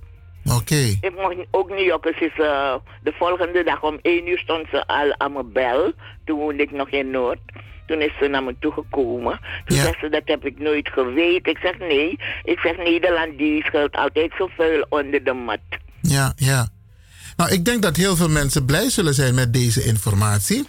Oké. 0.57 0.75
Ik 1.01 1.11
mocht 1.15 1.35
ook 1.51 1.69
niet 1.69 1.85
jokken. 1.85 2.13
Ze 2.17 2.25
is, 2.25 2.43
eh, 2.45 2.75
de 3.03 3.13
volgende 3.17 3.63
dag 3.63 3.83
om 3.83 3.99
één 4.01 4.27
uur 4.27 4.37
stond 4.39 4.67
ze 4.71 4.87
al 4.87 5.13
aan 5.17 5.33
mijn 5.33 5.51
bel. 5.51 5.91
Toen 6.25 6.39
woonde 6.39 6.63
ik 6.63 6.71
nog 6.71 6.89
in 6.89 7.09
Noord. 7.11 7.39
Toen 7.85 8.01
is 8.01 8.11
ze 8.19 8.27
naar 8.27 8.43
me 8.43 8.55
toegekomen. 8.59 9.39
Toen 9.65 9.77
zei 9.77 9.93
ze, 9.99 10.09
dat 10.09 10.21
heb 10.25 10.45
ik 10.45 10.59
nooit 10.59 10.89
geweten. 10.89 11.51
Ik 11.51 11.57
zeg, 11.57 11.77
nee. 11.79 12.19
Ik 12.43 12.59
zeg, 12.59 12.77
Nederland 12.77 13.37
die 13.37 13.63
schuilt 13.63 13.95
altijd 13.95 14.31
zo 14.37 14.49
vuil 14.57 14.85
onder 14.89 15.23
de 15.23 15.33
mat. 15.33 15.59
Ja, 16.01 16.33
ja. 16.35 16.67
Nou, 17.37 17.51
ik 17.51 17.65
denk 17.65 17.81
dat 17.81 17.95
heel 17.95 18.15
veel 18.15 18.29
mensen 18.29 18.65
blij 18.65 18.89
zullen 18.89 19.13
zijn 19.13 19.35
met 19.35 19.53
deze 19.53 19.83
informatie. 19.83 20.67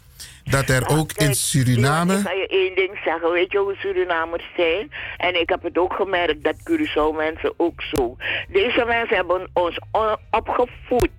Dat 0.50 0.68
er 0.68 0.88
ook 0.88 1.12
in 1.12 1.34
Suriname. 1.34 2.14
Ik 2.14 2.26
ga 2.26 2.32
je 2.32 2.48
één 2.48 2.74
ding 2.74 2.98
zeggen. 3.04 3.32
Weet 3.32 3.52
je 3.52 3.58
hoe 3.58 3.74
Surinamers 3.78 4.44
zijn? 4.56 4.90
En 5.16 5.40
ik 5.40 5.48
heb 5.48 5.62
het 5.62 5.78
ook 5.78 5.92
gemerkt 5.92 6.44
dat 6.44 6.54
Curaçao 6.70 7.16
mensen 7.16 7.52
ook 7.56 7.82
zo. 7.82 8.16
Deze 8.48 8.84
mensen 8.86 9.16
hebben 9.16 9.48
ons 9.52 9.78
opgevoed. 10.30 11.10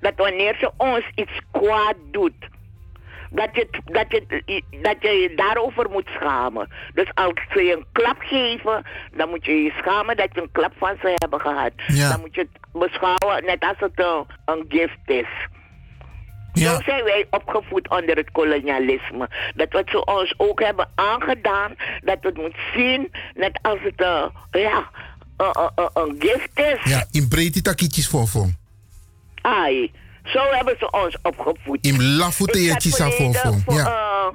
Dat 0.00 0.12
wanneer 0.16 0.56
ze 0.60 0.70
ons 0.76 1.04
iets 1.14 1.40
kwaad 1.50 1.96
doet. 2.10 2.50
Dat 3.34 3.48
je, 3.52 3.68
dat, 3.84 4.04
je, 4.08 4.62
dat 4.82 4.96
je 5.00 5.08
je 5.08 5.32
daarover 5.36 5.90
moet 5.90 6.08
schamen. 6.14 6.68
Dus 6.94 7.10
als 7.14 7.32
ze 7.52 7.62
je 7.62 7.72
een 7.76 7.86
klap 7.92 8.16
geven, 8.20 8.82
dan 9.16 9.28
moet 9.28 9.44
je 9.44 9.52
je 9.52 9.70
schamen 9.78 10.16
dat 10.16 10.28
je 10.32 10.40
een 10.42 10.52
klap 10.52 10.72
van 10.76 10.96
ze 11.00 11.12
hebben 11.14 11.40
gehad. 11.40 11.72
Ja. 11.86 12.08
Dan 12.10 12.20
moet 12.20 12.34
je 12.34 12.40
het 12.40 12.80
beschouwen 12.82 13.44
net 13.44 13.60
als 13.64 13.76
het 13.78 13.92
een, 13.94 14.26
een 14.44 14.64
gift 14.68 14.98
is. 15.06 15.26
Zo 16.52 16.80
zijn 16.84 17.04
wij 17.04 17.26
opgevoed 17.30 17.88
onder 17.88 18.16
het 18.16 18.30
kolonialisme. 18.30 19.28
Dat 19.54 19.72
wat 19.72 19.88
ze 19.90 20.04
ons 20.04 20.34
ook 20.36 20.60
hebben 20.62 20.88
aangedaan, 20.94 21.74
dat 22.04 22.16
we 22.20 22.28
het 22.28 22.36
moet 22.36 22.56
zien, 22.74 23.10
net 23.34 23.58
als 23.62 23.78
het 23.82 24.00
eh, 24.00 24.24
ja, 24.50 24.90
een- 25.36 25.46
een- 25.60 25.70
een- 25.74 25.90
een 26.08 26.16
gift 26.18 26.50
is. 26.58 26.90
Ja, 26.92 27.04
in 27.10 27.28
breedte 27.28 27.62
takkietjes 27.62 28.08
voor 28.08 28.28
voor. 28.28 28.48
Ai, 29.42 29.92
zo 30.24 30.40
hebben 30.50 30.76
ze 30.78 30.90
ons 30.90 31.18
opgevoed. 31.22 31.86
In 31.86 31.96
voor. 33.42 33.60
voor, 33.64 33.74
Ja. 33.74 33.86
eh, 33.86 34.28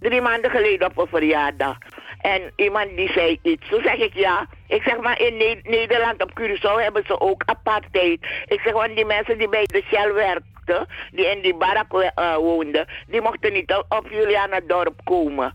drie 0.00 0.20
maanden 0.20 0.50
geleden 0.50 0.88
op 0.88 0.98
een 0.98 1.06
verjaardag. 1.06 1.76
En 2.20 2.52
iemand 2.56 2.96
die 2.96 3.12
zei 3.12 3.38
iets. 3.42 3.68
Toen 3.68 3.82
zeg 3.82 3.94
ik 3.94 4.14
ja. 4.14 4.46
Ik 4.68 4.82
zeg 4.82 5.00
maar 5.00 5.20
in 5.20 5.36
Ne- 5.36 5.60
Nederland 5.62 6.22
op 6.22 6.40
Curaçao 6.40 6.82
hebben 6.82 7.02
ze 7.06 7.20
ook 7.20 7.42
apartheid. 7.46 8.20
Ik 8.46 8.60
zeg 8.64 8.72
want 8.72 8.94
die 8.96 9.04
mensen 9.04 9.38
die 9.38 9.48
bij 9.48 9.64
de 9.66 9.82
Shell 9.88 10.12
werkten, 10.12 10.86
die 11.12 11.26
in 11.26 11.42
die 11.42 11.54
barak 11.54 11.92
eh, 12.14 12.34
woonden, 12.36 12.86
die 13.06 13.20
mochten 13.20 13.52
niet 13.52 13.72
op- 13.74 13.84
op 13.98 14.08
Juliana-dorp 14.10 15.00
komen. 15.04 15.54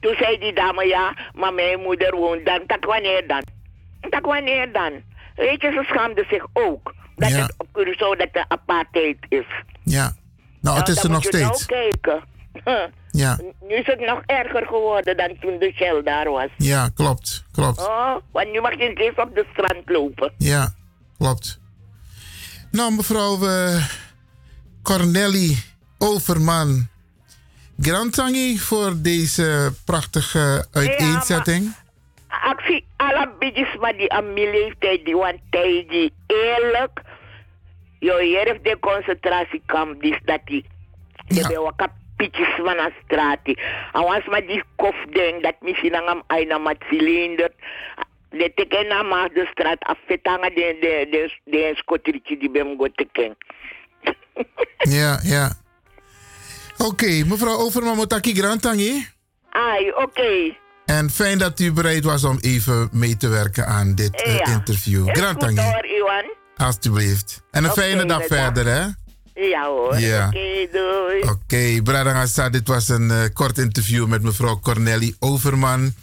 Toen 0.00 0.14
zei 0.18 0.38
die 0.38 0.52
dame 0.52 0.86
ja, 0.86 1.16
maar 1.34 1.54
mijn 1.54 1.80
moeder 1.80 2.16
woont 2.16 2.46
dan. 2.46 2.66
Tak 2.66 2.84
wanneer 2.84 3.26
dan? 3.26 3.42
Tak 4.10 4.26
wanneer 4.26 4.72
dan? 4.72 5.02
Weet 5.48 5.62
je, 5.62 5.70
ze 5.70 5.82
schaamde 5.86 6.24
zich 6.30 6.46
ook. 6.52 6.94
Dat 7.16 7.30
Ja. 7.30 7.36
het 7.42 7.54
op 7.56 7.66
Curaçao 7.78 8.18
dat 8.18 8.28
de 8.32 8.44
apartheid 8.48 9.16
is. 9.28 9.46
Ja. 9.84 10.14
Nou, 10.60 10.78
het 10.78 10.88
is 10.88 10.94
dan 10.94 11.04
er 11.04 11.10
nog 11.10 11.30
nou 11.30 11.44
steeds. 11.54 11.66
kijken. 11.66 12.22
Huh. 12.64 12.84
Ja. 13.14 13.38
Nu 13.68 13.74
is 13.74 13.86
het 13.86 14.00
nog 14.00 14.22
erger 14.26 14.66
geworden 14.66 15.16
dan 15.16 15.36
toen 15.40 15.58
de 15.58 15.72
Shell 15.74 16.02
daar 16.02 16.30
was. 16.30 16.48
Ja, 16.56 16.88
klopt. 16.94 17.44
Klopt. 17.52 17.78
Oh, 17.78 18.16
want 18.32 18.52
nu 18.52 18.60
mag 18.60 18.70
je 18.78 18.88
niet 18.88 18.98
eens 19.00 19.16
op 19.16 19.34
de 19.34 19.46
strand 19.52 19.82
lopen. 19.90 20.32
Ja, 20.38 20.74
klopt. 21.18 21.60
Nou, 22.70 22.94
mevrouw 22.94 23.38
Corneli 24.82 25.62
Overman. 25.98 26.88
Grantangi 27.80 28.58
voor 28.58 28.92
deze 29.02 29.72
prachtige 29.84 30.66
uiteenzetting. 30.72 31.74
Alle 33.02 33.32
bidjes 33.38 33.76
maar 33.80 33.96
die 33.96 34.12
aan 34.12 34.32
mijn 34.32 34.50
leeftijd, 34.50 35.04
die 35.04 35.16
want 35.16 35.40
hij 35.50 35.84
die 35.88 36.12
eerlijk. 36.26 37.00
Hier 37.98 38.44
heeft 38.44 38.64
de 38.64 38.76
concentratiekamp, 38.80 40.02
die 40.02 40.18
dat 40.24 40.40
die. 40.44 40.64
Je 41.26 41.46
bent 41.48 41.56
wat 41.56 41.76
kapitjes 41.76 42.54
van 42.56 42.78
een 42.78 42.92
straat. 43.04 43.38
En 43.44 43.56
als 43.92 44.26
maar 44.26 44.46
die 44.46 44.62
kof 44.76 44.96
denkt 45.12 45.42
dat 45.42 45.54
misschien 45.60 45.94
aan 45.94 46.22
een 46.26 46.62
met 46.62 46.84
cilinder. 46.88 47.50
De 48.30 48.52
teken 48.54 48.86
na 48.86 49.02
maar 49.02 49.28
de 49.32 49.48
straat 49.50 49.80
afvetanga 49.80 50.48
de 50.48 50.76
de 50.80 51.06
de 51.10 51.38
de 51.44 51.72
skotrietje 51.74 52.38
die 52.38 52.50
bem 52.50 52.76
go 52.78 52.86
teken. 52.94 53.36
Ja, 54.98 55.20
ja. 55.22 55.52
Oké, 56.78 57.24
mevrouw 57.24 57.56
Overman 57.56 57.96
Motaki 57.96 58.34
Grantangi. 58.34 59.06
Ai, 59.50 59.92
oké. 59.92 60.56
En 60.86 61.10
fijn 61.10 61.38
dat 61.38 61.60
u 61.60 61.72
bereid 61.72 62.04
was 62.04 62.24
om 62.24 62.38
even 62.40 62.88
mee 62.92 63.16
te 63.16 63.28
werken 63.28 63.66
aan 63.66 63.94
dit 63.94 64.22
eh, 64.22 64.52
interview. 64.52 65.00
Is 65.00 65.12
goed 65.12 65.18
Grantangi, 65.22 65.60
hoor, 65.60 65.86
Iwan. 65.86 66.24
alstublieft. 66.56 67.42
En 67.50 67.64
een 67.64 67.70
fijne 67.70 68.04
dag 68.06 68.26
verder, 68.26 68.66
hè? 68.66 68.86
Ja 69.34 69.66
hoor. 69.66 69.98
Ja. 69.98 70.26
Oké, 70.26 70.68
doei. 70.72 71.22
Oké, 71.22 71.82
Bradangasa, 71.82 72.48
dit 72.50 72.68
was 72.68 72.88
een 72.88 73.10
eh, 73.10 73.18
kort 73.32 73.58
interview 73.58 74.06
met 74.06 74.22
mevrouw 74.22 74.60
Cornelie 74.60 75.16
Overman. 75.18 75.94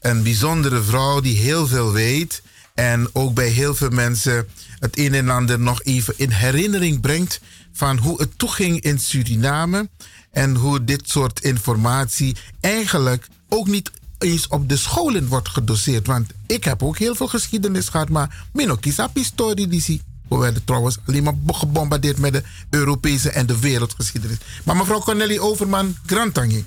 Een 0.00 0.22
bijzondere 0.22 0.82
vrouw 0.82 1.20
die 1.20 1.36
heel 1.38 1.66
veel 1.66 1.92
weet. 1.92 2.42
En 2.74 3.10
ook 3.12 3.34
bij 3.34 3.48
heel 3.48 3.74
veel 3.74 3.90
mensen 3.90 4.48
het 4.78 4.98
een 4.98 5.14
en 5.14 5.28
ander 5.28 5.60
nog 5.60 5.82
even 5.82 6.14
in 6.16 6.30
herinnering 6.30 7.00
brengt 7.00 7.40
van 7.72 7.98
hoe 7.98 8.20
het 8.20 8.38
toeging 8.38 8.80
in 8.80 8.98
Suriname. 8.98 9.88
En 10.30 10.54
hoe 10.54 10.84
dit 10.84 11.08
soort 11.08 11.40
informatie 11.40 12.36
eigenlijk 12.60 13.26
ook 13.48 13.66
niet 13.66 13.90
eens 14.22 14.46
op 14.48 14.68
de 14.68 14.76
scholen 14.76 15.26
wordt 15.28 15.48
gedoseerd. 15.48 16.06
Want 16.06 16.30
ik 16.46 16.64
heb 16.64 16.82
ook 16.82 16.98
heel 16.98 17.14
veel 17.14 17.28
geschiedenis 17.28 17.88
gehad, 17.88 18.08
maar 18.08 18.46
Minokisa 18.52 19.10
historie 19.14 19.66
die. 19.68 20.02
We 20.28 20.36
werden 20.38 20.64
trouwens 20.64 20.96
alleen 21.06 21.22
maar 21.22 21.36
bo- 21.36 21.52
gebombardeerd 21.52 22.18
met 22.18 22.32
de 22.32 22.42
Europese 22.70 23.30
en 23.30 23.46
de 23.46 23.58
wereldgeschiedenis. 23.58 24.36
Maar 24.64 24.76
mevrouw 24.76 25.00
Cornelie 25.00 25.40
Overman, 25.40 25.96
Grantangi. 26.06 26.64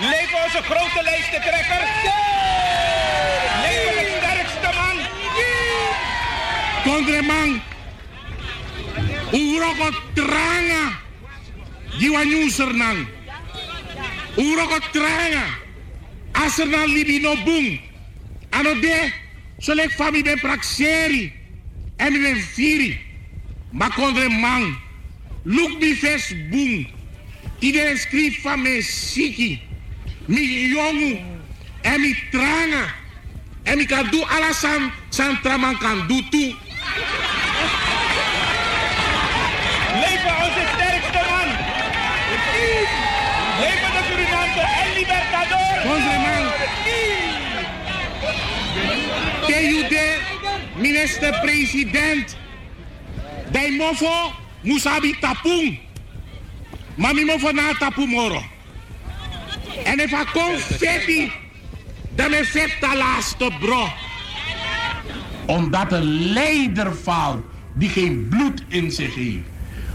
Leven 0.00 0.38
onze 0.44 0.62
grote 0.62 1.00
lijsttrekker. 1.02 1.52
Leven 3.62 3.94
de 3.94 4.16
sterkste 4.18 4.70
man. 4.78 4.96
Kondreman, 6.84 7.60
uroko 9.32 9.90
tranga, 10.14 10.98
jiwa 11.98 12.22
nyuser 12.22 12.74
nang. 12.76 13.06
Uroko 14.38 14.78
tranga, 14.92 15.46
aser 16.34 16.66
na 16.66 16.86
libino 16.86 17.34
bung. 17.44 17.80
Ano 18.52 18.74
de, 18.80 19.12
so 19.58 19.74
lek 19.74 19.90
fami 19.98 20.22
ben 20.22 20.38
prakseri, 20.38 21.32
en 21.98 22.22
ben 22.22 22.38
firi. 22.54 22.98
Ma 23.72 23.90
kondreman, 23.90 24.76
look 25.44 25.80
mi 25.80 25.94
fes 25.94 26.32
bung. 26.50 26.86
Ide 27.60 27.96
skrif 27.98 28.42
van 28.42 28.64
siki, 28.82 29.58
mi 30.26 30.70
jongu, 30.70 31.18
en 31.82 32.00
mi 32.00 32.14
tranga. 32.30 32.98
En 33.68 33.76
mi 33.76 33.86
kan 33.86 34.08
aan, 34.28 34.92
san 35.10 35.40
traman 35.42 35.78
kan. 35.78 36.06
Leven 36.06 36.56
onze 40.44 40.64
sterkste 40.74 41.22
man. 41.30 41.48
Leven 43.60 43.90
de 43.92 44.00
Suriname 44.08 44.60
en 44.60 44.97
Minister-president. 50.78 52.36
Dai 53.50 53.70
mofo 53.76 54.32
musabi 54.62 55.14
tapung. 55.20 55.78
Mami 56.96 57.24
mofo 57.24 57.52
na 57.52 57.74
tapu 57.78 58.06
moro. 58.06 58.42
En 59.84 60.00
if 60.00 60.12
I 60.12 60.24
confetti, 60.32 61.32
dan 62.14 62.34
is 62.34 62.52
het 62.52 62.76
de 62.80 62.96
laatste 62.96 63.50
bro. 63.60 63.86
Omdat 65.46 65.92
een 65.92 66.32
leider 66.32 66.96
valt 66.96 67.44
die 67.74 67.88
geen 67.88 68.26
bloed 68.28 68.64
in 68.68 68.90
zich 68.90 69.14
heeft. 69.14 69.46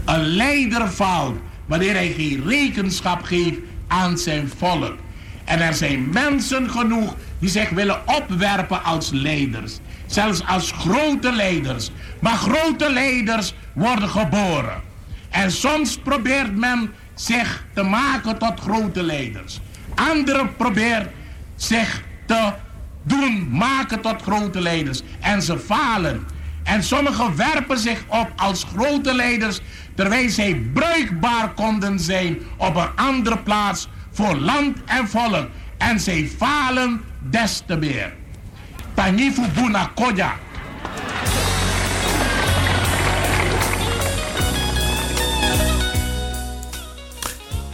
Een 0.04 0.26
leider 0.26 0.90
valt 0.90 1.38
wanneer 1.66 1.94
hij 1.94 2.12
geen 2.12 2.42
rekenschap 2.46 3.22
geeft 3.22 3.58
aan 3.86 4.18
zijn 4.18 4.48
volk. 4.58 4.96
En 5.44 5.60
er 5.60 5.74
zijn 5.74 6.08
mensen 6.12 6.70
genoeg 6.70 7.14
die 7.38 7.48
zich 7.48 7.70
willen 7.70 8.08
opwerpen 8.08 8.84
als 8.84 9.10
leiders. 9.10 9.78
Zelfs 10.06 10.46
als 10.46 10.72
grote 10.72 11.32
leiders. 11.32 11.90
Maar 12.20 12.36
grote 12.36 12.92
leiders 12.92 13.54
worden 13.72 14.08
geboren. 14.08 14.82
En 15.30 15.50
soms 15.50 15.98
probeert 15.98 16.56
men 16.56 16.92
zich 17.14 17.64
te 17.74 17.82
maken 17.82 18.38
tot 18.38 18.60
grote 18.60 19.02
leiders. 19.02 19.60
Anderen 19.94 20.56
proberen 20.56 21.10
zich 21.56 22.02
te 22.26 22.52
doen 23.02 23.48
maken 23.50 24.00
tot 24.00 24.22
grote 24.22 24.60
leiders. 24.60 25.02
En 25.20 25.42
ze 25.42 25.58
falen. 25.58 26.26
En 26.64 26.82
sommigen 26.82 27.36
werpen 27.36 27.78
zich 27.78 28.04
op 28.08 28.32
als 28.36 28.66
grote 28.76 29.14
leiders, 29.14 29.60
terwijl 29.94 30.30
zij 30.30 30.62
bruikbaar 30.72 31.52
konden 31.54 32.00
zijn 32.00 32.38
op 32.56 32.76
een 32.76 32.96
andere 32.96 33.38
plaats 33.38 33.88
voor 34.14 34.36
land 34.36 34.76
en 34.84 35.08
volk. 35.08 35.48
En 35.78 36.00
zij 36.00 36.30
falen 36.36 37.00
des 37.30 37.62
te 37.66 37.76
meer. 37.76 38.14
Tanifu 38.94 39.48
Buna 39.54 39.90
Koya. 39.94 40.34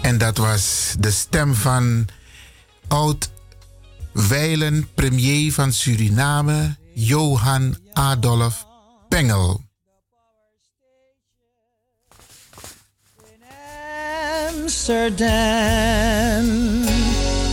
En 0.02 0.18
dat 0.18 0.36
was 0.36 0.94
de 0.98 1.10
stem 1.10 1.54
van 1.54 2.08
oud 2.88 3.30
wijlen 4.12 4.88
premier 4.94 5.52
van 5.52 5.72
Suriname, 5.72 6.76
Johan 6.94 7.76
Adolf 7.92 8.66
Pengel. 9.08 9.69
Amsterdam. 14.70 16.46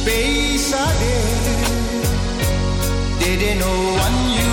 Beside 0.06 1.02
didn't 3.20 3.58
know 3.58 3.80
one 4.06 4.20
you 4.38 4.47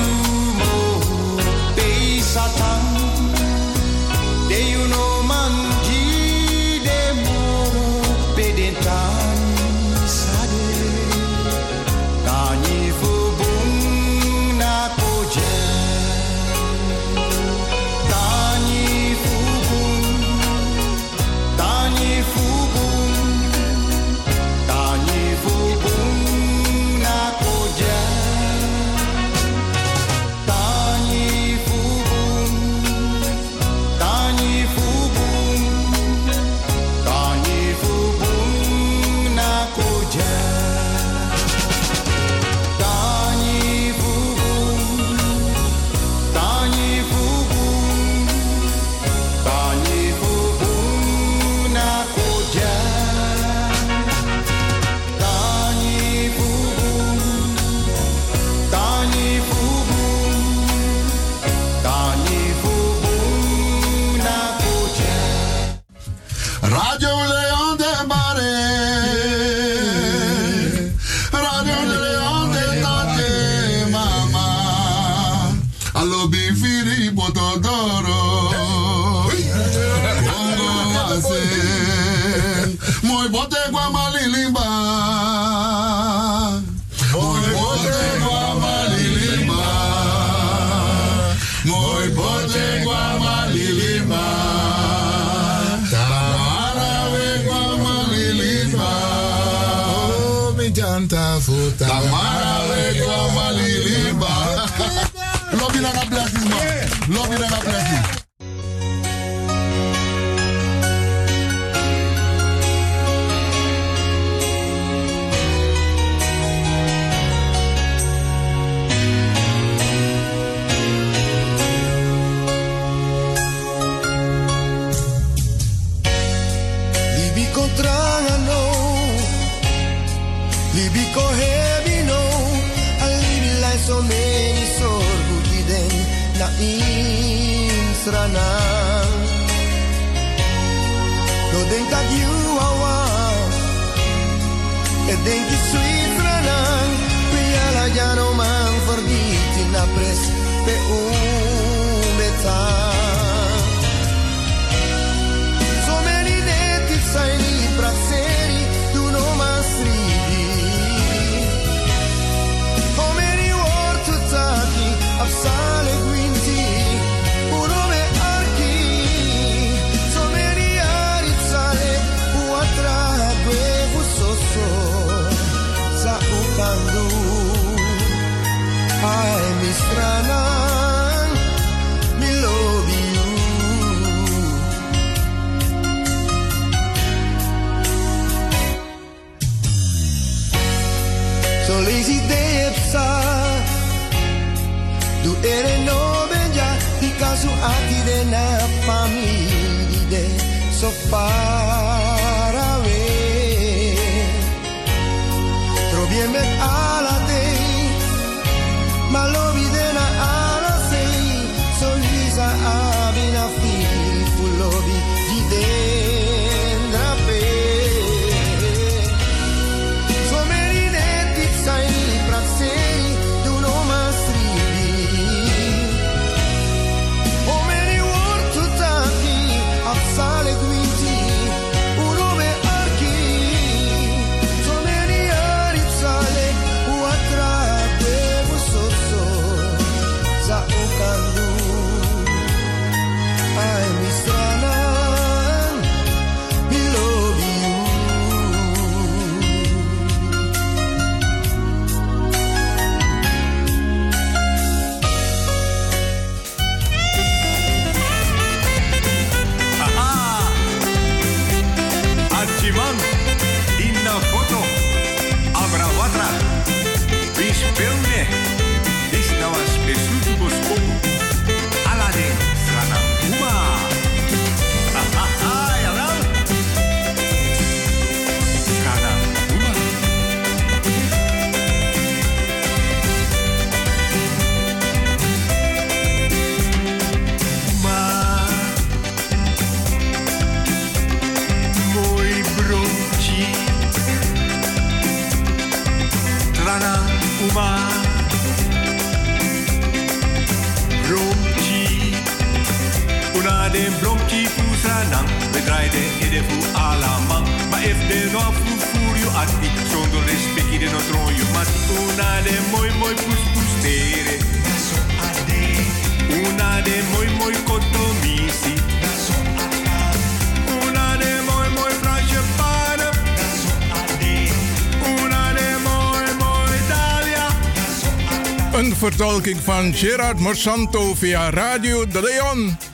vertolking 329.45 329.63
van 329.63 329.95
Gerard 329.95 330.39
Morsanto 330.39 331.15
via 331.15 331.51
Radio 331.51 332.07
De 332.07 332.21
Leon. 332.21 332.94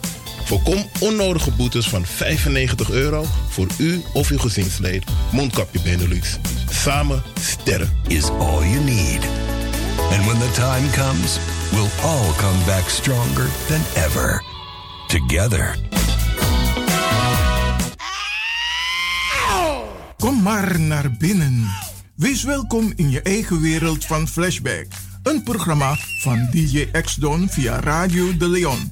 Voorkom 0.51 0.85
onnodige 0.99 1.51
boetes 1.51 1.89
van 1.89 2.05
95 2.05 2.89
euro 2.89 3.25
voor 3.49 3.67
u 3.77 4.01
of 4.13 4.29
uw 4.29 4.37
gezinslid. 4.37 5.03
Mondkapje 5.31 5.81
Benelux. 5.81 6.39
Samen 6.69 7.23
sterren. 7.39 7.89
Is 8.07 8.29
all 8.29 8.63
you 8.69 8.83
need. 8.83 9.25
And 10.11 10.25
when 10.25 10.39
the 10.39 10.51
time 10.53 10.89
comes, 10.89 11.37
we'll 11.71 11.89
all 12.01 12.33
come 12.37 12.65
back 12.65 12.89
stronger 12.89 13.49
than 13.67 14.03
ever. 14.03 14.43
Together. 15.07 15.77
Kom 20.17 20.41
maar 20.41 20.79
naar 20.79 21.11
binnen. 21.11 21.67
Wees 22.15 22.43
welkom 22.43 22.93
in 22.95 23.09
je 23.09 23.21
eigen 23.21 23.61
wereld 23.61 24.05
van 24.05 24.27
Flashback. 24.27 24.87
Een 25.23 25.43
programma 25.43 25.95
van 26.21 26.47
DJ 26.51 26.87
X-Don 27.01 27.49
via 27.49 27.79
Radio 27.79 28.37
De 28.37 28.49
Leon. 28.49 28.91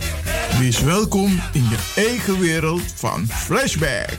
Wees 0.59 0.81
welkom 0.81 1.41
in 1.53 1.63
je 1.69 1.77
eigen 1.95 2.39
wereld 2.39 2.81
van 2.95 3.27
Flashback. 3.27 4.17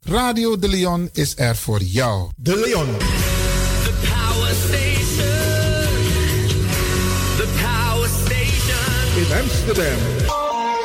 Radio 0.00 0.58
De 0.58 0.68
Leon 0.68 1.08
is 1.12 1.32
er 1.36 1.56
voor 1.56 1.82
jou. 1.82 2.30
De 2.36 2.56
Leon. 2.56 2.96
The 3.84 3.92
Power 4.00 4.54
Station. 4.54 5.26
The 7.36 7.48
Power 7.62 8.08
Station. 8.24 9.16
In 9.16 9.42
Amsterdam. 9.42 9.98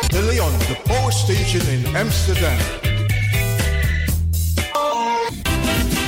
De 0.07 0.23
Leon, 0.23 0.57
de 0.57 0.77
Power 0.83 1.13
Station 1.13 1.67
in 1.67 1.95
Amsterdam. 1.95 2.92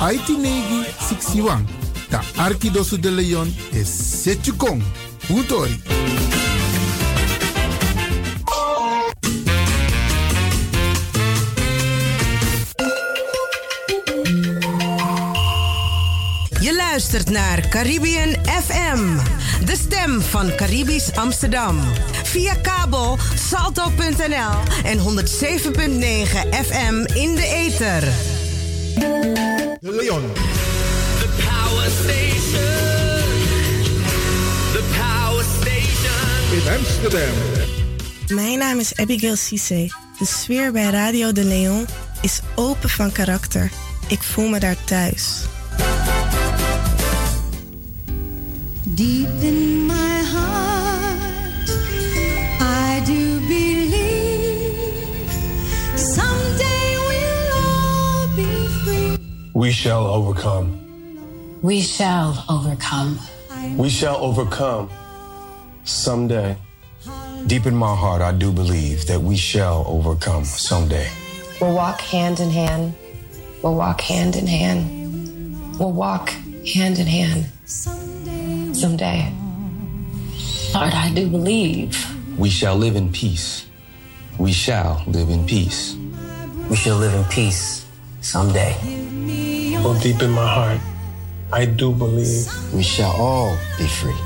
Aitinegi 0.00 0.84
61. 0.98 1.64
Ta 2.08 2.22
Arkidosu 2.36 2.98
de 3.00 3.10
Leon 3.10 3.56
is 3.70 4.22
Setjukong. 4.22 4.82
Utori. 5.28 5.82
Je 16.60 16.74
luistert 16.76 17.30
naar 17.30 17.68
Caribbean 17.68 18.36
FM, 18.44 19.16
de 19.64 19.76
stem 19.76 20.20
van 20.20 20.54
Caribisch 20.54 21.12
Amsterdam. 21.14 21.80
Via 22.22 22.54
kabel 22.54 23.18
salto.nl 23.34 24.84
en 24.84 24.98
107.9 24.98 25.04
FM 26.50 27.04
in 27.14 27.34
de 27.34 27.46
ether. 27.66 28.08
Leon. 29.90 30.22
The 31.18 31.28
Power 31.44 31.90
Station. 31.90 32.62
The 34.72 34.82
Power 34.98 35.44
Station. 35.60 36.52
In 36.52 36.76
Amsterdam. 36.78 37.34
Mijn 38.28 38.58
naam 38.58 38.78
is 38.78 38.96
Abigail 38.96 39.36
Cisse. 39.36 39.92
De 40.18 40.24
sfeer 40.26 40.72
bij 40.72 40.90
Radio 40.90 41.32
de 41.32 41.44
Leon 41.44 41.86
is 42.20 42.40
open 42.54 42.88
van 42.88 43.12
karakter. 43.12 43.70
Ik 44.08 44.22
voel 44.22 44.48
me 44.48 44.58
daar 44.58 44.84
thuis. 44.84 45.44
Deep 48.82 49.42
in 49.42 49.77
We 59.68 59.74
shall 59.74 60.06
overcome. 60.06 61.60
We 61.60 61.82
shall 61.82 62.42
overcome. 62.48 63.18
We 63.76 63.90
shall 63.90 64.16
overcome 64.16 64.88
someday. 65.84 66.56
Deep 67.46 67.66
in 67.66 67.76
my 67.76 67.94
heart, 67.94 68.22
I 68.22 68.32
do 68.32 68.50
believe 68.50 69.04
that 69.08 69.20
we 69.20 69.36
shall 69.36 69.84
overcome 69.86 70.46
someday. 70.46 71.10
We'll 71.60 71.74
walk 71.74 72.00
hand 72.00 72.40
in 72.40 72.48
hand. 72.48 72.94
We'll 73.62 73.74
walk 73.74 74.00
hand 74.00 74.36
in 74.36 74.46
hand. 74.46 75.78
We'll 75.78 75.92
walk 75.92 76.30
hand 76.74 76.98
in 76.98 77.06
hand. 77.06 77.50
Someday. 77.66 79.30
Lord, 80.72 80.94
I 80.94 81.12
do 81.14 81.28
believe. 81.28 81.92
We 82.38 82.48
shall 82.48 82.76
live 82.76 82.96
in 82.96 83.12
peace. 83.12 83.66
We 84.38 84.50
shall 84.50 85.04
live 85.06 85.28
in 85.28 85.44
peace. 85.46 85.94
We 86.70 86.76
shall 86.76 86.96
live 86.96 87.12
in 87.12 87.24
peace 87.24 87.84
someday. 88.22 89.57
Oh, 89.84 89.98
deep 90.02 90.20
in 90.22 90.30
my 90.30 90.46
heart, 90.46 90.80
I 91.52 91.64
do 91.64 91.92
believe. 91.92 92.46
We 92.74 92.82
shall 92.82 93.12
all 93.12 93.56
be 93.78 93.86
free. 93.86 94.16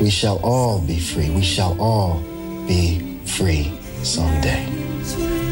We 0.00 0.10
shall 0.10 0.38
all 0.44 0.80
be 0.80 0.98
free. 1.00 1.30
We 1.30 1.42
shall 1.42 1.80
all 1.80 2.20
be 2.68 3.18
free 3.24 3.72
someday. 4.02 4.66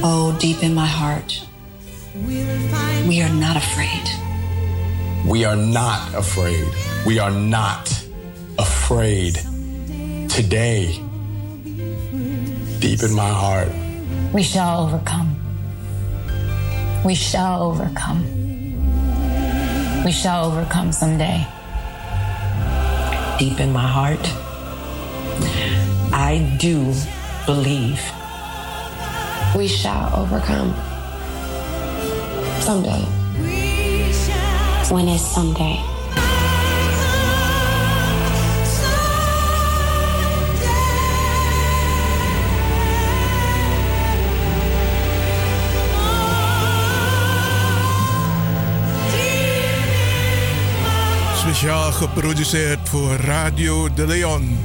Oh, 0.05 0.36
deep 0.40 0.62
in 0.62 0.74
my 0.74 0.86
heart, 0.86 1.40
we 3.07 3.22
are 3.22 3.32
not 3.32 3.57
afraid. 3.57 4.05
We 5.26 5.45
are 5.45 5.57
not 5.57 6.14
afraid. 6.14 6.64
We 7.07 7.18
are 7.18 7.30
not 7.30 7.88
afraid. 8.59 9.38
Today, 10.28 11.01
deep 12.80 13.03
in 13.03 13.14
my 13.14 13.28
heart, 13.28 13.68
We 14.32 14.43
shall 14.43 14.84
overcome. 14.86 15.36
We 17.05 17.14
shall 17.14 17.62
overcome. 17.62 18.41
We 20.05 20.11
shall 20.11 20.46
overcome 20.46 20.90
someday. 20.90 21.46
Deep 23.38 23.61
in 23.61 23.72
my 23.72 23.86
heart, 23.86 24.20
I 26.12 26.57
do 26.59 26.92
believe 27.46 28.03
We 29.57 29.68
shall 29.68 30.11
overcome 30.16 30.74
someday. 32.61 33.05
When 34.90 35.07
is 35.09 35.20
someday? 35.20 35.91
Speciaal 51.53 51.92
geproduceerd 51.92 52.88
voor 52.88 53.16
Radio 53.16 53.94
de 53.94 54.07
Leon. 54.07 54.59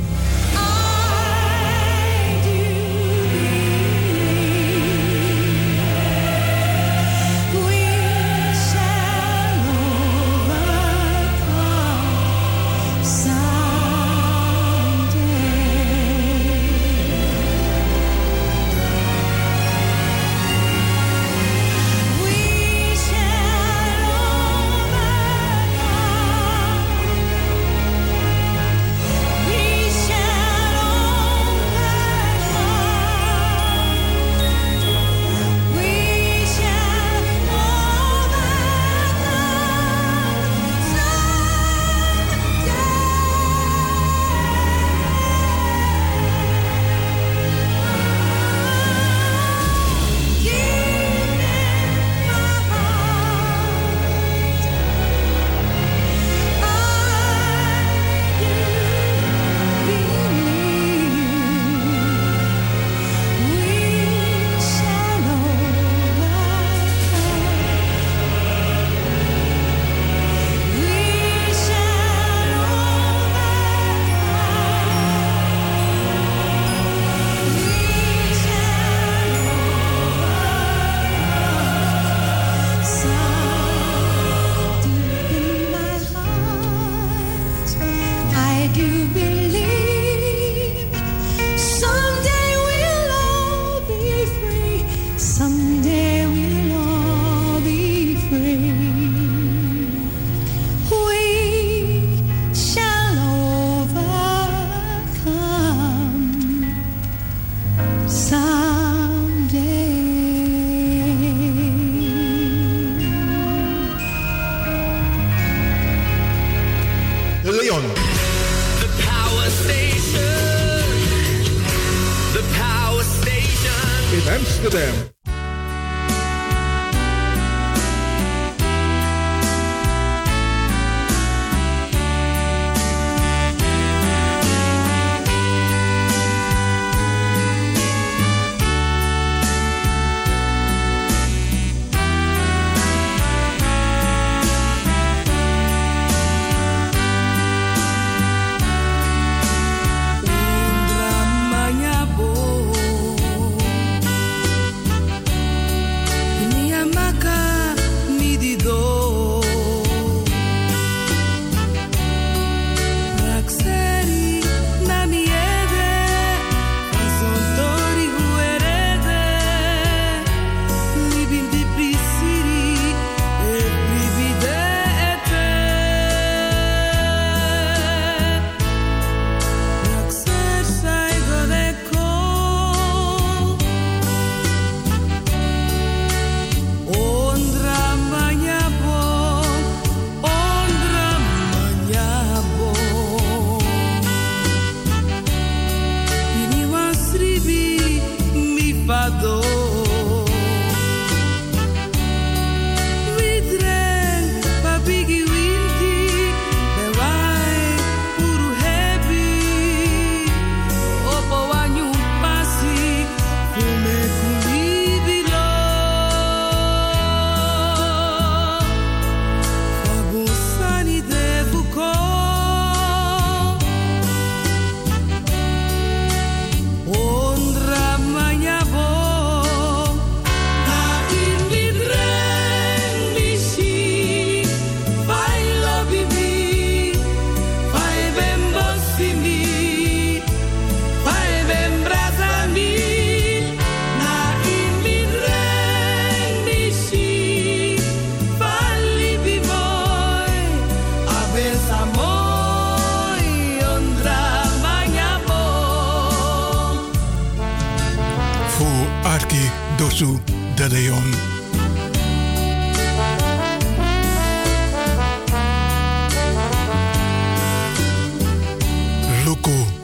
Arki 259.08 259.52
Dosu 259.78 260.20
de 260.56 260.68
Leon. 260.70 261.38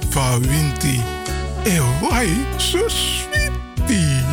fa 0.09 0.32
Fawinti. 0.32 1.01
Eh, 1.63 1.76
e 1.76 1.80
wai 2.01 2.45
so 2.57 2.88
sweetie. 2.88 4.32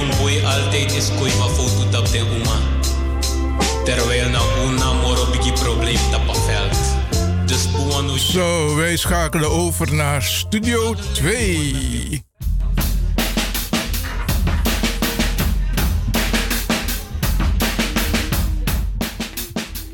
een 0.00 0.18
boy 0.18 0.44
altijd 0.44 0.92
is 0.92 1.08
kooi 1.18 1.30
van 1.30 1.50
foto 1.50 1.88
tap 1.88 2.10
de 2.10 2.20
oma. 2.20 2.58
Terwijl 3.84 4.30
na 4.30 4.40
una 4.64 4.92
moro 4.92 5.30
biggie 5.30 5.52
probleem 5.52 5.98
tapafeld. 6.10 6.76
Dus 7.46 7.66
Puano... 7.66 8.16
Zo, 8.16 8.74
wij 8.74 8.96
schakelen 8.96 9.50
over 9.50 9.94
naar 9.94 10.22
Studio 10.22 10.94
2. 10.94 12.24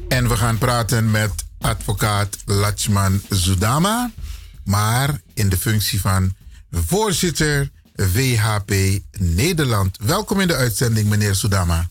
En 0.08 0.28
we 0.28 0.36
gaan 0.36 0.58
praten 0.58 1.10
met 1.10 1.32
advocaat 1.60 2.36
Lachman 2.44 3.20
Zudama, 3.28 4.10
maar 4.64 5.20
in 5.34 5.48
de 5.48 5.56
functie 5.56 6.00
van 6.00 6.34
voorzitter 6.70 7.70
VHP 8.02 9.00
Nederland. 9.18 9.98
Welkom 10.02 10.40
in 10.40 10.46
de 10.46 10.54
uitzending, 10.54 11.08
meneer 11.08 11.34
Soudama. 11.34 11.86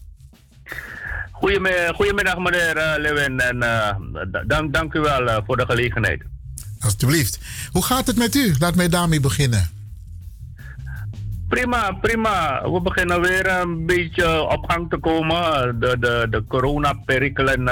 Goedemiddag, 1.32 1.96
goedemiddag 1.96 2.38
meneer 2.38 2.78
uh, 2.78 2.94
Lewin 2.98 3.40
en 3.40 3.56
uh, 3.56 3.96
dank, 4.48 4.74
dank 4.74 4.94
u 4.94 5.00
wel 5.00 5.22
uh, 5.22 5.38
voor 5.46 5.58
de 5.58 5.66
gelegenheid. 5.66 6.22
Alsjeblieft. 6.80 7.40
Hoe 7.72 7.84
gaat 7.84 8.08
het 8.08 8.18
met 8.18 8.36
u? 8.36 8.56
Laat 8.60 8.76
mij 8.76 8.90
daarmee 8.90 9.20
beginnen. 9.20 9.70
Prima, 11.48 11.92
prima. 11.92 12.62
We 12.72 12.82
beginnen 12.82 13.22
weer 13.22 13.48
een 13.48 13.86
beetje 13.86 14.42
op 14.42 14.70
gang 14.70 14.90
te 14.90 14.98
komen. 14.98 15.80
De, 15.80 15.98
de, 16.00 16.28
de 16.30 16.44
coronaperikelen 16.48 17.70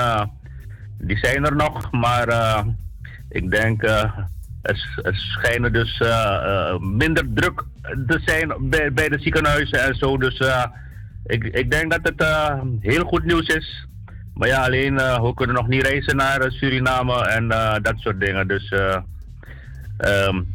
die 0.97 1.17
zijn 1.17 1.45
er 1.45 1.55
nog, 1.55 1.91
maar 1.91 2.27
ik 3.29 3.51
denk 3.51 3.81
er, 4.65 4.99
er 5.01 5.15
schijnen 5.15 5.73
dus 5.73 6.01
minder 6.79 7.23
druk 7.33 7.63
te 8.07 8.21
zijn 8.25 8.53
bij, 8.59 8.93
bij 8.93 9.09
de 9.09 9.19
ziekenhuizen 9.19 9.83
en 9.83 9.95
zo. 9.95 10.17
Dus 10.17 10.41
ik, 11.25 11.43
ik 11.43 11.71
denk 11.71 11.91
dat 11.91 11.99
het 12.03 12.23
heel 12.79 13.03
goed 13.03 13.23
nieuws 13.25 13.47
is. 13.47 13.87
Maar 14.33 14.47
ja, 14.47 14.63
alleen 14.63 14.93
uh, 14.93 15.21
we 15.21 15.33
kunnen 15.33 15.55
nog 15.55 15.67
niet 15.67 15.81
reizen 15.81 16.15
naar 16.15 16.51
Suriname 16.51 17.27
en 17.27 17.47
dat 17.81 17.93
soort 17.97 18.19
dingen. 18.19 18.47
Dus 18.47 18.71
um, 19.97 20.53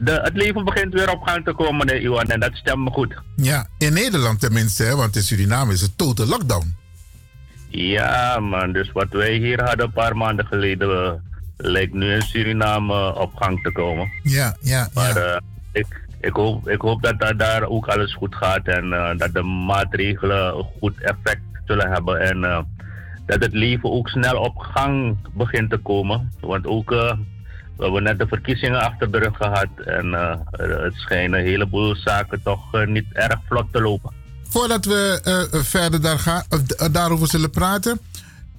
de, 0.00 0.12
het 0.22 0.34
leven 0.34 0.64
begint 0.64 0.94
weer 0.94 1.10
op 1.10 1.22
gang 1.22 1.44
te 1.44 1.52
komen, 1.52 1.86
meneer 1.86 2.02
Iwan, 2.02 2.26
en 2.26 2.40
dat 2.40 2.54
stemt 2.56 2.84
me 2.84 2.90
goed. 2.90 3.14
Ja, 3.36 3.66
in 3.78 3.92
Nederland 3.92 4.40
tenminste, 4.40 4.82
hè, 4.82 4.96
want 4.96 5.16
in 5.16 5.22
Suriname 5.22 5.72
is 5.72 5.80
het 5.80 5.98
total 5.98 6.26
lockdown. 6.26 6.76
Ja, 7.68 8.38
man, 8.40 8.72
dus 8.72 8.92
wat 8.92 9.08
wij 9.10 9.34
hier 9.34 9.62
hadden 9.62 9.86
een 9.86 9.92
paar 9.92 10.16
maanden 10.16 10.46
geleden, 10.46 11.22
lijkt 11.58 11.94
nu 11.94 12.14
in 12.14 12.22
Suriname 12.22 13.14
op 13.14 13.34
gang 13.34 13.62
te 13.62 13.72
komen. 13.72 14.10
Ja, 14.22 14.56
ja. 14.60 14.88
Maar 14.94 15.18
ja. 15.18 15.40
ik, 15.72 15.86
ik 16.20 16.32
hoop, 16.32 16.68
ik 16.68 16.80
hoop 16.80 17.02
dat, 17.02 17.20
dat 17.20 17.38
daar 17.38 17.62
ook 17.62 17.86
alles 17.86 18.14
goed 18.14 18.34
gaat 18.34 18.66
en 18.66 18.84
uh, 18.84 19.10
dat 19.16 19.32
de 19.32 19.42
maatregelen 19.42 20.56
een 20.56 20.66
goed 20.80 21.00
effect 21.00 21.40
zullen 21.64 21.90
hebben. 21.90 22.20
En 22.20 22.38
uh, 22.38 22.60
dat 23.26 23.42
het 23.42 23.52
leven 23.52 23.90
ook 23.90 24.08
snel 24.08 24.36
op 24.40 24.56
gang 24.56 25.16
begint 25.32 25.70
te 25.70 25.76
komen. 25.76 26.32
Want 26.40 26.66
ook, 26.66 26.90
we 26.90 27.84
hebben 27.84 28.02
net 28.02 28.18
de 28.18 28.26
verkiezingen 28.26 28.80
achter 28.80 29.10
de 29.10 29.18
rug 29.18 29.36
gehad. 29.36 29.68
En 29.84 30.12
het 30.50 30.94
schijnen 30.94 31.38
een 31.38 31.46
heleboel 31.46 31.96
zaken 31.96 32.42
toch 32.42 32.86
niet 32.86 33.06
erg 33.12 33.38
vlot 33.48 33.66
te 33.72 33.80
lopen. 33.80 34.12
Voordat 34.48 34.84
we 34.84 35.20
verder 35.64 36.02
daar 36.02 36.18
gaan, 36.18 36.44
daarover 36.92 37.28
zullen 37.28 37.50
praten. 37.50 38.00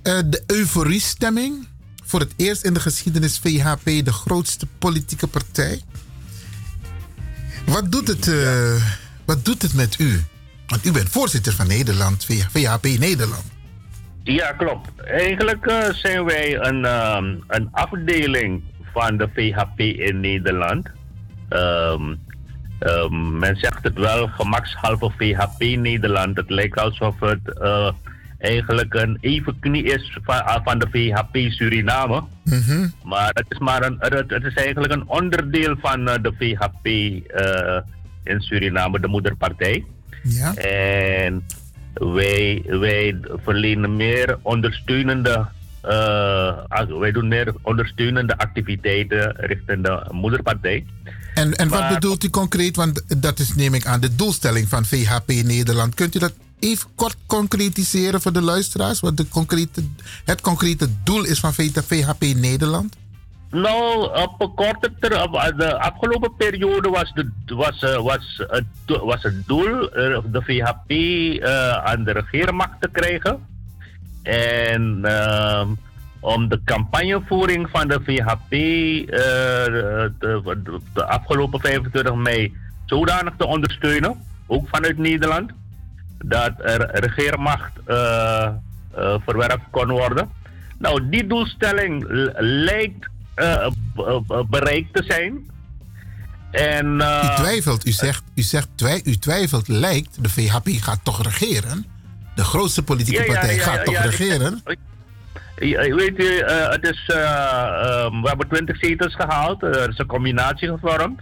de 0.02 0.44
euforiestemming. 0.48 1.68
Voor 2.10 2.20
het 2.20 2.34
eerst 2.38 2.64
in 2.64 2.74
de 2.74 2.80
geschiedenis 2.80 3.40
VHP 3.40 4.06
de 4.06 4.12
grootste 4.12 4.68
politieke 4.80 5.28
partij. 5.28 5.82
Wat 7.66 7.92
doet 7.92 8.08
het, 8.08 8.28
uh, 8.28 8.84
wat 9.26 9.46
doet 9.46 9.62
het 9.62 9.74
met 9.74 10.00
u? 10.00 10.24
Want 10.68 10.86
u 10.86 10.92
bent 10.92 11.10
voorzitter 11.10 11.54
van 11.54 11.68
Nederland, 11.68 12.26
VHP 12.26 12.84
Nederland. 12.84 13.44
Ja, 14.24 14.52
klopt. 14.52 14.90
Eigenlijk 15.02 15.66
uh, 15.66 15.90
zijn 15.94 16.26
wij 16.26 16.58
een, 16.60 16.86
um, 16.86 17.44
een 17.48 17.68
afdeling 17.72 18.64
van 18.94 19.18
de 19.18 19.30
VHP 19.34 19.80
in 19.80 20.20
Nederland. 20.20 20.88
Um, 21.50 22.20
um, 22.80 23.38
men 23.38 23.56
zegt 23.56 23.84
het 23.84 23.98
wel 23.98 24.28
gemakshalve 24.28 25.12
VHP 25.18 25.60
Nederland. 25.60 26.38
Het 26.38 26.50
lijkt 26.50 26.80
alsof 26.80 27.20
het 27.20 27.60
uh, 27.62 27.92
eigenlijk 28.40 28.94
een 28.94 29.18
evenknie 29.22 29.84
is 29.84 30.18
van, 30.24 30.62
van 30.64 30.80
de 30.80 30.88
VHP 30.92 31.52
Suriname. 31.52 32.24
Mm 32.44 32.62
-hmm. 32.62 32.94
Maar 33.04 33.30
het 33.34 33.46
is, 33.50 33.58
maar 33.58 33.84
een, 33.84 33.98
het, 34.00 34.44
is 34.44 34.54
eigenlijk 34.54 34.94
een 34.94 35.08
onderdeel 35.08 35.76
van 35.82 36.08
uh, 36.08 36.14
de 36.22 36.34
VHP 36.40 36.86
uh, 36.86 37.78
in 38.24 38.42
Suriname, 38.42 39.00
de 39.00 39.08
moederpartij. 39.08 39.86
Ja. 40.24 40.54
En 40.56 41.44
wij, 41.94 42.64
wij 42.66 43.20
verlenen 43.44 43.96
meer 43.96 44.38
ondersteunende. 44.42 45.46
Uh, 45.86 47.00
wij 47.00 47.12
doen 47.12 47.28
meer 47.28 47.54
ondersteunende 47.62 48.38
activiteiten 48.38 49.36
richting 49.38 49.84
de 49.84 50.06
moederpartij. 50.12 50.86
En, 51.34 51.54
en 51.54 51.70
wat 51.70 51.88
bedoelt 51.88 52.24
u 52.24 52.30
concreet? 52.30 52.76
Want 52.76 53.22
dat 53.22 53.40
is, 53.40 53.56
neem 53.56 53.74
ik 53.74 53.86
aan, 53.86 54.00
de 54.00 54.16
doelstelling 54.16 54.68
van 54.68 54.86
VHP 54.86 55.28
Nederland. 55.28 55.94
Kunt 55.94 56.16
u 56.16 56.20
dat 56.20 56.34
even 56.60 56.90
kort 56.96 57.16
concretiseren 57.26 58.22
voor 58.22 58.34
de 58.34 58.42
luisteraars? 58.42 59.00
Wat 59.00 59.18
de 59.18 59.28
concrete, 59.28 59.84
het 60.26 60.42
concrete 60.42 60.90
doel 61.04 61.24
is 61.26 61.40
van 61.40 61.54
VHP 61.54 62.22
Nederland? 62.22 62.96
Nou, 63.52 64.22
op 64.22 64.42
een 64.42 64.54
korte 64.54 64.92
termijn, 65.00 65.58
de 65.58 65.80
afgelopen 65.80 66.36
periode 66.36 66.90
was, 66.90 67.14
de, 67.14 67.32
was, 67.46 67.80
was, 68.02 68.44
het, 68.48 68.66
was 68.86 69.24
het 69.24 69.48
doel 69.48 69.90
de 70.26 70.42
VHP 70.42 70.92
aan 71.84 72.04
de 72.04 72.12
regeermacht 72.12 72.82
te 72.82 72.90
krijgen. 72.92 73.48
En 74.24 75.06
om 76.20 76.50
de 76.50 76.62
campagnevoering 76.66 77.70
van 77.70 77.88
de 77.88 78.00
VHP 78.04 78.50
de, 80.20 81.06
afgelopen 81.06 81.60
25 81.60 82.16
mei 82.16 82.54
zodanig 82.86 83.34
te 83.38 83.46
ondersteunen, 83.46 84.26
ook 84.48 84.68
vanuit 84.70 84.98
Nederland 84.98 85.52
dat 86.26 86.52
er 86.58 86.90
regeermacht 86.92 87.72
uh, 87.88 88.48
uh, 88.98 89.16
verwerft 89.26 89.66
kon 89.72 89.90
worden. 89.90 90.30
Nou, 90.78 91.10
die 91.10 91.28
doelstelling 91.28 92.06
lijkt 92.40 93.10
uh, 93.36 93.68
bereikt 94.50 94.94
te 94.94 95.04
zijn. 95.08 95.48
En, 96.52 96.96
u 96.96 97.36
twijfelt, 97.36 97.88
u 97.88 97.92
zegt, 97.92 98.24
u 98.36 98.42
zegt 98.42 98.68
twij, 98.76 99.02
u 99.06 99.16
twijfelt, 99.16 99.68
lijkt, 99.68 100.24
de 100.24 100.30
VHP 100.30 100.68
gaat 100.70 101.00
toch 101.04 101.24
regeren? 101.24 101.86
De 102.36 102.44
grootste 102.44 102.84
politieke 102.84 103.26
ja, 103.26 103.34
partij 103.34 103.56
ja, 103.56 103.62
gaat 103.62 103.86
toch 103.86 103.98
regeren? 103.98 104.62
Weet 104.66 106.20
u, 106.20 106.44
het 106.46 106.84
is, 106.84 107.04
we 107.06 108.22
hebben 108.24 108.48
20 108.48 108.78
zetels 108.78 109.16
gehaald, 109.16 109.64
er 109.64 109.90
is 109.90 109.98
een 109.98 110.06
combinatie 110.06 110.68
gevormd. 110.68 111.22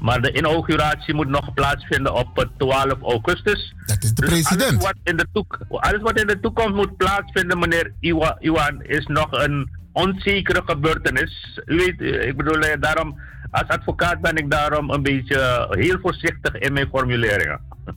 Maar 0.00 0.20
de 0.20 0.32
inauguratie 0.32 1.14
moet 1.14 1.28
nog 1.28 1.54
plaatsvinden 1.54 2.14
op 2.14 2.48
12 2.56 3.02
augustus. 3.02 3.74
Dat 3.86 4.02
is 4.02 4.14
de 4.14 4.20
dus 4.20 4.30
president. 4.30 4.70
Alles 4.70 4.84
wat, 4.84 4.96
in 5.02 5.16
de 5.16 5.26
alles 5.68 6.00
wat 6.00 6.20
in 6.20 6.26
de 6.26 6.40
toekomst 6.40 6.74
moet 6.74 6.96
plaatsvinden, 6.96 7.58
meneer 7.58 7.92
Iwa, 8.00 8.36
Iwan, 8.38 8.82
is 8.82 9.06
nog 9.06 9.28
een 9.30 9.70
onzekere 9.92 10.62
gebeurtenis. 10.64 11.60
U 11.64 11.76
weet, 11.76 12.00
ik 12.00 12.36
bedoel, 12.36 12.80
daarom, 12.80 13.20
als 13.50 13.68
advocaat 13.68 14.20
ben 14.20 14.36
ik 14.36 14.50
daarom 14.50 14.90
een 14.90 15.02
beetje 15.02 15.66
heel 15.70 15.98
voorzichtig 16.02 16.54
in 16.54 16.72
mijn 16.72 16.88
formuleringen. 16.88 17.60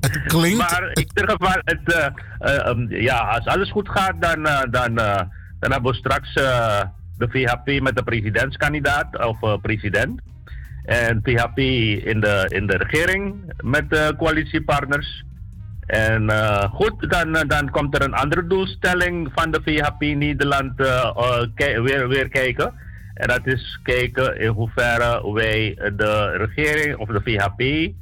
Het 0.00 0.22
klinkt. 0.26 0.58
Maar 0.58 0.90
in 0.92 1.06
ieder 1.14 1.30
geval, 1.30 1.60
het, 1.64 1.80
uh, 1.84 2.06
uh, 2.40 2.66
um, 2.66 2.90
ja, 2.90 3.18
als 3.18 3.46
alles 3.46 3.70
goed 3.70 3.88
gaat, 3.88 4.14
dan, 4.20 4.46
uh, 4.46 4.60
dan, 4.70 4.94
dan 4.94 5.72
hebben 5.72 5.90
we 5.90 5.94
straks 5.94 6.32
de 7.16 7.28
VHP 7.28 7.80
met 7.82 7.96
de 7.96 8.02
presidentskandidaat 8.02 9.26
of 9.26 9.60
president. 9.60 10.20
En 10.88 11.22
PHP 11.22 11.58
in 11.58 12.20
de, 12.20 12.46
in 12.48 12.66
de 12.66 12.76
regering 12.76 13.52
met 13.62 13.90
de 13.90 14.14
coalitiepartners. 14.16 15.24
En 15.86 16.22
uh, 16.22 16.62
goed, 16.62 17.10
dan, 17.10 17.32
dan 17.46 17.70
komt 17.70 17.94
er 17.94 18.02
een 18.02 18.14
andere 18.14 18.46
doelstelling 18.46 19.30
van 19.34 19.50
de 19.50 19.60
VHP 19.64 20.00
Nederland 20.00 20.80
uh, 20.80 21.10
uh, 21.16 21.80
weer, 21.82 22.08
weer 22.08 22.28
kijken. 22.28 22.72
En 23.14 23.28
dat 23.28 23.46
is 23.46 23.80
kijken 23.82 24.40
in 24.40 24.48
hoeverre 24.48 25.32
wij 25.32 25.74
de 25.96 26.36
regering 26.36 26.96
of 26.96 27.08
de 27.08 27.20
VHP 27.24 27.92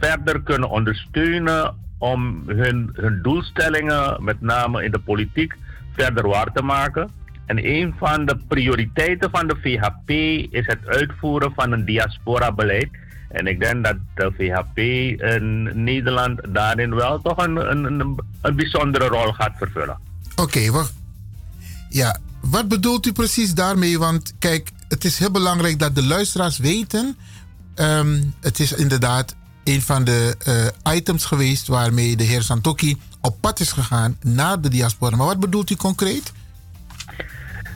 verder 0.00 0.42
kunnen 0.42 0.70
ondersteunen 0.70 1.74
om 1.98 2.42
hun, 2.46 2.90
hun 2.92 3.22
doelstellingen, 3.22 4.24
met 4.24 4.40
name 4.40 4.84
in 4.84 4.90
de 4.90 4.98
politiek, 4.98 5.54
verder 5.96 6.28
waar 6.28 6.52
te 6.52 6.62
maken. 6.62 7.10
En 7.46 7.66
een 7.66 7.94
van 7.98 8.26
de 8.26 8.36
prioriteiten 8.48 9.30
van 9.30 9.46
de 9.46 9.56
VHP 9.62 10.10
is 10.54 10.66
het 10.66 10.86
uitvoeren 10.86 11.52
van 11.54 11.72
een 11.72 11.84
diaspora-beleid. 11.84 12.88
En 13.28 13.46
ik 13.46 13.60
denk 13.60 13.84
dat 13.84 13.96
de 14.14 14.32
VHP 14.36 14.78
in 15.32 15.84
Nederland 15.84 16.40
daarin 16.48 16.94
wel 16.94 17.20
toch 17.20 17.36
een, 17.36 17.56
een, 17.70 18.20
een 18.42 18.56
bijzondere 18.56 19.06
rol 19.06 19.32
gaat 19.32 19.52
vervullen. 19.56 19.98
Oké, 20.36 20.70
wacht. 20.70 20.94
Ja, 21.88 22.18
wat 22.40 22.68
bedoelt 22.68 23.06
u 23.06 23.12
precies 23.12 23.54
daarmee? 23.54 23.98
Want 23.98 24.34
kijk, 24.38 24.70
het 24.88 25.04
is 25.04 25.18
heel 25.18 25.30
belangrijk 25.30 25.78
dat 25.78 25.94
de 25.94 26.02
luisteraars 26.02 26.58
weten. 26.58 27.16
Um, 27.76 28.34
het 28.40 28.58
is 28.58 28.72
inderdaad 28.72 29.36
een 29.64 29.82
van 29.82 30.04
de 30.04 30.36
uh, 30.84 30.94
items 30.94 31.24
geweest 31.24 31.66
waarmee 31.66 32.16
de 32.16 32.24
heer 32.24 32.42
Santoki 32.42 33.00
op 33.20 33.40
pad 33.40 33.60
is 33.60 33.72
gegaan 33.72 34.16
naar 34.22 34.60
de 34.60 34.68
diaspora. 34.68 35.16
Maar 35.16 35.26
wat 35.26 35.40
bedoelt 35.40 35.70
u 35.70 35.76
concreet? 35.76 36.32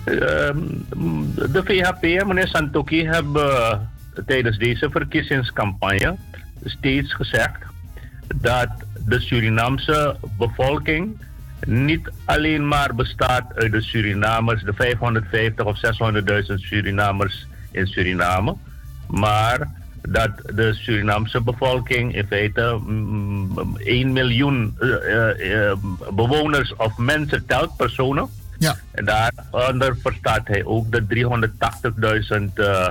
De 0.06 1.62
VHP, 1.64 2.02
meneer 2.26 2.48
Santoki, 2.48 3.06
hebben 3.06 3.90
tijdens 4.26 4.58
deze 4.58 4.90
verkiezingscampagne 4.90 6.16
steeds 6.64 7.14
gezegd 7.14 7.58
dat 8.34 8.68
de 9.06 9.20
Surinaamse 9.20 10.16
bevolking 10.38 11.18
niet 11.66 12.10
alleen 12.24 12.68
maar 12.68 12.94
bestaat 12.94 13.54
uit 13.54 13.72
de 13.72 13.80
Surinamers, 13.80 14.62
de 14.62 14.72
550 14.72 15.64
of 15.64 15.78
600.000 16.48 16.54
Surinamers 16.54 17.46
in 17.70 17.86
Suriname. 17.86 18.56
Maar 19.06 19.68
dat 20.08 20.30
de 20.54 20.74
Surinaamse 20.74 21.40
bevolking 21.40 22.14
in 22.14 22.26
feite 22.26 22.78
mm, 22.86 23.76
1 23.76 24.12
miljoen 24.12 24.74
eh, 24.78 24.88
eh, 24.88 25.70
eh, 25.70 25.78
bewoners 26.14 26.76
of 26.76 26.98
mensen 26.98 27.46
telt, 27.46 27.76
personen. 27.76 28.28
Ja. 28.58 28.76
En 28.90 29.04
daaronder 29.04 29.96
verstaat 30.02 30.48
hij 30.48 30.64
ook 30.64 30.92
de 30.92 31.02
380.000 31.02 32.52
eh, 32.54 32.88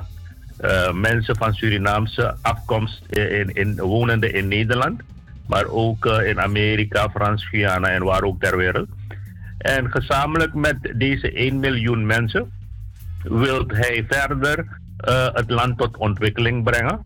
eh, 0.58 0.94
mensen 0.94 1.36
van 1.36 1.54
Surinaamse 1.54 2.36
afkomst 2.42 3.06
in, 3.10 3.54
in, 3.54 3.76
wonende 3.76 4.32
in 4.32 4.48
Nederland. 4.48 5.02
Maar 5.48 5.66
ook 5.66 6.06
eh, 6.06 6.28
in 6.28 6.42
Amerika, 6.42 7.10
Frans-Guyana 7.10 7.88
en 7.88 8.04
waar 8.04 8.24
ook 8.24 8.40
ter 8.40 8.58
wereld. 8.58 8.88
En 9.58 9.92
gezamenlijk 9.92 10.54
met 10.54 10.94
deze 10.96 11.32
1 11.32 11.60
miljoen 11.60 12.06
mensen 12.06 12.52
wil 13.24 13.64
hij 13.68 14.06
verder 14.10 14.66
eh, 14.98 15.28
het 15.34 15.50
land 15.50 15.78
tot 15.78 15.98
ontwikkeling 15.98 16.64
brengen. 16.64 17.06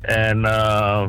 En 0.00 0.44
eh, 0.44 1.08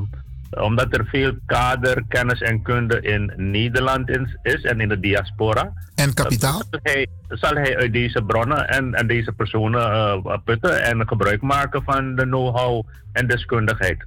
omdat 0.59 0.97
er 0.97 1.05
veel 1.05 1.33
kader, 1.45 2.03
kennis 2.07 2.41
en 2.41 2.61
kunde 2.61 3.01
in 3.01 3.33
Nederland 3.35 4.09
is, 4.41 4.63
en 4.63 4.79
in 4.79 4.89
de 4.89 4.99
diaspora. 4.99 5.73
En 5.95 6.13
kapitaal? 6.13 6.61
zal, 6.69 6.79
hij, 6.83 7.07
zal 7.27 7.53
hij 7.53 7.77
uit 7.77 7.93
deze 7.93 8.23
bronnen 8.23 8.67
en, 8.67 8.93
en 8.93 9.07
deze 9.07 9.31
personen 9.31 9.91
eh, 9.91 10.37
putten 10.45 10.83
en 10.83 11.07
gebruik 11.07 11.41
maken 11.41 11.83
van 11.83 12.15
de 12.15 12.23
know-how 12.23 12.83
en 13.11 13.27
deskundigheid. 13.27 14.05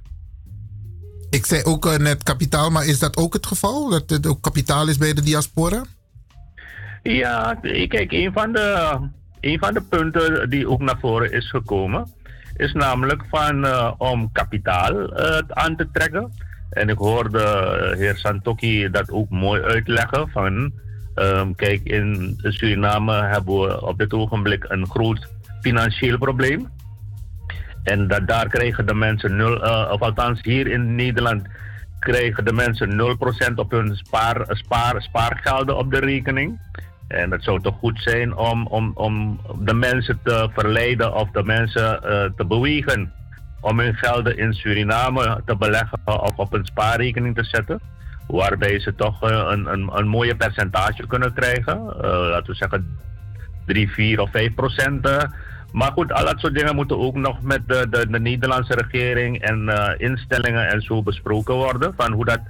Ik 1.29 1.45
zei 1.45 1.63
ook 1.63 1.85
eh, 1.85 1.97
net 1.97 2.23
kapitaal, 2.23 2.69
maar 2.69 2.85
is 2.85 2.99
dat 2.99 3.17
ook 3.17 3.33
het 3.33 3.45
geval? 3.45 3.89
Dat 3.89 4.09
het 4.09 4.27
ook 4.27 4.41
kapitaal 4.41 4.87
is 4.87 4.97
bij 4.97 5.13
de 5.13 5.21
diaspora? 5.21 5.83
Ja, 7.03 7.59
kijk, 7.87 8.11
een 8.11 8.31
van, 8.33 8.51
de, 8.51 8.97
een 9.39 9.59
van 9.59 9.73
de 9.73 9.81
punten 9.81 10.49
die 10.49 10.69
ook 10.69 10.81
naar 10.81 10.99
voren 10.99 11.31
is 11.31 11.49
gekomen, 11.49 12.13
is 12.55 12.73
namelijk 12.73 13.23
van, 13.29 13.65
eh, 13.65 13.91
om 13.97 14.31
kapitaal 14.31 15.13
eh, 15.13 15.37
aan 15.47 15.75
te 15.75 15.91
trekken. 15.91 16.31
En 16.69 16.89
ik 16.89 16.97
hoorde 16.97 17.39
eh, 17.39 17.97
heer 17.97 18.15
Santoki 18.15 18.89
dat 18.89 19.11
ook 19.11 19.29
mooi 19.29 19.61
uitleggen 19.61 20.29
van, 20.29 20.71
ehm, 21.15 21.53
kijk, 21.53 21.81
in 21.83 22.35
Suriname 22.41 23.13
hebben 23.13 23.59
we 23.59 23.85
op 23.85 23.97
dit 23.97 24.13
ogenblik 24.13 24.65
een 24.67 24.87
groot 24.87 25.27
financieel 25.61 26.17
probleem. 26.17 26.69
En 27.83 28.07
dat, 28.07 28.27
daar 28.27 28.47
krijgen 28.47 28.85
de 28.85 28.93
mensen 28.93 29.35
nul, 29.35 29.55
of 29.91 30.01
althans 30.01 30.39
hier 30.41 30.67
in 30.67 30.95
Nederland 30.95 31.47
krijgen 31.99 32.45
de 32.45 32.53
mensen 32.53 32.95
0% 32.95 33.59
op 33.59 33.71
hun 33.71 33.95
spaar, 33.95 34.45
spaar, 34.47 35.01
spaargelden 35.01 35.77
op 35.77 35.91
de 35.91 35.99
rekening. 35.99 36.59
En 37.07 37.31
het 37.31 37.43
zou 37.43 37.61
toch 37.61 37.75
goed 37.77 38.01
zijn 38.01 38.35
om, 38.35 38.67
om, 38.67 38.91
om 38.93 39.39
de 39.59 39.73
mensen 39.73 40.19
te 40.23 40.49
verleiden 40.53 41.13
of 41.13 41.29
de 41.31 41.43
mensen 41.43 42.03
eh, 42.03 42.29
te 42.35 42.45
bewegen 42.45 43.13
om 43.61 43.79
hun 43.79 43.95
gelden 43.95 44.37
in 44.37 44.53
Suriname 44.53 45.41
te 45.45 45.55
beleggen 45.55 45.99
of 46.05 46.35
op 46.35 46.53
een 46.53 46.65
spaarrekening 46.65 47.35
te 47.35 47.43
zetten. 47.43 47.79
Waarbij 48.27 48.79
ze 48.79 48.95
toch 48.95 49.23
eh, 49.29 49.47
een, 49.51 49.65
een, 49.73 49.89
een 49.93 50.07
mooie 50.07 50.35
percentage 50.35 51.07
kunnen 51.07 51.33
krijgen. 51.33 51.77
Eh, 51.77 52.09
laten 52.09 52.51
we 52.51 52.55
zeggen 52.55 52.97
3, 53.65 53.89
4 53.91 54.19
of 54.21 54.31
5 54.31 54.53
procent. 54.53 55.27
Maar 55.71 55.91
goed, 55.91 56.11
al 56.13 56.25
dat 56.25 56.39
soort 56.39 56.55
dingen 56.55 56.75
moeten 56.75 56.99
ook 56.99 57.15
nog 57.15 57.41
met 57.41 57.61
de, 57.67 57.87
de, 57.89 58.07
de 58.09 58.19
Nederlandse 58.19 58.73
regering 58.73 59.41
en 59.41 59.69
instellingen 59.97 60.67
en 60.67 60.81
zo 60.81 61.03
besproken 61.03 61.53
worden. 61.53 61.93
Van 61.97 62.11
hoe 62.11 62.25
dat 62.25 62.41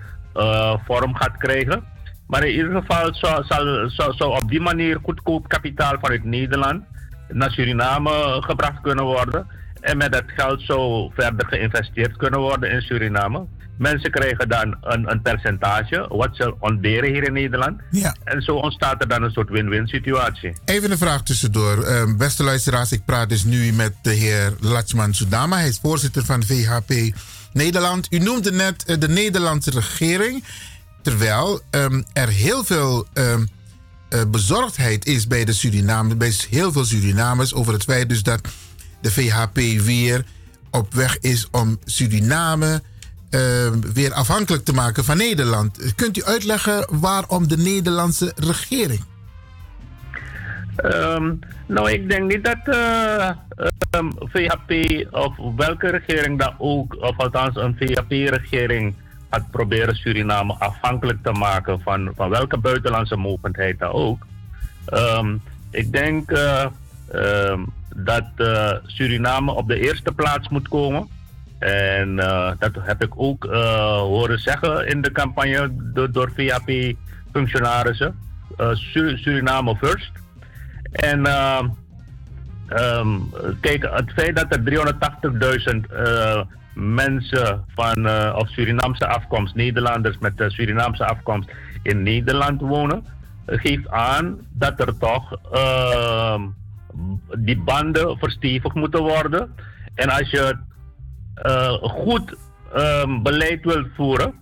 vorm 0.86 1.16
gaat 1.16 1.38
krijgen. 1.38 1.84
Maar 2.28 2.44
in 2.44 2.56
ieder 2.56 2.82
geval 2.82 3.16
zou, 3.16 3.44
zal, 3.46 3.90
zou, 3.90 4.14
zou 4.14 4.42
op 4.42 4.50
die 4.50 4.62
manier 4.62 5.00
goedkoop 5.04 5.48
kapitaal 5.48 5.98
vanuit 6.02 6.24
Nederland 6.24 6.84
naar 7.28 7.52
Suriname 7.52 8.38
gebracht 8.42 8.82
kunnen 8.82 9.04
worden. 9.04 9.48
En 9.82 9.98
met 9.98 10.12
dat 10.12 10.24
geld 10.28 10.62
zou 10.62 11.12
verder 11.16 11.48
geïnvesteerd 11.48 12.18
kunnen 12.18 12.40
worden 12.40 12.72
in 12.72 12.82
Suriname. 12.82 13.46
Mensen 13.78 14.12
krijgen 14.12 14.50
dan 14.50 14.78
een, 14.82 15.12
een 15.12 15.22
percentage, 15.22 16.06
wat 16.10 16.30
ze 16.36 16.56
ontberen 16.60 17.10
hier 17.10 17.24
in 17.24 17.34
Nederland. 17.34 17.82
Ja. 17.92 18.16
En 18.24 18.42
zo 18.42 18.56
ontstaat 18.56 19.02
er 19.02 19.08
dan 19.08 19.24
een 19.24 19.32
soort 19.32 19.50
win-win 19.50 19.88
situatie. 19.88 20.58
Even 20.66 20.92
een 20.92 20.98
vraag 20.98 21.24
tussendoor. 21.24 21.78
Uh, 21.78 22.16
beste 22.18 22.44
luisteraars, 22.44 22.92
ik 22.92 23.06
praat 23.06 23.30
dus 23.30 23.44
nu 23.44 23.72
met 23.72 23.94
de 24.02 24.12
heer 24.12 24.54
Lachman 24.60 25.14
Sudama. 25.14 25.58
Hij 25.58 25.68
is 25.68 25.80
voorzitter 25.82 26.26
van 26.26 26.44
VHP 26.44 27.16
Nederland. 27.54 28.08
U 28.10 28.18
noemde 28.18 28.52
net 28.52 28.84
uh, 28.88 29.00
de 29.00 29.10
Nederlandse 29.10 29.72
regering. 29.72 30.44
Terwijl 31.06 31.62
um, 31.72 32.04
er 32.14 32.28
heel 32.28 32.64
veel 32.64 33.08
um, 33.14 33.48
uh, 34.10 34.22
bezorgdheid 34.28 35.06
is 35.06 35.28
bij 35.28 35.46
de 35.46 35.54
Suriname, 35.54 36.16
bij 36.16 36.34
heel 36.50 36.72
veel 36.72 36.86
Surinamers 36.86 37.54
over 37.54 37.74
het 37.74 37.84
feit 37.84 38.10
dus 38.10 38.24
dat 38.24 38.42
de 39.02 39.12
VHP 39.12 39.56
weer 39.84 40.26
op 40.72 40.94
weg 40.94 41.20
is 41.20 41.48
om 41.52 41.80
Suriname 41.84 42.82
uh, 43.30 43.42
weer 43.94 44.14
afhankelijk 44.14 44.66
te 44.66 44.74
maken 44.74 45.04
van 45.04 45.18
Nederland. 45.18 45.96
Kunt 45.96 46.18
u 46.18 46.24
uitleggen 46.24 46.88
waarom 46.92 47.48
de 47.48 47.58
Nederlandse 47.58 48.32
regering? 48.36 49.04
Nou, 51.68 51.92
ik 51.92 52.10
denk 52.10 52.32
niet 52.32 52.44
dat 52.44 52.76
uh, 52.76 53.30
um, 53.92 54.12
VHP 54.18 54.72
of 55.12 55.36
welke 55.56 55.90
regering 55.90 56.40
dat 56.40 56.54
ook, 56.58 56.96
of 57.00 57.18
althans 57.18 57.56
een 57.56 57.76
VHP-regering, 57.80 58.96
proberen 59.52 59.96
Suriname 59.96 60.56
afhankelijk 60.60 61.24
te 61.24 61.32
maken 61.32 61.82
van, 61.82 62.12
van 62.16 62.30
welke 62.30 62.58
buitenlandse 62.58 63.16
mogendheid 63.16 63.82
ook. 63.82 64.26
Um, 64.94 65.42
ik 65.72 65.92
denk 65.92 66.32
uh, 66.32 66.66
dat 67.96 68.26
uh, 68.38 68.72
Suriname 68.86 69.52
op 69.52 69.68
de 69.68 69.80
eerste 69.80 70.12
plaats 70.12 70.50
moet 70.50 70.68
komen. 70.68 71.08
En 71.60 72.10
uh, 72.10 72.52
dat 72.60 72.72
heb 72.80 73.04
ik 73.04 73.14
ook 73.16 73.44
horen 74.00 74.40
zeggen 74.40 74.88
in 74.88 75.02
de 75.02 75.12
campagne 75.12 75.70
door, 75.74 76.12
door 76.12 76.32
VHP-functionarissen. 76.36 78.20
Uh, 78.58 78.74
Suriname 79.16 79.76
first. 79.76 80.12
En 80.92 81.20
um, 82.70 83.30
kijk, 83.62 83.88
het 83.92 84.12
feit 84.12 84.36
dat 84.36 84.46
er 84.50 84.94
380.000 85.76 86.46
mensen 86.76 87.66
van 87.68 88.10
of 88.36 88.50
Surinaamse 88.50 89.08
afkomst, 89.08 89.56
Nederlanders 89.56 90.18
met 90.18 90.44
Surinaamse 90.48 91.06
afkomst 91.06 91.50
in 91.84 92.04
Nederland 92.04 92.62
wonen, 92.62 93.06
geeft 93.46 93.90
aan 93.90 94.40
dat 94.50 94.80
er 94.80 94.98
toch 94.98 95.40
die 97.38 97.58
banden 97.58 98.18
verstevigd 98.18 98.76
moeten 98.76 99.02
worden. 99.02 99.56
En 99.96 100.10
als 100.10 100.30
je 100.30 100.56
uh, 101.46 101.74
goed 101.74 102.36
um, 102.76 103.24
beleid 103.24 103.66
wilt 103.66 103.88
voeren, 103.96 104.34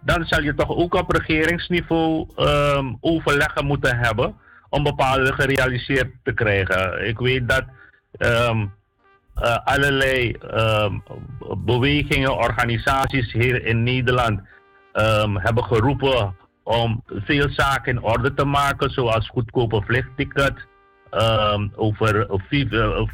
dan 0.00 0.24
zal 0.24 0.42
je 0.42 0.54
toch 0.54 0.70
ook 0.70 0.94
op 0.94 1.10
regeringsniveau 1.10 2.28
um, 2.36 2.96
overleggen 3.00 3.66
moeten 3.66 3.98
hebben 3.98 4.34
om 4.68 4.82
bepaalde 4.82 5.32
gerealiseerd 5.32 6.10
te 6.22 6.32
krijgen. 6.32 7.08
Ik 7.08 7.18
weet 7.18 7.48
dat 7.48 7.64
allerlei 9.64 10.36
bewegingen, 11.64 12.36
organisaties 12.36 13.32
hier 13.32 13.66
in 13.66 13.82
Nederland 13.82 14.40
hebben 15.34 15.64
geroepen 15.64 16.36
om 16.62 17.02
veel 17.08 17.48
zaken 17.50 17.92
in 17.92 18.02
orde 18.02 18.34
te 18.34 18.44
maken, 18.44 18.90
zoals 18.90 19.28
goedkope 19.28 19.82
vliegticket, 19.82 20.66
over 21.74 22.26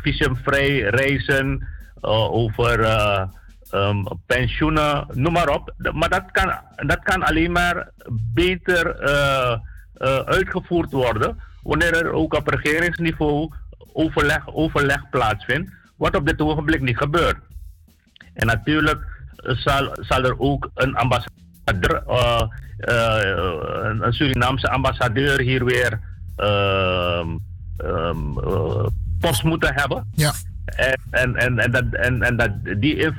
visumvrij 0.03 0.79
reizen 0.81 1.69
uh, 2.03 2.33
over 2.33 2.79
pensioenen, 4.27 5.07
noem 5.13 5.33
maar 5.33 5.49
op. 5.49 5.75
Maar 5.93 6.09
dat 6.09 6.31
kan, 6.31 6.53
dat 6.87 7.03
kan 7.03 7.23
alleen 7.23 7.53
maar 7.53 7.91
beter 8.35 8.99
uitgevoerd 10.25 10.93
worden 10.93 11.39
wanneer 11.63 11.95
er 11.95 12.13
ook 12.13 12.35
op 12.35 12.49
regeringsniveau 12.49 13.53
overleg, 13.93 14.55
overleg 14.55 15.11
plaatsvindt, 15.11 15.71
wat 15.97 16.17
op 16.17 16.27
dit 16.27 16.41
ogenblik 16.41 16.81
niet 16.81 16.97
gebeurt. 16.97 17.37
En 18.33 18.47
natuurlijk 18.47 19.05
zal, 19.37 19.97
zal 20.01 20.25
er 20.25 20.39
ook 20.39 20.71
een 20.75 20.97
ambassadeur, 20.97 22.03
een 24.03 24.13
Surinaamse 24.13 24.69
ambassadeur 24.69 25.41
hier 25.41 25.65
weer 25.65 26.01
um, 26.37 27.41
post 29.21 29.43
moeten 29.43 29.75
hebben. 29.75 30.11
Ja. 30.15 30.33
En, 30.65 31.01
en, 31.11 31.37
en, 31.37 31.59
en, 31.59 31.71
dat, 31.71 31.85
en, 31.91 32.23
en 32.23 32.37
dat 32.37 32.51
die 32.77 32.95
in 32.95 33.15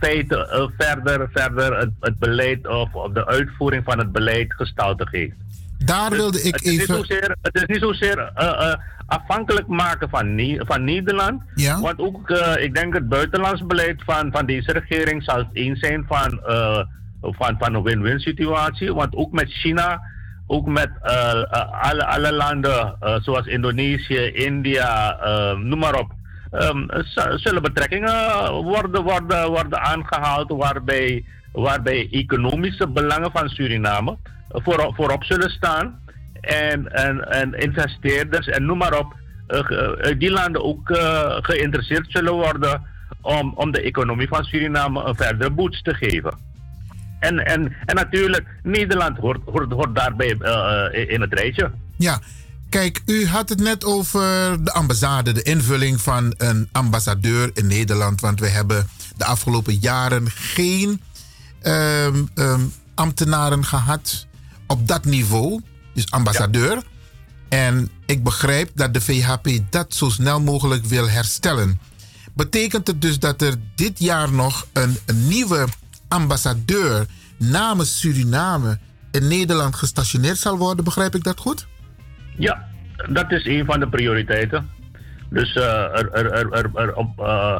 feite 0.00 0.48
uh, 0.52 0.86
verder, 0.86 1.28
verder 1.32 1.78
het, 1.78 1.90
het 2.00 2.18
beleid 2.18 2.66
of, 2.66 2.94
of, 2.94 3.12
de 3.12 3.26
uitvoering 3.26 3.84
van 3.84 3.98
het 3.98 4.12
beleid 4.12 4.54
gestalte 4.54 5.06
geeft. 5.06 5.36
Daar 5.84 6.10
wilde 6.10 6.32
dus, 6.32 6.42
ik 6.42 6.54
het 6.54 6.64
is 6.64 6.70
even. 6.70 6.96
Niet 6.96 7.06
zozeer, 7.06 7.36
het 7.42 7.54
is 7.54 7.66
niet 7.66 7.82
zozeer 7.82 8.18
uh, 8.18 8.44
uh, 8.44 8.74
afhankelijk 9.06 9.66
maken 9.66 10.08
van, 10.08 10.40
van 10.58 10.84
Nederland. 10.84 11.42
Ja? 11.54 11.80
Want 11.80 11.98
ook, 11.98 12.30
ik 12.58 12.74
denk, 12.74 12.94
het 12.94 13.08
buitenlands 13.08 13.66
beleid 13.66 14.02
van, 14.04 14.32
van 14.32 14.46
deze 14.46 14.72
regering 14.72 15.22
zal 15.22 15.36
het 15.36 15.48
eens 15.52 15.80
zijn 15.80 16.04
van, 16.08 16.40
van, 17.20 17.56
van 17.58 17.74
een 17.74 17.82
win-win 17.82 18.20
situatie. 18.20 18.94
Want 18.94 19.16
ook 19.16 19.32
met 19.32 19.52
China 19.52 20.00
ook 20.46 20.66
met 20.66 20.90
alle, 21.80 22.06
alle 22.06 22.32
landen 22.32 22.96
zoals 23.22 23.46
Indonesië, 23.46 24.30
India, 24.32 25.18
noem 25.62 25.78
maar 25.78 25.94
op. 25.94 26.12
ehm, 26.50 26.86
zullen 27.36 27.62
betrekkingen 27.62 28.52
worden, 28.52 29.02
worden, 29.02 29.48
worden 29.48 29.80
aangehaald 29.80 30.48
waarbij, 30.50 31.24
waarbij 31.52 32.08
economische 32.10 32.88
belangen 32.88 33.30
van 33.30 33.48
Suriname 33.48 34.16
voorop, 34.48 34.94
voorop 34.94 35.24
zullen 35.24 35.50
staan. 35.50 36.00
En, 36.40 36.92
en, 36.92 37.30
en 37.30 37.54
investeerders 37.54 38.46
en 38.46 38.64
noem 38.64 38.78
maar 38.78 38.98
op, 38.98 39.14
eh, 39.46 39.58
uit 40.00 40.20
die 40.20 40.30
landen 40.30 40.64
ook 40.64 40.90
eh, 40.90 41.36
geïnteresseerd 41.40 42.06
zullen 42.08 42.32
worden 42.32 42.82
om, 43.20 43.52
om 43.54 43.72
de 43.72 43.80
economie 43.80 44.28
van 44.28 44.44
Suriname 44.44 45.04
een 45.04 45.16
verdere 45.16 45.50
boost 45.50 45.84
te 45.84 45.94
geven. 45.94 46.38
En, 47.20 47.38
en, 47.38 47.76
en 47.84 47.94
natuurlijk, 47.94 48.46
Nederland 48.62 49.18
hoort, 49.18 49.40
hoort, 49.44 49.72
hoort 49.72 49.94
daarbij 49.94 50.36
eh, 50.38 51.10
in 51.10 51.20
het 51.20 51.32
rijtje. 51.32 51.70
Ja, 51.96 52.20
kijk, 52.68 53.02
u 53.06 53.26
had 53.26 53.48
het 53.48 53.60
net 53.60 53.84
over 53.84 54.20
de 54.64 54.72
ambassade, 54.72 55.32
de 55.32 55.42
invulling 55.42 56.00
van 56.00 56.34
een 56.36 56.68
ambassadeur 56.72 57.50
in 57.54 57.66
Nederland. 57.66 58.20
Want 58.20 58.40
we 58.40 58.48
hebben 58.48 58.88
de 59.16 59.24
afgelopen 59.24 59.74
jaren 59.74 60.30
geen 60.30 61.02
ehm, 61.62 62.24
ehm, 62.34 62.60
ambtenaren 62.94 63.64
gehad 63.64 64.26
op 64.68 64.88
dat 64.88 65.04
niveau, 65.04 65.60
dus 65.94 66.10
ambassadeur. 66.10 66.82
En 67.48 67.90
ik 68.06 68.24
begrijp 68.24 68.70
dat 68.74 68.94
de 68.94 69.00
VHP 69.00 69.48
dat 69.70 69.94
zo 69.94 70.08
snel 70.08 70.40
mogelijk 70.40 70.84
wil 70.84 71.08
herstellen. 71.08 71.80
Betekent 72.34 72.86
het 72.86 73.02
dus 73.02 73.18
dat 73.18 73.42
er 73.42 73.54
dit 73.74 73.98
jaar 73.98 74.32
nog 74.32 74.66
een, 74.72 74.96
een 75.06 75.28
nieuwe 75.28 75.66
ambassadeur 76.08 77.06
namens 77.38 77.98
Suriname 78.00 78.78
in 79.10 79.28
Nederland 79.28 79.76
gestationeerd 79.76 80.38
zal 80.38 80.58
worden? 80.58 80.84
Begrijp 80.84 81.14
ik 81.14 81.24
dat 81.24 81.40
goed? 81.40 81.66
Ja, 82.36 82.66
dat 83.08 83.32
is 83.32 83.46
een 83.46 83.64
van 83.64 83.80
de 83.80 83.88
prioriteiten. 83.88 84.68
Dus 85.30 85.54
eh, 85.54 85.64
er, 85.64 86.12
er, 86.12 86.32
er, 86.32 86.52
er, 86.52 86.70
er 86.74 86.94
op, 86.94 87.20
eh, 87.20 87.58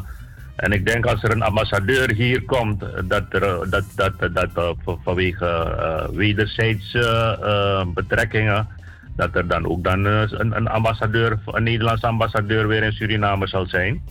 en 0.59 0.71
ik 0.71 0.85
denk 0.85 1.05
als 1.05 1.23
er 1.23 1.31
een 1.31 1.41
ambassadeur 1.41 2.11
hier 2.11 2.43
komt, 2.45 2.83
dat 3.03 3.23
er, 3.29 3.43
eh, 3.43 3.59
dat, 3.69 3.83
dat, 3.95 4.13
dat, 4.33 4.49
eh, 4.55 4.69
van- 4.83 4.99
vanwege 5.03 5.45
eh 5.45 6.07
wederzijdse 6.15 7.37
eh, 7.43 7.85
betrekkingen, 7.93 8.67
dat 9.15 9.35
er 9.35 9.47
dan 9.47 9.65
ook 9.67 9.83
dan 9.83 10.07
eh, 10.07 10.21
een, 10.27 10.55
een 10.55 10.67
ambassadeur, 10.67 11.39
een 11.45 11.63
Nederlandse 11.63 12.07
ambassadeur 12.07 12.67
weer 12.67 12.83
in 12.83 12.91
Suriname 12.91 13.47
zal 13.47 13.67
zijn. 13.67 14.01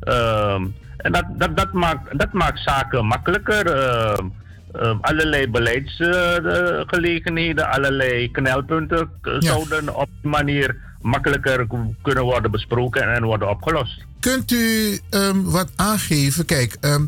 Ehm, 0.00 0.66
en 0.96 1.12
dat, 1.12 1.24
dat, 1.38 1.56
dat, 1.56 1.72
maakt, 1.72 2.18
dat 2.18 2.32
maakt 2.32 2.58
zaken 2.58 3.06
makkelijker. 3.06 3.66
Ehm, 3.66 4.26
ehm, 4.72 4.96
allerlei 5.00 5.48
beleidsgelegenheden, 5.50 7.70
allerlei 7.70 8.30
knelpunten 8.30 9.10
zouden 9.38 9.96
op 9.96 10.08
die 10.20 10.30
manier 10.30 10.76
makkelijker 11.02 11.66
kunnen 12.02 12.24
worden 12.24 12.50
besproken 12.50 13.14
en 13.14 13.24
worden 13.24 13.50
opgelost. 13.50 14.04
Kunt 14.20 14.50
u 14.50 14.98
ehm, 15.10 15.42
wat 15.42 15.70
aangeven? 15.76 16.44
Kijk, 16.44 16.76
ehm, 16.80 17.06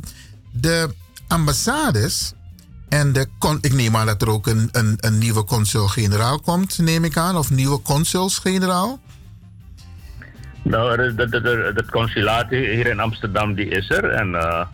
de 0.52 0.94
ambassades 1.28 2.34
en 2.88 3.12
de. 3.12 3.26
Con 3.38 3.58
ik 3.60 3.72
neem 3.72 3.96
aan 3.96 4.06
dat 4.06 4.22
er 4.22 4.28
ook 4.28 4.46
een, 4.46 4.68
een, 4.72 4.96
een 5.00 5.18
nieuwe 5.18 5.44
consul-generaal 5.44 6.40
komt, 6.40 6.78
neem 6.78 7.04
ik 7.04 7.16
aan, 7.16 7.36
of 7.36 7.50
nieuwe 7.50 7.82
consuls-generaal. 7.82 9.00
Nou, 10.62 11.14
dat 11.74 11.90
consulaat 11.90 12.50
hier 12.50 12.86
in 12.86 13.00
Amsterdam 13.00 13.54
die 13.54 13.68
is 13.68 13.90
er. 13.90 14.04
En 14.04 14.34
eh, 14.34 14.66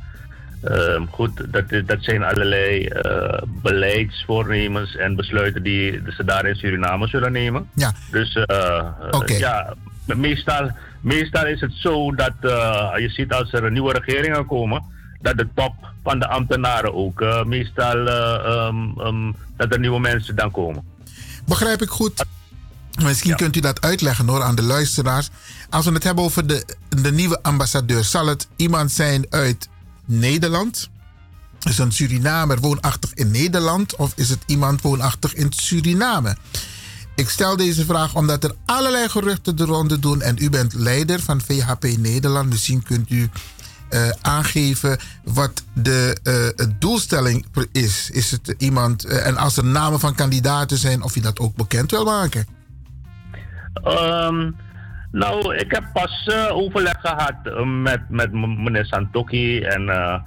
ehm, 0.62 1.06
goed, 1.06 1.52
dat, 1.52 1.64
dat 1.86 1.98
zijn 2.00 2.22
allerlei 2.22 2.86
eh, 2.86 3.42
beleidsvoornemens 3.62 4.96
en 4.96 5.16
besluiten 5.16 5.62
die 5.62 6.02
ze 6.16 6.24
daar 6.24 6.46
in 6.46 6.54
Suriname 6.54 7.06
zullen 7.08 7.32
nemen. 7.32 7.68
Ja. 7.74 7.92
Dus 8.10 8.34
eh, 8.34 8.86
Oké. 9.10 9.34
ja, 9.34 9.74
meestal, 10.04 10.70
meestal 11.00 11.46
is 11.46 11.60
het 11.60 11.72
zo 11.74 12.14
dat 12.14 12.32
je 12.96 13.08
ziet 13.08 13.32
als 13.32 13.52
er 13.52 13.70
nieuwe 13.70 13.92
regeringen 13.92 14.46
komen, 14.46 14.82
dat 15.20 15.36
de 15.36 15.48
top 15.54 15.74
van 16.02 16.18
de 16.18 16.28
ambtenaren 16.28 16.94
ook 16.94 17.44
meestal 17.46 18.08
ehm, 18.08 19.32
dat 19.56 19.72
er 19.72 19.78
nieuwe 19.78 20.00
mensen 20.00 20.36
dan 20.36 20.50
komen. 20.50 20.82
Begrijp 21.46 21.82
ik 21.82 21.88
goed? 21.88 22.24
Misschien 23.02 23.36
kunt 23.36 23.56
u 23.56 23.60
dat 23.60 23.80
uitleggen 23.80 24.28
hoor 24.28 24.42
aan 24.42 24.54
de 24.54 24.62
luisteraars. 24.62 25.28
Als 25.70 25.84
we 25.84 25.92
het 25.92 26.04
hebben 26.04 26.24
over 26.24 26.46
de, 26.46 26.64
de 26.88 27.12
nieuwe 27.12 27.42
ambassadeur, 27.42 28.04
zal 28.04 28.26
het 28.26 28.48
iemand 28.56 28.92
zijn 28.92 29.26
uit 29.30 29.68
Nederland? 30.10 30.90
Is 31.62 31.78
een 31.78 31.92
Surinamer 31.92 32.60
woonachtig 32.60 33.14
in 33.14 33.30
Nederland 33.30 33.96
of 33.96 34.12
is 34.16 34.28
het 34.28 34.42
iemand 34.46 34.80
woonachtig 34.80 35.34
in 35.34 35.52
Suriname? 35.52 36.36
Ik 37.14 37.28
stel 37.28 37.56
deze 37.56 37.84
vraag 37.84 38.14
omdat 38.14 38.44
er 38.44 38.54
allerlei 38.66 39.08
geruchten 39.08 39.56
de 39.56 39.64
ronde 39.64 39.98
doen 39.98 40.22
en 40.22 40.36
u 40.38 40.50
bent 40.50 40.74
leider 40.74 41.20
van 41.20 41.40
VHP 41.40 41.82
Nederland. 41.98 42.48
Misschien 42.48 42.82
kunt 42.82 43.10
u 43.10 43.30
eh, 43.88 44.08
aangeven 44.20 44.98
wat 45.24 45.64
de 45.72 46.16
eh, 46.22 46.66
doelstelling 46.78 47.46
is. 47.72 48.10
Is 48.10 48.30
het 48.30 48.54
iemand, 48.58 49.04
eh, 49.04 49.26
en 49.26 49.36
als 49.36 49.56
er 49.56 49.64
namen 49.64 50.00
van 50.00 50.14
kandidaten 50.14 50.78
zijn, 50.78 51.02
of 51.02 51.14
je 51.14 51.20
dat 51.20 51.38
ook 51.38 51.54
bekend 51.54 51.90
wil 51.90 52.04
maken? 52.04 52.46
Ehm, 53.74 54.50
nou, 55.10 55.54
ik 55.54 55.70
heb 55.70 55.84
pas 55.92 56.26
eh, 56.26 56.56
overleg 56.56 56.96
gehad 57.00 57.34
eh, 57.44 57.64
met, 57.64 58.00
met 58.08 58.32
meneer 58.32 58.86
Santoki. 58.86 59.60
En, 59.60 59.88
eh, 59.88 60.20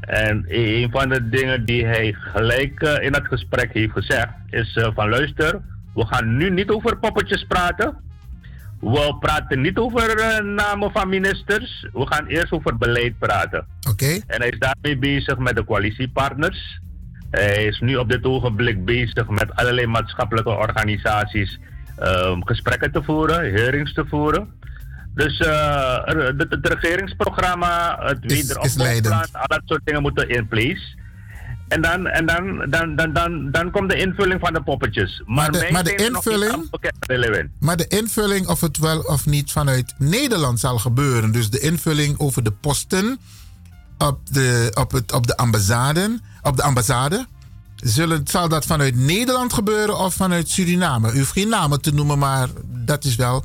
en 0.00 0.44
een 0.48 0.90
van 0.90 1.08
de 1.08 1.28
dingen 1.28 1.64
die 1.64 1.86
hij 1.86 2.12
gelijk 2.12 2.80
in 2.80 3.14
het 3.14 3.26
gesprek 3.26 3.72
heeft 3.72 3.92
gezegd 3.92 4.32
is 4.50 4.78
van 4.94 5.08
luister, 5.08 5.60
we 5.94 6.06
gaan 6.06 6.36
nu 6.36 6.50
niet 6.50 6.70
over 6.70 6.98
poppetjes 6.98 7.44
praten. 7.44 7.96
We 8.80 9.16
praten 9.20 9.60
niet 9.60 9.78
over 9.78 10.44
namen 10.44 10.90
van 10.90 11.08
ministers. 11.08 11.86
We 11.92 12.06
gaan 12.06 12.26
eerst 12.26 12.52
over 12.52 12.76
beleid 12.76 13.18
praten. 13.18 13.66
Oké. 13.90 14.20
En 14.26 14.40
hij 14.40 14.48
is 14.48 14.58
daarmee 14.58 14.98
bezig 14.98 15.38
met 15.38 15.56
de 15.56 15.64
coalitiepartners. 15.64 16.80
Hij 17.30 17.64
is 17.64 17.80
nu 17.80 17.96
op 17.96 18.08
dit 18.08 18.24
ogenblik 18.24 18.84
bezig 18.84 19.28
met 19.28 19.56
allerlei 19.56 19.86
maatschappelijke 19.86 20.50
organisaties 20.50 21.58
ehm, 22.00 22.40
gesprekken 22.44 22.92
te 22.92 23.02
voeren, 23.02 23.52
hearings 23.52 23.92
te 23.94 24.04
voeren. 24.08 24.48
Dus 25.14 25.38
eh, 25.38 25.48
er- 26.08 26.34
het, 26.38 26.46
het 26.50 26.66
regeringsprogramma, 26.68 27.96
het 28.00 28.18
wederopbouwplan, 28.20 29.40
al 29.42 29.46
dat 29.46 29.60
soort 29.64 29.80
dingen 29.84 30.02
moeten 30.02 30.28
in 30.28 30.48
place. 30.48 30.98
En 31.68 31.82
dan, 31.82 32.06
en 32.06 32.26
dan, 32.26 32.66
dan, 32.70 32.96
dan, 32.96 33.12
dan, 33.12 33.50
dan 33.50 33.70
komt 33.70 33.90
de 33.90 33.96
invulling 33.96 34.40
van 34.40 34.52
de 34.52 34.62
poppetjes. 34.62 35.22
Maar, 35.26 35.52
de- 35.52 35.68
maar 35.72 35.84
de 35.84 35.90
nog 35.90 35.98
niet 35.98 36.16
invulling-. 36.16 36.50
Maar 37.60 37.76
de 37.76 37.86
invulling 37.88 38.46
of 38.48 38.60
het 38.60 38.78
wel 38.78 39.00
of 39.00 39.26
niet 39.26 39.52
vanuit 39.52 39.94
Nederland 39.98 40.60
zal 40.60 40.78
gebeuren. 40.78 41.32
Dus 41.32 41.50
de 41.50 41.60
invulling 41.60 42.18
over 42.18 42.42
de 42.42 42.52
posten 42.52 43.18
op 43.98 44.18
de, 44.32 44.70
op 44.74 44.90
het, 44.92 45.12
op 45.12 45.26
de, 45.26 45.36
ambassade, 45.36 46.18
op 46.42 46.56
de 46.56 46.62
ambassade. 46.62 47.26
Zullen, 47.82 48.20
zal 48.24 48.48
dat 48.48 48.64
vanuit 48.66 48.96
Nederland 48.96 49.52
gebeuren 49.52 49.98
of 49.98 50.14
vanuit 50.14 50.48
Suriname? 50.48 51.12
U 51.12 51.18
hoeft 51.18 51.32
geen 51.32 51.48
namen 51.48 51.80
te 51.80 51.94
noemen, 51.94 52.18
maar 52.18 52.48
dat 52.66 53.04
is 53.04 53.16
wel. 53.16 53.44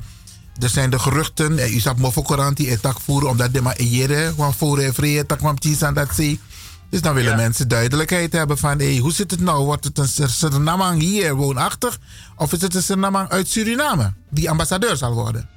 Er 0.62 0.68
zijn 0.68 0.90
de 0.90 0.98
geruchten. 0.98 1.58
eh, 1.58 1.74
U 1.74 1.78
zag 1.78 1.96
me 1.96 2.12
voor 2.12 2.22
Coranti 2.22 2.70
en 2.70 2.80
tak 2.80 3.00
voeren 3.00 3.28
omdat 3.28 3.52
de 3.52 3.62
maar 3.62 3.76
ejere. 3.76 4.32
Want 4.36 4.56
voor 4.56 4.78
en 4.78 4.94
vrije 4.94 5.26
tak 5.26 5.38
kwam 5.38 5.56
aan 5.80 5.94
dat 5.94 6.08
zee. 6.14 6.40
Dus 6.90 7.00
dan 7.00 7.14
willen 7.14 7.36
mensen 7.36 7.68
duidelijkheid 7.68 8.32
hebben 8.32 8.58
van 8.58 8.78
hey, 8.78 8.96
hoe 8.96 9.12
zit 9.12 9.30
het 9.30 9.40
nou? 9.40 9.64
Wordt 9.64 9.84
het 9.84 9.98
een 9.98 10.08
Sur- 10.08 10.28
Surinamang 10.28 11.00
hier 11.00 11.34
woonachtig? 11.34 11.98
Of 12.36 12.52
is 12.52 12.60
het 12.60 12.74
een 12.74 12.82
Surinamang 12.82 13.28
uit 13.28 13.48
Suriname 13.48 14.12
die 14.30 14.50
ambassadeur 14.50 14.96
zal 14.96 15.12
worden? 15.12 15.48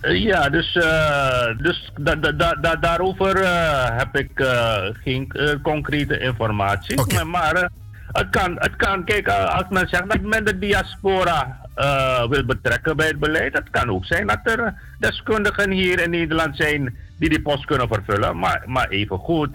Eh, 0.00 0.22
Ja, 0.22 0.48
dus, 0.48 0.74
eh, 0.76 1.58
dus 1.62 1.92
da, 2.00 2.14
da, 2.14 2.32
da, 2.32 2.54
da- 2.60 2.76
daarover 2.76 3.36
eh, 3.36 3.98
heb 3.98 4.16
ik 4.16 4.30
eh, 4.40 4.74
geen 5.04 5.28
eh, 5.28 5.54
concrete 5.62 6.18
informatie. 6.18 6.96
Maar, 7.14 7.26
maar 7.26 7.54
eh, 7.54 7.68
het, 8.12 8.30
kan, 8.30 8.56
het 8.58 8.76
kan, 8.76 9.04
kijk, 9.04 9.26
eh, 9.26 9.56
als 9.56 9.64
men 9.70 9.88
zegt 9.88 10.10
dat 10.10 10.20
men 10.20 10.44
de 10.44 10.58
diaspora 10.58 11.60
eh, 11.74 12.28
wil 12.28 12.44
betrekken 12.44 12.96
bij 12.96 13.06
het 13.06 13.18
beleid, 13.18 13.52
het 13.52 13.70
kan 13.70 13.90
ook 13.90 14.04
zijn 14.04 14.26
dat 14.26 14.40
er 14.42 14.58
eh, 14.60 14.72
deskundigen 14.98 15.70
hier 15.70 16.00
in 16.00 16.10
Nederland 16.10 16.56
zijn 16.56 16.96
die 17.18 17.28
die 17.28 17.42
post 17.42 17.64
kunnen 17.64 17.88
vervullen. 17.88 18.38
Maar, 18.38 18.62
maar 18.66 18.88
even 18.88 19.18
goed. 19.18 19.50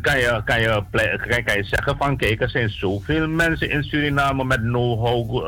Kan 0.00 0.18
je, 0.18 0.42
kan, 0.44 0.60
je, 0.60 0.82
kan, 1.44 1.56
je 1.56 1.64
zeggen 1.64 1.96
van 1.96 2.16
kijk, 2.16 2.40
er 2.40 2.48
zijn 2.50 2.70
zoveel 2.70 3.28
mensen 3.28 3.70
in 3.70 3.82
Suriname 3.82 4.44
met 4.44 4.60
know-how, 4.60 5.46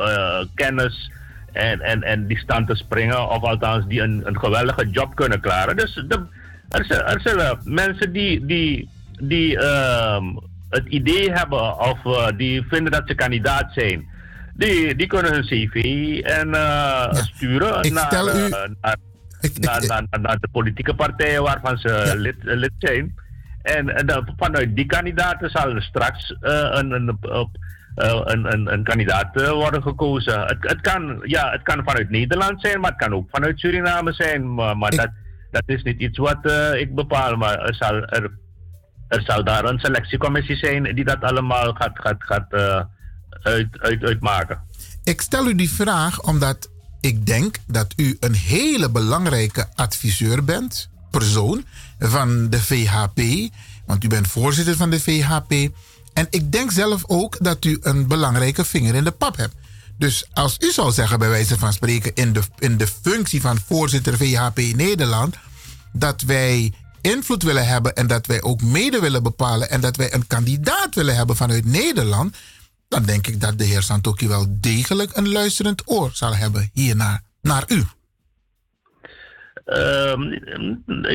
kennis, 0.55 1.11
en, 1.53 1.81
en, 1.81 2.03
en 2.03 2.27
die 2.27 2.45
te 2.45 2.75
springen, 2.75 3.29
of 3.29 3.43
althans 3.43 3.87
die 3.87 4.01
een, 4.01 4.23
een 4.25 4.39
geweldige 4.39 4.89
job 4.91 5.15
kunnen 5.15 5.41
klaren. 5.41 5.77
Dus 5.77 5.95
de, 6.09 6.21
er, 6.69 6.85
zullen, 7.23 7.45
er 7.45 7.59
mensen 7.65 8.13
die, 8.13 8.47
die, 8.47 8.89
die 9.21 9.59
ehm, 9.59 10.25
het 10.71 10.87
idee 10.89 11.33
hebben 11.33 11.79
of 11.79 12.05
eh, 12.05 12.27
die 12.37 12.63
vinden 12.69 12.93
dat 12.93 13.03
ze 13.07 13.15
kandidaat 13.15 13.73
zijn, 13.73 14.09
die, 14.55 14.97
die 14.97 15.07
kunnen 15.07 15.33
hun 15.33 15.43
cv 15.45 15.75
en, 16.25 16.55
sturen 17.13 17.93
naar, 17.93 18.09
u- 18.37 18.49
naar, 18.49 18.69
naar, 18.81 18.97
naar, 19.61 19.83
naar- 19.87 20.21
naar 20.21 20.39
de 20.41 20.49
politieke 20.53 20.95
partijen 20.95 21.43
waarvan 21.43 21.79
ze 21.79 22.13
lid, 22.17 22.37
eh, 22.47 22.57
lid 22.57 22.73
zijn. 22.79 23.15
En, 23.63 23.97
en 23.97 24.07
dan 24.07 24.29
vanuit 24.37 24.77
die 24.77 24.87
kandidaten 24.87 25.51
zal 25.51 25.75
er 25.75 25.83
straks 25.83 26.37
eh, 26.41 26.69
een, 26.71 26.91
een, 26.93 27.19
een, 27.95 28.53
een, 28.53 28.73
een 28.73 28.83
kandidaat 28.85 29.51
worden 29.51 29.83
gekozen. 29.83 30.41
Het, 30.41 30.57
het, 30.61 30.81
kan, 30.81 31.19
ja, 31.23 31.51
het 31.51 31.63
kan 31.63 31.83
vanuit 31.85 32.11
Nederland 32.11 32.61
zijn, 32.61 32.81
maar 32.81 32.91
het 32.91 32.99
kan 33.01 33.15
ook 33.15 33.29
vanuit 33.31 33.59
Suriname 33.61 34.13
zijn. 34.13 34.55
Maar, 34.55 34.77
maar 34.77 34.91
dat, 34.91 35.11
dat 35.51 35.63
is 35.67 35.83
niet 35.83 36.01
iets 36.01 36.19
wat 36.19 36.51
ik 36.75 36.95
bepaal, 36.95 37.37
maar 37.37 37.59
er 37.59 37.75
zal, 37.75 37.95
er, 38.05 38.31
er 39.09 39.23
zal 39.23 39.45
daar 39.45 39.65
een 39.65 39.79
selectiecommissie 39.79 40.57
zijn 40.57 40.95
die 40.95 41.05
dat 41.05 41.21
allemaal 41.21 41.73
gaat, 41.73 41.99
gaat, 41.99 42.17
gaat 42.19 42.53
eh, 42.53 42.81
uit, 43.43 43.79
uit, 43.79 44.03
uitmaken. 44.03 44.61
Ik 45.05 45.21
stel 45.21 45.47
u 45.47 45.55
die 45.55 45.71
vraag 45.71 46.23
omdat 46.23 46.71
ik 47.01 47.27
denk 47.27 47.57
dat 47.67 47.93
u 47.97 48.17
een 48.21 48.35
hele 48.35 48.91
belangrijke 48.91 49.67
adviseur 49.75 50.45
bent, 50.45 50.91
persoon 51.11 51.65
van 51.99 52.51
de 52.51 52.61
VHP, 52.61 53.21
want 53.87 54.05
u 54.05 54.09
bent 54.09 54.29
voorzitter 54.29 54.77
van 54.77 54.91
de 54.91 55.01
VHP. 55.01 55.53
En 56.13 56.27
ik 56.31 56.53
denk 56.53 56.71
zelf 56.71 57.03
ook 57.07 57.37
dat 57.41 57.65
u 57.65 57.79
een 57.83 58.07
belangrijke 58.07 58.65
vinger 58.65 58.95
in 58.95 59.05
de 59.05 59.11
pap 59.11 59.37
hebt. 59.37 59.55
Dus 59.99 60.27
als 60.33 60.57
u 60.61 60.73
zou 60.73 60.93
zeggen, 60.93 61.19
bij 61.19 61.29
wijze 61.29 61.59
van 61.59 61.73
spreken, 61.73 62.15
in 62.15 62.33
de, 62.33 62.43
in 62.59 62.77
de 62.77 62.87
functie 63.03 63.41
van 63.41 63.59
voorzitter 63.67 64.17
VHP 64.17 64.57
Nederland, 64.57 65.37
dat 65.93 66.23
wij 66.23 66.73
invloed 67.13 67.43
willen 67.43 67.67
hebben 67.67 67.95
en 67.95 68.07
dat 68.07 68.27
wij 68.27 68.43
ook 68.43 68.63
mede 68.63 69.01
willen 69.01 69.23
bepalen 69.23 69.71
en 69.71 69.81
dat 69.81 69.97
wij 69.97 70.15
een 70.15 70.27
kandidaat 70.27 70.95
willen 70.95 71.17
hebben 71.17 71.37
vanuit 71.37 71.65
Nederland, 71.65 72.37
dan 72.89 73.03
denk 73.03 73.27
ik 73.27 73.41
dat 73.41 73.59
de 73.59 73.65
heer 73.65 73.83
Santoki 73.83 74.29
wel 74.29 74.47
degelijk 74.51 75.17
een 75.17 75.33
luisterend 75.33 75.83
oor 75.85 76.11
zal 76.13 76.35
hebben 76.35 76.71
hiernaar, 76.73 77.21
naar 77.43 77.65
u. 77.69 77.85
Ehm, 79.65 80.21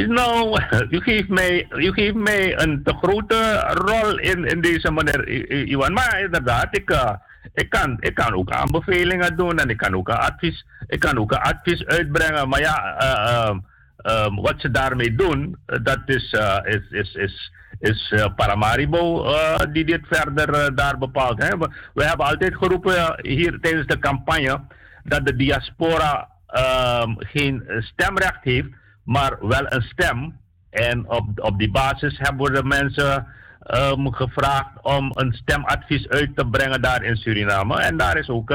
nou, 0.08 0.62
u 0.90 1.02
geeft 1.02 1.28
mij, 1.28 1.68
u 1.70 1.92
geeft 1.92 2.16
een 2.62 2.82
te 2.84 2.94
grote 2.94 3.60
rol 3.74 4.18
in, 4.20 4.46
in 4.46 4.62
deze 4.62 4.92
I- 5.28 5.72
Iwan. 5.72 5.94
Maar 5.94 6.22
inderdaad, 6.22 6.78
ik, 6.78 6.90
eh, 6.90 7.14
ik, 7.54 7.70
kan, 7.70 7.98
ik 8.00 8.16
kan 8.16 8.34
ook 8.34 8.52
aanbevelingen 8.52 9.38
doen 9.38 9.60
en 9.60 9.70
ik 9.70 9.78
kan 9.78 9.96
ook 9.96 10.08
een 10.08 10.16
advies, 10.16 10.66
ik 10.88 11.00
kan 11.00 11.18
ook 11.18 11.32
advies 11.32 11.86
uitbrengen. 11.86 12.50
Maar 12.50 12.60
ja, 12.60 12.98
ehm, 12.98 13.58
ehm, 14.02 14.36
wat 14.36 14.54
ze 14.58 14.72
daarmee 14.72 15.16
doen, 15.16 15.58
eh, 15.66 15.78
dat 15.84 16.00
is, 16.06 16.34
eh, 16.34 16.58
is, 16.64 16.90
is, 16.90 17.14
is, 17.16 17.52
is 17.80 18.12
eh, 18.12 18.26
Paramaribo 18.36 19.34
die 19.72 19.86
dit 19.86 20.02
verder 20.10 20.76
daar 20.76 20.98
bepaalt. 20.98 21.44
Hè. 21.44 21.58
We, 21.94 22.04
hebben 22.04 22.26
altijd 22.26 22.56
geroepen 22.56 23.20
hier 23.22 23.60
tijdens 23.60 23.88
de 23.88 24.00
campagne 24.00 24.62
dat 25.04 25.26
de 25.26 25.36
diaspora 25.36 26.28
ehm, 26.48 27.14
geen 27.18 27.64
stemrecht 27.80 28.44
heeft, 28.44 28.70
maar 29.04 29.48
wel 29.48 29.66
een 29.66 29.82
stem. 29.82 30.40
En 30.70 31.10
op, 31.10 31.28
op 31.36 31.60
die 31.60 31.72
basis 31.72 32.18
hebben 32.18 32.46
we 32.46 32.62
de 32.62 32.64
mensen 32.64 33.28
ehm, 33.64 34.08
gevraagd 34.08 34.70
om 34.82 35.12
een 35.14 35.34
stemadvies 35.34 36.10
uit 36.10 36.36
te 36.36 36.48
brengen 36.48 36.82
daar 36.82 37.04
in 37.04 37.16
Suriname. 37.16 37.80
En 37.80 37.98
daar 37.98 38.18
is 38.18 38.30
ook 38.30 38.50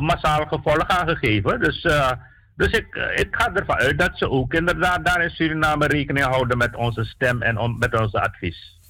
massaal 0.00 0.46
gevolg 0.46 0.86
aan 0.86 1.08
gegeven. 1.08 1.60
Dus, 1.60 1.86
dus 2.56 2.70
ik, 2.70 2.94
eh, 2.94 3.18
ik 3.18 3.28
ga 3.30 3.54
ervan 3.54 3.76
uit 3.76 3.98
dat 3.98 4.10
ze 4.14 4.30
ook 4.30 4.54
inderdaad 4.54 5.04
daar 5.04 5.22
in 5.22 5.30
Suriname 5.30 5.86
rekening 5.86 6.26
houden 6.26 6.58
met 6.58 6.76
onze 6.76 7.04
stem 7.04 7.42
en 7.42 7.76
met 7.78 8.00
onze 8.00 8.20
advies. 8.20 8.80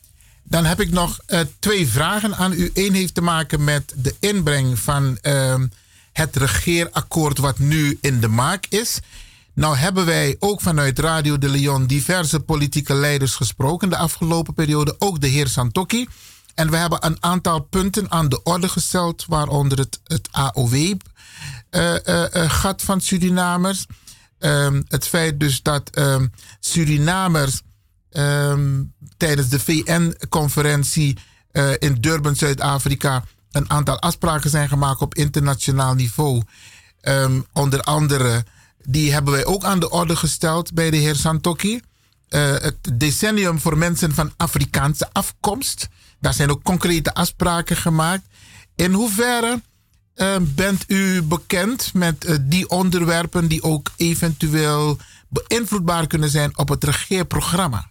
Dan 0.42 0.64
heb 0.64 0.80
ik 0.80 0.90
nog 0.90 1.20
eh, 1.26 1.40
twee 1.58 1.86
vragen 1.86 2.34
aan 2.34 2.52
u. 2.52 2.70
Eén 2.74 2.94
heeft 2.94 3.14
te 3.14 3.20
maken 3.20 3.64
met 3.64 3.94
de 3.96 4.14
inbreng 4.20 4.78
van 4.78 5.18
ehm, 5.20 5.66
het 6.12 6.36
regeerakkoord 6.36 7.38
wat 7.38 7.58
nu 7.58 7.98
in 8.00 8.20
de 8.20 8.28
maak 8.28 8.66
is. 8.68 9.00
Nou 9.54 9.76
hebben 9.76 10.06
wij 10.06 10.36
ook 10.38 10.60
vanuit 10.60 10.98
Radio 10.98 11.38
de 11.38 11.48
Leon 11.48 11.86
diverse 11.86 12.40
politieke 12.40 12.94
leiders 12.94 13.34
gesproken 13.34 13.88
de 13.88 13.96
afgelopen 13.96 14.54
periode. 14.54 14.94
Ook 14.98 15.20
de 15.20 15.26
heer 15.26 15.48
Santoki. 15.48 16.06
En 16.54 16.70
we 16.70 16.76
hebben 16.76 17.06
een 17.06 17.16
aantal 17.20 17.60
punten 17.60 18.10
aan 18.10 18.28
de 18.28 18.42
orde 18.42 18.68
gesteld, 18.68 19.24
waaronder 19.28 19.78
het, 19.78 20.00
het 20.04 20.28
AOW-gat 21.72 22.82
van 22.82 23.00
Surinamers. 23.00 23.86
Ehm, 24.38 24.82
het 24.88 25.06
feit 25.06 25.40
dus 25.40 25.62
dat 25.62 25.90
ehm, 25.90 26.26
Surinamers 26.60 27.62
ehm, 28.10 28.82
tijdens 29.16 29.48
de 29.48 29.60
VN-conferentie 29.60 31.18
eh, 31.50 31.70
in 31.78 31.94
Durban, 31.94 32.36
Zuid-Afrika, 32.36 33.24
een 33.50 33.70
aantal 33.70 33.98
afspraken 33.98 34.50
zijn 34.50 34.68
gemaakt 34.68 35.00
op 35.00 35.14
internationaal 35.14 35.94
niveau. 35.94 36.42
Onder 37.52 37.80
andere, 37.80 38.44
die 38.82 39.12
hebben 39.12 39.32
wij 39.32 39.44
ook 39.44 39.64
aan 39.64 39.80
de 39.80 39.90
orde 39.90 40.16
gesteld 40.16 40.74
bij 40.74 40.90
de 40.90 40.96
heer 40.96 41.14
Santoki. 41.14 41.80
Eh, 42.32 42.52
het 42.52 42.76
decennium 42.92 43.60
voor 43.60 43.78
mensen 43.78 44.14
van 44.14 44.32
Afrikaanse 44.36 45.08
afkomst. 45.12 45.88
Daar 46.20 46.34
zijn 46.34 46.50
ook 46.50 46.62
concrete 46.62 47.14
afspraken 47.14 47.76
gemaakt. 47.76 48.22
In 48.74 48.92
hoeverre 48.92 49.50
eh, 49.50 49.58
bent 50.56 50.84
u 50.88 51.22
bekend 51.22 51.94
met 51.94 52.24
eh, 52.24 52.36
die 52.40 52.68
onderwerpen 52.68 53.48
die 53.48 53.62
ook 53.62 53.90
eventueel 53.96 54.96
beïnvloedbaar 55.28 56.06
kunnen 56.06 56.28
zijn 56.28 56.58
op 56.58 56.68
het 56.68 56.84
regeerprogramma? 56.84 57.90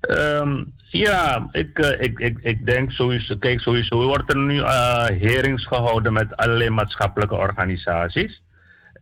Ehm, 0.00 0.64
ja, 0.90 1.48
ik, 1.52 1.78
eh, 1.78 2.00
ik, 2.00 2.18
ik, 2.18 2.38
ik 2.42 2.66
denk 2.66 2.90
sowieso, 2.90 3.36
kijk 3.36 3.60
sowieso, 3.60 4.14
er 4.26 4.36
nu 4.36 4.58
eh 4.58 5.06
hearings 5.06 5.66
gehouden 5.66 6.12
met 6.12 6.36
allerlei 6.36 6.70
maatschappelijke 6.70 7.34
organisaties. 7.34 8.42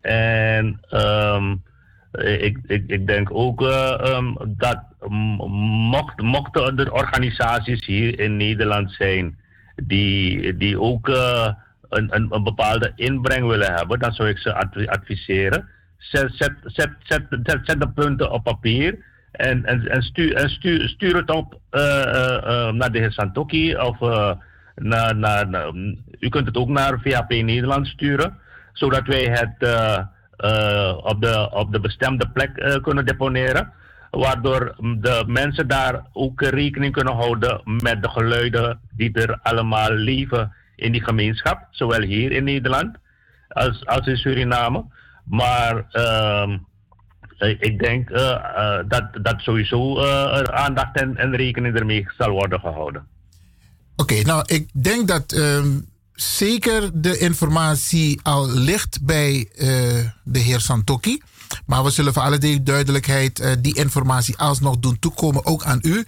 En 0.00 0.80
ehm, 0.88 1.54
ik, 2.12 2.58
ik, 2.66 2.84
ik 2.86 3.06
denk 3.06 3.28
ook 3.32 3.62
ehm, 3.62 4.34
dat 4.46 4.82
m- 5.08 5.44
mocht, 5.90 6.22
mochten 6.22 6.78
er 6.78 6.92
organisaties 6.92 7.86
hier 7.86 8.20
in 8.20 8.36
Nederland 8.36 8.92
zijn 8.92 9.40
die, 9.76 10.56
die 10.56 10.80
ook 10.80 11.08
eh, 11.08 11.48
een, 11.88 12.14
een, 12.30 12.42
bepaalde 12.42 12.92
inbreng 12.96 13.46
willen 13.46 13.74
hebben, 13.74 13.98
dan 13.98 14.12
zou 14.12 14.28
ik 14.28 14.38
ze 14.38 14.54
advi- 14.54 14.86
adviseren. 14.86 15.68
Zet, 15.98 16.30
zet, 16.34 16.52
zet, 16.64 16.90
zet, 17.02 17.26
zet, 17.62 17.80
de 17.80 17.88
punten 17.94 18.30
op 18.30 18.44
papier 18.44 18.98
en, 19.32 19.64
en, 19.64 19.88
en, 19.88 20.02
stuur, 20.02 20.34
en 20.34 20.48
stuur, 20.48 20.88
stuur 20.88 21.16
het 21.16 21.30
op 21.30 21.60
eh, 21.70 22.36
eh, 22.36 22.72
naar 22.72 22.92
de 22.92 22.98
heer 22.98 23.12
Santoki 23.12 23.76
of 23.76 23.98
naar, 24.74 25.16
naar, 25.16 25.48
naar- 25.48 25.74
u 26.18 26.28
kunt 26.28 26.46
het 26.46 26.56
ook 26.56 26.68
naar 26.68 27.00
VHP 27.00 27.28
Nederland 27.28 27.86
sturen, 27.86 28.38
zodat 28.72 29.06
wij 29.06 29.24
het 29.24 29.54
op, 31.04 31.20
de, 31.20 31.48
op 31.50 31.72
de 31.72 31.80
bestemde 31.80 32.28
plek 32.28 32.80
kunnen 32.82 33.06
deponeren. 33.06 33.72
Waardoor 34.12 34.74
de 34.78 35.24
mensen 35.26 35.68
daar 35.68 36.06
ook 36.12 36.40
rekening 36.40 36.92
kunnen 36.92 37.14
houden 37.14 37.60
met 37.64 38.02
de 38.02 38.08
geluiden 38.08 38.80
die 38.96 39.12
er 39.12 39.38
allemaal 39.42 39.90
leven 39.90 40.52
in 40.76 40.92
die 40.92 41.04
gemeenschap. 41.04 41.66
Zowel 41.70 42.00
hier 42.00 42.32
in 42.32 42.44
Nederland 42.44 42.96
als, 43.48 43.86
als 43.86 44.06
in 44.06 44.16
Suriname. 44.16 44.84
Maar 45.24 45.84
ehm, 45.90 46.58
ik 47.38 47.60
ik 47.60 47.78
denk 47.78 48.10
eh, 48.10 48.30
eh, 48.30 48.84
dat, 48.88 49.04
dat 49.22 49.40
sowieso 49.40 49.98
eh, 49.98 50.42
aandacht 50.42 50.96
en, 50.96 51.16
en 51.16 51.36
rekening 51.36 51.76
ermee 51.76 52.06
zal 52.18 52.30
worden 52.30 52.60
gehouden. 52.60 53.06
Oké, 53.96 54.22
nou, 54.22 54.44
ik 54.46 54.68
denk 54.82 55.08
dat 55.08 55.32
ehm, 55.32 55.78
zeker 56.14 56.90
de 56.94 57.18
informatie 57.18 58.20
al 58.22 58.50
ligt 58.50 58.98
bij 59.02 59.48
eh, 59.54 59.66
de 60.24 60.38
heer 60.38 60.60
Santoki. 60.60 61.22
Maar 61.66 61.84
we 61.84 61.90
zullen 61.90 62.12
voor 62.12 62.22
alle 62.22 62.38
du- 62.38 62.62
duidelijkheid 62.62 63.38
eh, 63.40 63.52
die 63.60 63.76
informatie 63.76 64.36
alsnog 64.36 64.76
doen 64.78 64.98
toekomen, 64.98 65.46
ook 65.46 65.64
aan 65.64 65.78
u. 65.82 66.04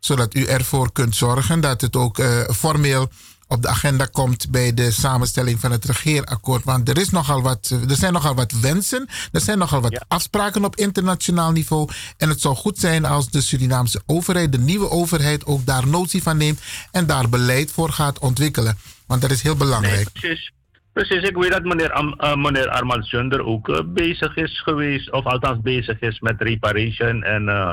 Zodat 0.00 0.34
u 0.34 0.44
ervoor 0.44 0.92
kunt 0.92 1.16
zorgen 1.16 1.60
dat 1.60 1.80
het 1.80 1.96
ook 1.96 2.18
eh, 2.18 2.48
formeel 2.48 3.08
op 3.48 3.62
de 3.62 3.68
agenda 3.68 4.04
komt 4.04 4.50
bij 4.50 4.74
de 4.74 4.90
samenstelling 4.90 5.60
van 5.60 5.70
het 5.70 5.84
regeerakkoord. 5.84 6.64
Want 6.64 6.88
er, 6.88 6.98
is 6.98 7.10
nogal 7.10 7.42
wat, 7.42 7.68
eh, 7.72 7.90
er 7.90 7.96
zijn 7.96 8.12
nogal 8.12 8.34
wat 8.34 8.52
wensen, 8.52 9.08
er 9.32 9.40
zijn 9.40 9.58
nogal 9.58 9.80
wat 9.80 10.04
afspraken 10.08 10.64
op 10.64 10.76
internationaal 10.76 11.52
niveau. 11.52 11.88
En 12.16 12.28
het 12.28 12.40
zou 12.40 12.56
goed 12.56 12.78
zijn 12.78 13.04
als 13.04 13.30
de 13.30 13.40
Surinaamse 13.40 14.02
overheid, 14.06 14.52
de 14.52 14.58
nieuwe 14.58 14.90
overheid, 14.90 15.46
ook 15.46 15.66
daar 15.66 15.86
notie 15.86 16.22
van 16.22 16.36
neemt 16.36 16.60
en 16.90 17.06
daar 17.06 17.28
beleid 17.28 17.70
voor 17.70 17.92
gaat 17.92 18.18
ontwikkelen. 18.18 18.78
Want 19.06 19.20
dat 19.20 19.30
is 19.30 19.42
heel 19.42 19.56
belangrijk. 19.56 20.12
Precies. 20.12 20.52
Precies, 20.98 21.28
ik 21.28 21.36
weet 21.36 21.50
dat 21.50 21.64
meneer, 21.64 21.92
Am, 21.92 22.14
eh, 22.16 22.34
meneer 22.34 22.68
Armand 22.68 23.04
Sunder 23.04 23.44
ook 23.44 23.68
eh, 23.68 23.80
bezig 23.86 24.36
is 24.36 24.60
geweest, 24.62 25.12
of 25.12 25.24
althans 25.24 25.60
bezig 25.62 26.00
is 26.00 26.20
met 26.20 26.40
reparation 26.42 27.22
en 27.22 27.48
eh, 27.48 27.72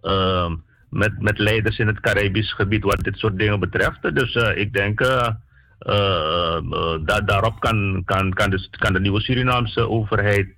ehm, 0.00 0.56
met, 0.90 1.20
met 1.20 1.38
leiders 1.38 1.78
in 1.78 1.86
het 1.86 2.00
Caribisch 2.00 2.52
gebied 2.52 2.84
wat 2.84 3.00
dit 3.00 3.16
soort 3.16 3.38
dingen 3.38 3.60
betreft. 3.60 4.14
Dus 4.14 4.34
ik 4.34 4.72
denk 4.72 5.00
uh, 5.00 5.28
da 7.04 7.20
daarop 7.20 7.60
kan, 7.60 8.02
kan, 8.04 8.32
kan, 8.32 8.50
dus, 8.50 8.70
kan 8.70 8.92
de 8.92 9.00
nieuwe 9.00 9.20
Surinaamse 9.20 9.88
overheid 9.88 10.48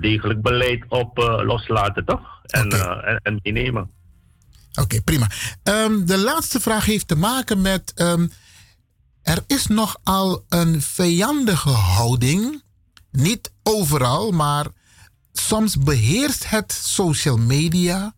degelijk 0.00 0.42
beleid 0.42 0.84
op 0.88 1.18
loslaten, 1.44 2.04
toch? 2.04 2.40
En, 2.42 2.70
en, 3.04 3.20
en 3.22 3.40
meenemen. 3.42 3.90
Oké, 4.80 5.02
prima. 5.02 5.26
Ehm, 5.62 6.04
de 6.04 6.18
laatste 6.18 6.60
vraag 6.60 6.84
heeft 6.84 7.08
te 7.08 7.16
maken 7.16 7.60
met. 7.60 7.92
ehm, 7.94 8.26
er 9.28 9.44
is 9.46 9.66
nogal 9.66 10.44
een 10.48 10.82
vijandige 10.82 11.68
houding. 11.68 12.62
Niet 13.10 13.50
overal, 13.62 14.30
maar 14.30 14.66
soms 15.32 15.78
beheerst 15.78 16.48
het 16.48 16.72
social 16.72 17.36
media. 17.36 18.14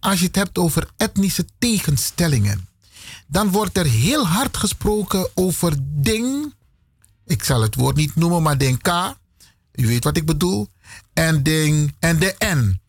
Als 0.00 0.18
je 0.20 0.26
het 0.26 0.34
hebt 0.34 0.58
over 0.58 0.90
etnische 0.96 1.44
tegenstellingen. 1.58 2.68
Dan 3.26 3.50
wordt 3.50 3.76
er 3.76 3.86
heel 3.86 4.26
hard 4.26 4.56
gesproken 4.56 5.28
over 5.34 5.76
ding. 5.80 6.54
Ik 7.26 7.44
zal 7.44 7.62
het 7.62 7.74
woord 7.74 7.96
niet 7.96 8.14
noemen, 8.14 8.42
maar 8.42 8.58
ding 8.58 8.82
K. 8.82 8.88
U 9.72 9.86
weet 9.86 10.04
wat 10.04 10.16
ik 10.16 10.26
bedoel. 10.26 10.68
en 11.12 11.42
de, 11.42 11.88
en 11.98 12.18
de 12.18 12.34
N. 12.44 12.80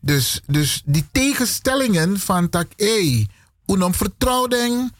Dus, 0.00 0.40
dus 0.46 0.82
die 0.84 1.06
tegenstellingen 1.12 2.20
van 2.20 2.48
tak 2.48 2.72
E, 2.76 3.24
unom 3.66 3.94
vertrouwding 3.94 4.92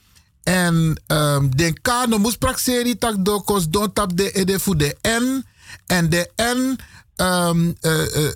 en 0.45 1.01
um, 1.07 1.57
den 1.57 1.81
kano 1.81 2.19
moest 2.19 2.39
praxeri 2.39 2.99
tak 2.99 3.25
dokos 3.25 3.69
don 3.69 3.93
tap 3.93 4.17
de 4.17 4.33
ede 4.33 4.61
voor 4.61 4.77
de 4.77 4.97
N 5.03 5.45
en 5.87 6.11
de 6.11 6.31
N. 6.37 6.79
Um, 7.17 7.77
uh, 7.81 7.93
uh, 8.17 8.27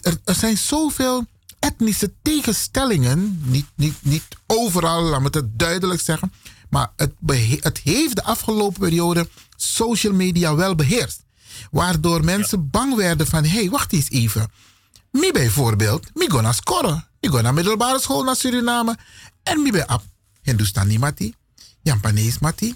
er, 0.00 0.18
er 0.24 0.34
zijn 0.34 0.58
zoveel 0.58 1.26
etnische 1.58 2.12
tegenstellingen, 2.22 3.40
niet, 3.44 3.66
niet, 3.74 3.94
niet 4.00 4.24
overal, 4.46 5.02
laat 5.02 5.20
me 5.20 5.28
het 5.30 5.58
duidelijk 5.58 6.00
zeggen, 6.00 6.32
maar 6.70 6.92
het, 6.96 7.12
het 7.60 7.78
heeft 7.78 8.16
de 8.16 8.22
afgelopen 8.22 8.80
periode 8.80 9.28
social 9.56 10.12
media 10.12 10.54
wel 10.54 10.74
beheerst. 10.74 11.24
Waardoor 11.70 12.24
mensen 12.24 12.70
bang 12.70 12.94
werden 12.94 13.26
van, 13.26 13.44
hé, 13.44 13.58
hey, 13.58 13.70
wacht 13.70 13.92
eens 13.92 14.10
even. 14.10 14.50
Mi 15.10 15.32
bijvoorbeeld, 15.32 16.06
mi 16.14 16.30
go 16.30 16.40
naar 16.40 16.54
scoren. 16.54 17.08
Mi 17.20 17.28
go 17.28 17.40
naar 17.40 17.54
middelbare 17.54 18.00
school 18.00 18.24
naar 18.24 18.36
Suriname. 18.36 18.98
En 19.42 19.62
mi 19.62 19.70
bij 19.70 19.86
ab 19.86 20.02
Hindustani 20.42 20.98
mati, 20.98 21.34
Japanees 21.86 22.38
mati, 22.38 22.74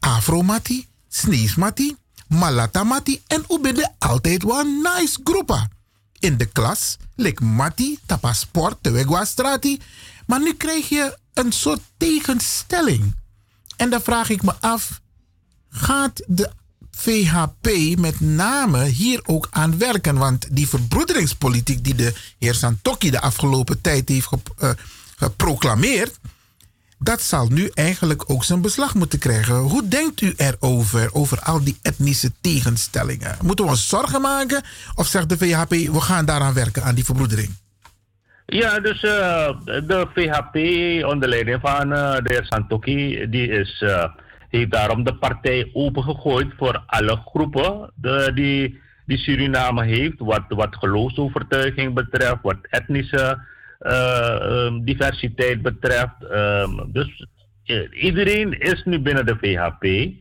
Afro 0.00 0.42
mati, 0.42 0.86
Snees 1.08 1.54
mati, 1.54 1.96
Malata 2.28 2.84
mati. 2.84 3.22
En 3.26 3.44
u 3.50 3.58
bent 3.60 3.90
altijd 3.98 4.42
wel 4.42 4.64
nice 4.64 5.20
groepen. 5.24 5.70
In 6.18 6.36
de 6.36 6.44
klas, 6.44 6.96
lik 7.14 7.40
mati, 7.40 7.98
tapa 8.06 8.32
sport, 8.32 8.88
strati. 9.22 9.80
Maar 10.26 10.40
nu 10.40 10.54
krijg 10.54 10.88
je 10.88 11.18
een 11.34 11.52
soort 11.52 11.80
tegenstelling. 11.96 13.14
En 13.76 13.90
dan 13.90 14.02
vraag 14.02 14.28
ik 14.28 14.42
me 14.42 14.54
af, 14.60 15.00
gaat 15.68 16.22
de 16.26 16.50
VHP 16.90 17.96
met 17.98 18.20
name 18.20 18.84
hier 18.84 19.20
ook 19.24 19.48
aan 19.50 19.78
werken? 19.78 20.18
Want 20.18 20.46
die 20.50 20.68
verbroederingspolitiek 20.68 21.84
die 21.84 21.94
de 21.94 22.14
heer 22.38 22.54
Santokki 22.54 23.10
de 23.10 23.20
afgelopen 23.20 23.80
tijd 23.80 24.08
heeft 24.08 24.28
uh, 24.58 24.70
geproclameerd, 25.16 26.18
dat 26.98 27.20
zal 27.20 27.48
nu 27.48 27.70
eigenlijk 27.74 28.30
ook 28.30 28.44
zijn 28.44 28.60
beslag 28.60 28.94
moeten 28.94 29.18
krijgen. 29.18 29.54
Hoe 29.54 29.88
denkt 29.88 30.20
u 30.20 30.34
erover, 30.36 31.08
over 31.12 31.40
al 31.40 31.64
die 31.64 31.78
etnische 31.82 32.30
tegenstellingen? 32.40 33.36
Moeten 33.42 33.64
we 33.64 33.70
ons 33.70 33.88
zorgen 33.88 34.20
maken? 34.20 34.62
Of 34.94 35.06
zegt 35.06 35.28
de 35.28 35.36
VHP, 35.36 35.70
we 35.70 36.00
gaan 36.00 36.24
daaraan 36.24 36.54
werken, 36.54 36.82
aan 36.82 36.94
die 36.94 37.04
verbroedering? 37.04 37.48
Ja, 38.46 38.80
dus 38.80 39.02
uh, 39.02 39.48
de 39.64 40.06
VHP 40.14 40.56
onder 41.06 41.28
leiding 41.28 41.60
van 41.60 41.92
uh, 41.92 42.14
de 42.14 42.32
heer 42.32 42.44
Santokki, 42.44 43.26
die 43.30 43.48
is, 43.48 43.80
uh, 43.84 44.04
heeft 44.48 44.70
daarom 44.70 45.04
de 45.04 45.14
partij 45.14 45.70
opengegooid 45.72 46.52
voor 46.56 46.82
alle 46.86 47.20
groepen 47.24 47.90
de, 47.94 48.30
die, 48.34 48.80
die 49.06 49.18
Suriname 49.18 49.84
heeft, 49.84 50.18
wat, 50.18 50.44
wat 50.48 50.76
geloofsovertuiging 50.76 51.94
betreft, 51.94 52.38
wat 52.42 52.56
etnische 52.62 53.38
um, 53.78 54.84
diversiteit 54.84 55.62
betreft. 55.62 56.22
Um, 56.32 56.92
dus 56.92 57.26
iedereen 57.90 58.60
is 58.60 58.84
nu 58.84 59.00
binnen 59.00 59.26
de 59.26 59.36
VHP. 59.36 60.14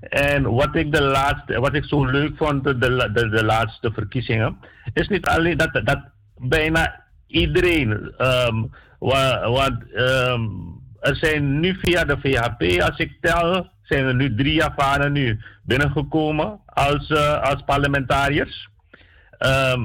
En 0.00 0.42
wat 0.42 0.74
ik, 0.74 0.92
de 0.92 1.02
laatste, 1.02 1.60
wat 1.60 1.74
ik 1.74 1.84
zo 1.84 2.04
leuk 2.04 2.36
vond, 2.36 2.64
de, 2.64 2.78
de, 2.78 3.28
de, 3.28 3.44
laatste 3.44 3.92
verkiezingen, 3.92 4.56
is 4.92 5.08
niet 5.08 5.26
alleen 5.26 5.56
dat, 5.56 5.80
dat 5.84 6.00
bijna 6.36 7.04
iedereen. 7.26 8.14
Um, 8.18 8.70
want 8.98 9.82
um, 9.94 10.80
er 11.00 11.16
zijn 11.16 11.60
nu 11.60 11.78
via 11.82 12.04
de 12.04 12.16
VHP, 12.20 12.82
als 12.82 12.98
ik 12.98 13.16
tel, 13.20 13.70
zijn 13.82 14.04
er 14.04 14.14
nu 14.14 14.34
drie 14.34 14.54
Javanen 14.54 15.12
nu 15.12 15.40
binnengekomen 15.62 16.60
als, 16.66 17.10
uh, 17.10 17.42
als 17.42 17.62
parlementariërs. 17.66 18.68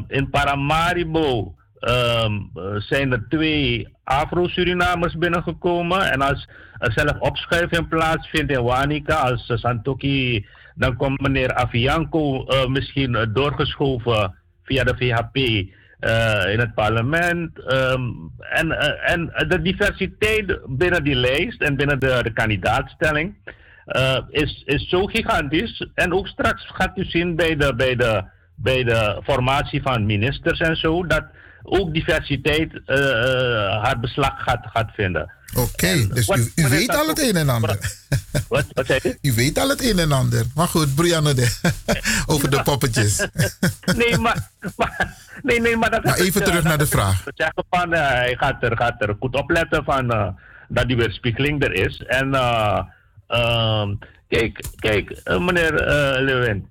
In 0.08 0.30
Paramaribo 0.30 1.56
zijn 2.78 3.12
er 3.12 3.26
twee 3.30 3.88
Afro-Surinamers 4.04 5.18
binnengekomen. 5.18 6.12
En 6.12 6.22
als 6.22 6.48
er 6.78 6.92
zelf 6.92 7.20
opschuiving 7.20 7.88
plaatsvindt 7.88 8.52
in 8.52 8.64
Wanika, 8.64 9.16
als 9.16 9.52
Santoki, 9.56 10.46
dan 10.76 10.96
komt 10.96 11.22
meneer 11.22 11.54
Avianco 11.54 12.46
uh, 12.48 12.68
misschien 12.68 13.30
doorgeschoven 13.34 14.36
via 14.64 14.84
de 14.84 14.96
VHP 14.98 15.36
uh, 15.36 16.54
in 16.54 16.60
het 16.60 16.74
parlement. 16.74 17.74
Um, 17.74 18.32
en, 18.40 18.72
en 19.02 19.34
de 19.48 19.62
diversiteit 19.62 20.60
binnen 20.68 21.04
die 21.04 21.16
lijst 21.16 21.62
en 21.62 21.76
binnen 21.76 22.00
de, 22.00 22.20
de 22.24 22.34
kandidaatstelling 22.34 23.36
is, 24.30 24.64
is 24.66 24.90
zo 24.90 25.06
gigantisch. 25.06 25.88
En 25.94 26.14
ook 26.14 26.28
straks 26.28 26.68
gaat 26.74 26.98
u 26.98 27.04
zien 27.04 27.36
bij 27.36 27.56
de, 27.56 27.76
bij, 27.76 27.96
de, 27.96 28.24
bij 28.56 28.84
de 28.84 29.22
formatie 29.24 29.82
van 29.82 30.06
ministers 30.06 30.60
en 30.60 30.76
zo, 30.76 31.06
dat 31.06 31.26
ook 31.66 31.94
diversiteit 31.94 32.72
haar 33.82 34.00
beslag 34.00 34.44
gaat, 34.44 34.66
gaat 34.74 34.92
vinden. 34.94 35.32
Oké, 35.56 35.68
okay, 35.68 36.08
dus 36.08 36.26
wat, 36.26 36.38
u, 36.38 36.52
u 36.56 36.68
weet 36.68 36.96
al 36.96 37.08
het 37.08 37.22
een 37.22 37.36
en 37.36 37.50
ander. 37.50 37.78
Wat, 38.48 38.66
wat 38.74 38.86
zei 38.86 39.00
je? 39.04 39.18
U 39.22 39.34
weet 39.34 39.60
al 39.60 39.70
het 39.70 39.84
een 39.84 40.00
en 40.00 40.12
ander. 40.12 40.46
Maar 40.56 40.68
goed, 40.68 40.96
Brianne, 40.96 41.34
de, 41.34 41.60
over 42.34 42.50
de 42.50 42.62
poppetjes. 42.64 43.28
nee, 43.98 44.18
maar, 44.18 44.50
maar, 44.76 45.18
nee, 45.42 45.62
nee, 45.62 45.78
maar, 45.78 45.90
dat 45.90 46.04
maar 46.04 46.18
even 46.18 46.44
terug 46.44 46.64
naar 46.64 46.78
de 46.78 46.88
vraag. 46.88 47.24
Zeggen 47.36 47.64
van, 47.70 47.94
uh, 47.94 48.08
hij 48.08 48.36
gaat 48.36 48.64
er, 48.64 48.78
gaat 48.78 49.02
er 49.02 49.16
goed 49.20 49.36
opletten 49.36 49.84
van, 49.84 50.14
uh, 50.14 50.28
dat 50.68 50.88
die 50.88 50.98
weerspiegeling 50.98 51.64
er 51.64 51.74
is. 51.74 52.04
En 52.04 52.28
uh, 52.34 52.82
kijk, 54.28 54.64
kijk 54.76 55.22
meneer 55.24 55.74
Lewin, 56.22 56.70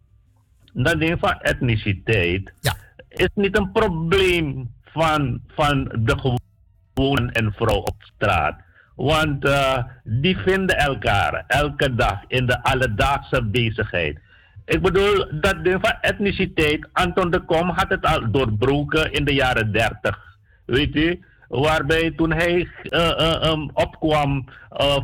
dat 0.73 1.01
ding 1.01 1.19
van 1.21 1.41
etniciteit 1.41 2.53
ja. 2.61 2.77
is 3.09 3.31
niet 3.35 3.57
een 3.57 3.73
probleem 3.73 4.73
van, 4.95 5.41
van 5.49 5.91
de 5.99 6.17
gewone 6.19 7.33
en 7.33 7.53
vrouw 7.53 7.79
op 7.79 8.03
straat. 8.15 8.57
Want 8.97 9.45
uh, 9.45 9.79
die 10.05 10.37
vinden 10.37 10.77
elkaar 10.79 11.45
elke 11.47 11.95
dag 11.95 12.19
in 12.27 12.47
de 12.47 12.63
alledaagse 12.63 13.43
bezigheid. 13.45 14.19
Ik 14.65 14.83
bedoel, 14.83 15.27
dat 15.41 15.65
ding 15.65 15.79
van 15.81 15.97
etniciteit, 16.01 16.89
Anton 16.93 17.31
de 17.31 17.41
Kom 17.41 17.69
had 17.69 17.89
het 17.89 18.05
al 18.07 18.31
doorbroken 18.31 19.13
in 19.13 19.25
de 19.25 19.35
jaren 19.35 19.73
30. 19.73 20.19
Weet 20.65 20.95
u? 20.95 21.25
Waarbij 21.49 22.11
toen 22.11 22.33
hij 22.33 22.55
uh, 22.55 23.01
uh, 23.19 23.51
um, 23.51 23.71
opkwam 23.73 24.45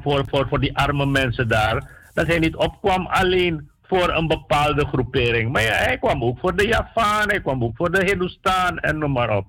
voor, 0.02 0.24
voor, 0.26 0.46
voor 0.48 0.60
die 0.60 0.76
arme 0.76 1.06
mensen 1.06 1.48
daar, 1.48 1.90
dat 2.14 2.26
hij 2.26 2.38
niet 2.38 2.56
opkwam 2.56 3.06
alleen 3.06 3.70
voor 3.82 4.08
een 4.14 4.26
bepaalde 4.26 4.86
groepering. 4.86 5.52
Maar 5.52 5.62
hij 5.62 5.98
kwam 5.98 6.24
ook 6.24 6.38
voor 6.38 6.56
de 6.56 6.66
Javaan, 6.66 7.28
hij 7.28 7.40
kwam 7.40 7.64
ook 7.64 7.76
voor 7.76 7.90
de 7.90 8.04
Hindustan 8.04 8.78
en 8.78 8.98
noem 8.98 9.12
maar 9.12 9.36
op. 9.36 9.46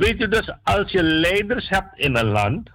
Weet 0.00 0.18
je, 0.18 0.28
dus 0.28 0.52
als 0.62 0.90
je 0.90 1.02
leiders 1.02 1.68
hebt 1.68 1.98
in 1.98 2.16
een 2.16 2.26
land 2.26 2.70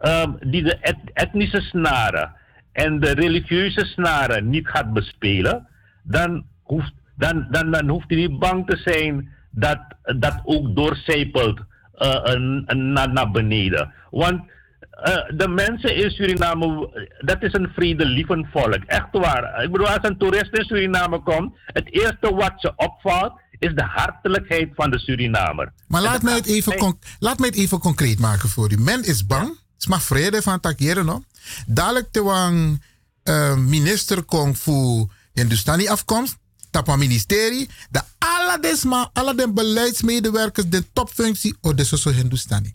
um, 0.00 0.36
die 0.40 0.62
de 0.62 0.76
et 0.76 0.96
etnische 1.12 1.60
snaren 1.60 2.34
en 2.72 3.00
de 3.00 3.10
religieuze 3.10 3.84
snaren 3.84 4.48
niet 4.48 4.68
gaat 4.68 4.92
bespelen, 4.92 5.68
dan 6.02 6.44
hoeft, 6.62 6.92
dan, 7.16 7.46
dan, 7.50 7.70
dan 7.70 7.88
hoeft 7.88 8.08
hij 8.08 8.16
niet 8.16 8.38
bang 8.38 8.66
te 8.66 8.76
zijn 8.76 9.28
dat 9.50 9.78
dat 10.02 10.40
ook 10.44 10.76
doorcijpelt 10.76 11.60
uh, 11.98 12.34
naar, 12.74 13.12
naar 13.12 13.30
beneden. 13.30 13.92
Want 14.10 14.40
uh, 14.40 15.36
de 15.36 15.48
mensen 15.48 15.96
in 15.96 16.10
Suriname, 16.10 16.90
dat 17.18 17.42
is 17.42 17.52
een 17.52 17.70
vredelievend 17.74 18.46
volk. 18.50 18.84
Echt 18.86 19.08
waar. 19.10 19.62
Ik 19.62 19.72
bedoel, 19.72 19.88
als 19.88 20.08
een 20.08 20.18
toerist 20.18 20.58
in 20.58 20.64
Suriname 20.64 21.18
komt, 21.18 21.56
het 21.66 21.92
eerste 21.92 22.34
wat 22.34 22.52
ze 22.56 22.72
opvalt, 22.76 23.40
is 23.62 23.74
de 23.74 23.84
hartelijkheid 23.84 24.68
van 24.74 24.90
de 24.90 24.98
Surinamer. 24.98 25.72
Maar 25.86 26.02
laat 26.02 26.22
mij, 26.22 26.34
het 26.34 26.46
even 26.46 26.98
laat 27.18 27.38
mij 27.38 27.48
het 27.48 27.58
even 27.58 27.78
concreet 27.78 28.18
maken 28.18 28.48
voor 28.48 28.72
u. 28.72 28.76
Men 28.76 29.04
is 29.04 29.26
bang, 29.26 29.58
het 29.74 29.88
mag 29.88 30.02
vrede 30.02 30.42
van 30.42 30.60
takeren, 30.60 31.04
no? 31.04 31.24
Dadelijk 31.66 32.08
te 32.10 32.22
wang 32.22 32.82
uh, 33.24 33.56
minister 33.56 34.22
kong 34.22 34.58
voor 34.58 35.12
Hindustani 35.32 35.88
afkomst, 35.88 36.36
tapa 36.70 36.96
ministerie, 36.96 37.68
de 37.90 38.00
alle 38.18 38.58
desma, 38.60 39.10
alle 39.12 39.34
de 39.34 39.52
beleidsmedewerkers, 39.52 40.68
de 40.68 40.84
topfunctie, 40.92 41.56
of 41.60 41.74
de 41.74 41.84
social 41.84 42.14
Hindustani. 42.14 42.74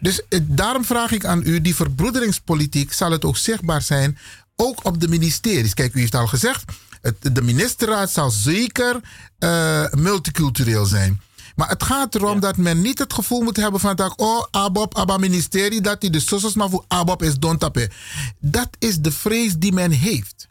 Dus 0.00 0.28
eh, 0.28 0.40
daarom 0.42 0.84
vraag 0.84 1.12
ik 1.12 1.24
aan 1.24 1.42
u, 1.44 1.60
die 1.60 1.74
verbroederingspolitiek, 1.74 2.92
zal 2.92 3.10
het 3.10 3.24
ook 3.24 3.36
zichtbaar 3.36 3.82
zijn, 3.82 4.18
ook 4.56 4.84
op 4.84 5.00
de 5.00 5.08
ministeries? 5.08 5.74
Kijk, 5.74 5.94
u 5.94 6.00
heeft 6.00 6.14
al 6.14 6.26
gezegd, 6.26 6.64
het, 7.06 7.34
de 7.34 7.42
ministerraad 7.42 8.10
zal 8.10 8.30
zeker 8.30 9.00
uh, 9.38 9.84
multicultureel 9.90 10.84
zijn. 10.84 11.20
Maar 11.56 11.68
het 11.68 11.82
gaat 11.82 12.14
erom 12.14 12.34
ja. 12.34 12.40
dat 12.40 12.56
men 12.56 12.82
niet 12.82 12.98
het 12.98 13.12
gevoel 13.12 13.42
moet 13.42 13.56
hebben 13.56 13.80
van 13.80 13.96
dat, 13.96 14.16
oh, 14.16 14.44
Abob, 14.50 14.94
Abba 14.94 15.16
ministerie, 15.16 15.80
dat 15.80 15.96
hij 16.02 16.10
de 16.10 16.20
sosos 16.20 16.54
maar 16.54 16.68
voor 16.68 16.84
Abob 16.88 17.22
is 17.22 17.38
dontape. 17.38 17.90
Dat 18.38 18.68
is 18.78 18.98
de 18.98 19.12
vrees 19.12 19.56
die 19.56 19.72
men 19.72 19.90
heeft. 19.90 20.48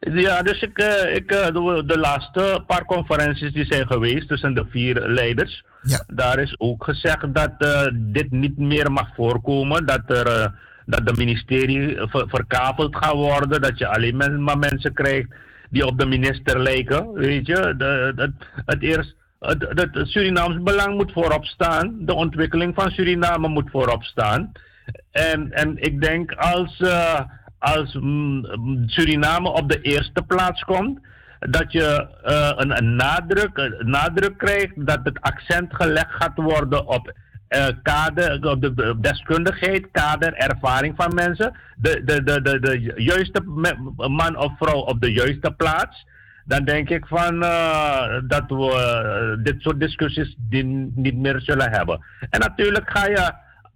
Ja, 0.00 0.42
dus 0.42 0.62
ik, 0.62 0.78
uh, 0.78 1.14
ik 1.14 1.32
uh, 1.32 1.46
de, 1.46 1.82
de, 1.86 1.98
laatste 1.98 2.62
paar 2.66 2.84
conferenties 2.84 3.52
die 3.52 3.64
zijn 3.64 3.86
geweest 3.86 4.28
tussen 4.28 4.54
de 4.54 4.66
vier 4.70 5.08
leiders, 5.08 5.64
ja. 5.82 6.04
daar 6.06 6.38
is 6.38 6.54
ook 6.58 6.84
gezegd 6.84 7.34
dat 7.34 7.52
uh, 7.58 7.86
dit 7.92 8.30
niet 8.30 8.58
meer 8.58 8.92
mag 8.92 9.14
voorkomen, 9.14 9.86
dat 9.86 10.02
er 10.06 10.52
dat 10.88 11.06
de 11.06 11.14
ministerie 11.16 11.96
ver, 11.96 12.28
verkaveld 12.28 12.96
gaat 12.96 13.12
worden, 13.12 13.60
dat 13.60 13.78
je 13.78 13.88
alleen 13.88 14.42
maar 14.42 14.58
mensen 14.58 14.94
krijgt 14.94 15.28
die 15.70 15.86
op 15.86 15.98
de 15.98 16.06
minister 16.06 16.58
lijken. 16.58 17.12
Weet 17.12 17.46
je, 17.46 17.74
de, 17.76 18.32
het, 18.66 18.82
eerst, 18.82 19.14
het, 19.38 19.90
Surinaams 19.92 20.62
belang 20.62 20.96
moet 20.96 21.12
voorop 21.12 21.44
staan. 21.44 21.96
De 22.00 22.14
ontwikkeling 22.14 22.74
van 22.74 22.90
Suriname 22.90 23.48
moet 23.48 23.70
voorop 23.70 24.02
staan. 24.04 24.52
En, 25.10 25.52
en 25.52 25.76
ik 25.76 26.02
denk 26.02 26.32
als, 26.32 26.80
eh, 26.80 27.20
als 27.58 27.94
mm, 28.00 28.44
Suriname 28.86 29.48
op 29.48 29.68
de 29.70 29.80
eerste 29.80 30.22
plaats 30.22 30.62
komt, 30.62 31.00
dat 31.38 31.72
je 31.72 32.08
eh, 32.22 32.52
een, 32.56 32.76
een, 32.76 32.96
nadruk, 32.96 33.56
een 33.56 33.90
nadruk 33.90 34.38
krijgt 34.38 34.86
dat 34.86 35.00
het 35.02 35.20
accent 35.20 35.74
gelegd 35.74 36.12
gaat 36.12 36.36
worden 36.36 36.86
op 36.86 37.12
kader, 37.82 38.50
op 38.50 38.60
de 38.60 38.96
deskundigheid, 39.00 39.88
kader, 39.92 40.34
ervaring 40.34 40.94
van 40.96 41.14
mensen. 41.14 41.56
De, 41.76 42.02
de, 42.04 42.22
de, 42.22 42.42
de, 42.42 42.60
de 42.60 42.92
juiste 42.96 43.42
man 44.08 44.36
of 44.36 44.52
vrouw 44.58 44.78
op 44.80 45.00
de 45.00 45.12
juiste 45.12 45.50
plaats. 45.50 46.06
Dan 46.44 46.64
denk 46.64 46.88
ik 46.88 47.06
van 47.06 47.42
eh, 47.42 48.20
dat 48.26 48.44
we 48.48 48.72
eh, 48.72 49.44
dit 49.44 49.62
soort 49.62 49.80
discussies 49.80 50.36
niet 50.94 51.16
meer 51.16 51.40
zullen 51.40 51.70
hebben. 51.70 52.04
En 52.30 52.40
natuurlijk 52.40 52.90
ga 52.90 53.06
je, 53.06 53.32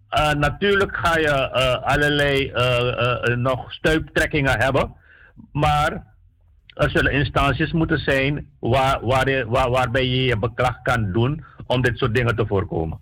eh, 0.08 0.32
natuurlijk 0.32 0.96
ga 0.96 1.18
je 1.18 1.28
eh, 1.28 1.82
allerlei 1.82 2.50
eh, 2.50 2.88
eh, 2.88 3.36
nog 3.36 3.72
stuiptrekkingen 3.72 4.60
hebben. 4.60 4.94
Maar 5.52 6.04
er 6.66 6.90
zullen 6.90 7.12
instanties 7.12 7.72
moeten 7.72 7.98
zijn 7.98 8.46
waar, 8.60 9.06
waar 9.06 9.46
waar, 9.46 9.70
waarbij 9.70 10.06
je 10.06 10.24
je 10.24 10.38
beklag 10.38 10.82
kan 10.82 11.12
doen 11.12 11.44
om 11.66 11.82
dit 11.82 11.98
soort 11.98 12.14
dingen 12.14 12.36
te 12.36 12.46
voorkomen. 12.46 13.00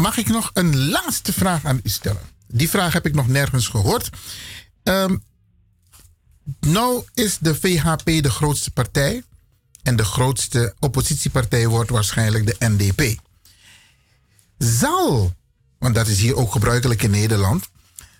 Mag 0.00 0.16
ik 0.16 0.28
nog 0.28 0.50
een 0.54 0.88
laatste 0.88 1.32
vraag 1.32 1.64
aan 1.64 1.80
u 1.82 1.88
stellen? 1.88 2.22
Die 2.46 2.70
vraag 2.70 2.92
heb 2.92 3.06
ik 3.06 3.14
nog 3.14 3.28
nergens 3.28 3.68
gehoord. 3.68 4.10
Ehm, 4.82 5.16
nou 6.60 7.04
is 7.14 7.38
de 7.38 7.54
VHP 7.54 8.04
de 8.04 8.30
grootste 8.30 8.70
partij. 8.70 9.22
En 9.82 9.96
de 9.96 10.04
grootste 10.04 10.74
oppositiepartij 10.78 11.66
wordt 11.66 11.90
waarschijnlijk 11.90 12.46
de 12.46 12.56
NDP. 12.58 13.20
Zal, 14.58 15.32
want 15.78 15.94
dat 15.94 16.06
is 16.06 16.20
hier 16.20 16.36
ook 16.36 16.52
gebruikelijk 16.52 17.02
in 17.02 17.10
Nederland. 17.10 17.68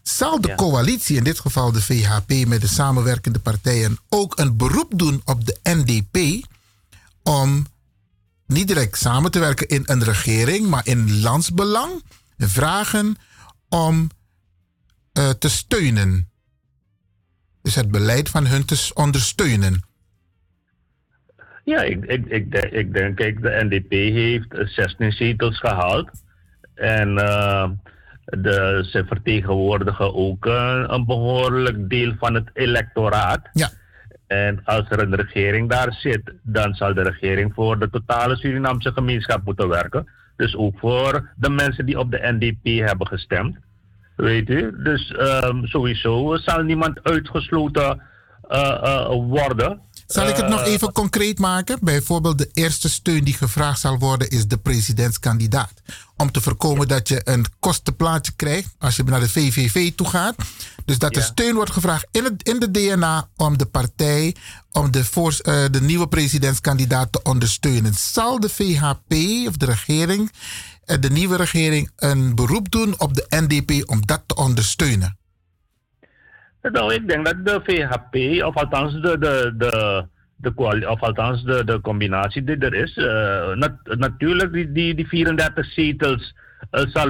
Zal 0.02 0.40
de 0.40 0.55
coalitie, 0.55 1.16
in 1.16 1.24
dit 1.24 1.40
geval 1.40 1.73
de 1.73 1.82
VHP 1.82 2.47
met 2.47 2.61
de 2.61 2.69
samenwerkende 2.69 3.39
partijen, 3.39 3.98
ook 4.09 4.39
een 4.39 4.57
beroep 4.57 4.98
doen 4.98 5.23
op 5.24 5.47
de 5.47 5.59
NDP 5.62 6.47
om 7.23 7.66
niet 8.51 8.68
direct 8.68 8.98
samen 8.98 9.31
te 9.31 9.39
werken 9.39 9.68
in 9.68 9.82
een 9.86 10.05
regering, 10.05 10.66
maar 10.68 10.86
in 10.86 11.20
landsbelang 11.20 12.02
vragen 12.39 13.16
om 13.68 14.10
eh, 15.12 15.31
te 15.31 15.51
steunen. 15.51 16.28
Dus 17.62 17.74
het 17.74 17.90
beleid 17.90 18.28
van 18.28 18.47
hun 18.47 18.64
te 18.64 18.90
ondersteunen. 18.94 19.82
Ja, 21.64 21.82
ik, 21.82 22.05
ik, 22.05 22.27
ik, 22.27 22.51
denk- 22.51 22.72
ik 22.72 22.93
denk, 22.93 23.16
kijk, 23.16 23.43
de 23.43 23.64
NDP 23.68 23.90
heeft 23.90 24.55
eh, 24.55 24.66
16 24.66 25.12
zetels 25.12 25.59
gehaald. 25.59 26.10
En 26.74 27.18
eh, 27.18 27.70
de, 28.24 28.86
ze 28.90 29.05
vertegenwoordigen 29.06 30.14
ook 30.14 30.47
eh, 30.47 30.85
een 30.86 31.05
behoorlijk 31.06 31.89
deel 31.90 32.14
van 32.18 32.35
het 32.35 32.51
electoraat. 32.52 33.48
Ja. 33.52 33.70
En 34.31 34.61
als 34.65 34.85
er 34.89 35.01
een 35.01 35.15
regering 35.15 35.70
daar 35.70 35.93
zit, 35.93 36.32
dan 36.43 36.74
zal 36.74 36.94
de 36.94 37.02
regering 37.02 37.55
voor 37.55 37.78
de 37.78 37.90
totale 37.90 38.36
Surinaamse 38.36 38.93
gemeenschap 38.93 39.44
moeten 39.44 39.69
werken. 39.69 40.09
Dus 40.36 40.57
ook 40.57 40.78
voor 40.78 41.31
de 41.36 41.51
mensen 41.51 41.86
die 41.86 41.98
op 41.98 42.11
de 42.11 42.36
NDP 42.39 42.86
hebben 42.86 43.07
gestemd. 43.07 43.57
Weet 44.16 44.48
u? 44.48 44.82
Dus 44.82 45.12
ehm, 45.12 45.65
sowieso 45.65 46.36
zal 46.36 46.62
niemand 46.62 47.02
uitgesloten 47.02 48.02
eh, 48.48 48.82
eh, 48.82 49.09
worden. 49.09 49.81
Zal 50.12 50.28
ik 50.28 50.37
het 50.37 50.49
nog 50.49 50.61
Eh, 50.61 50.73
even 50.73 50.93
concreet 50.93 51.39
maken? 51.39 51.78
Bijvoorbeeld 51.81 52.39
de 52.39 52.51
eerste 52.53 52.89
steun 52.89 53.24
die 53.24 53.35
gevraagd 53.35 53.81
zal 53.81 53.99
worden 53.99 54.28
is 54.28 54.47
de 54.47 54.57
presidentskandidaat. 54.57 55.73
Om 56.16 56.32
te 56.32 56.41
voorkomen 56.41 56.89
dat 56.89 57.09
je 57.09 57.20
een 57.24 57.47
kostenplaatje 57.61 58.32
krijgt 58.37 58.69
als 58.78 58.97
je 58.97 59.03
naar 59.03 59.20
de 59.20 59.28
VVV 59.28 59.93
toe 59.95 60.09
gaat. 60.09 60.35
Dus 60.85 60.99
dat 60.99 61.16
er 61.16 61.23
steun 61.23 61.55
wordt 61.55 61.70
gevraagd 61.70 62.07
in, 62.11 62.24
het, 62.24 62.43
in 62.43 62.59
de 62.59 62.70
DNA 62.70 63.28
om 63.37 63.59
de 63.59 63.66
partij, 63.66 64.35
om 64.73 64.91
de, 64.91 65.05
voor, 65.05 65.39
eh, 65.43 65.65
de 65.70 65.81
nieuwe 65.81 66.09
presidentskandidaat 66.09 67.12
te 67.12 67.23
ondersteunen. 67.23 67.95
Zal 67.95 68.41
de 68.41 68.49
VHP 68.49 69.12
of 69.49 69.57
de 69.57 69.66
regering, 69.66 70.32
eh, 70.85 70.97
de 71.01 71.11
nieuwe 71.11 71.37
regering, 71.37 71.91
een 71.97 72.35
beroep 72.35 72.70
doen 72.70 72.95
op 72.99 73.15
de 73.15 73.27
NDP 73.28 73.91
om 73.91 74.07
dat 74.07 74.23
te 74.27 74.35
ondersteunen? 74.35 75.19
Nou, 76.62 76.95
ik 76.95 77.09
denk 77.09 77.24
dat 77.24 77.47
de 77.47 77.61
VHP, 77.65 78.45
of 78.45 78.55
althans 78.57 78.93
de, 78.93 79.19
de, 79.19 79.55
de, 79.57 80.05
de, 80.37 80.89
of 80.89 81.01
althans 81.01 81.45
de, 81.45 81.65
de 81.65 81.81
combinatie 81.81 82.45
die 82.45 82.57
er 82.59 82.74
is, 82.74 82.97
eh, 82.97 83.53
nat- 83.55 83.97
natuurlijk 83.99 84.53
die, 84.53 84.73
die, 84.73 84.95
die 84.95 85.09
34 85.09 85.66
zetels 85.66 86.35
eh, 86.70 86.82
zal, 86.87 87.09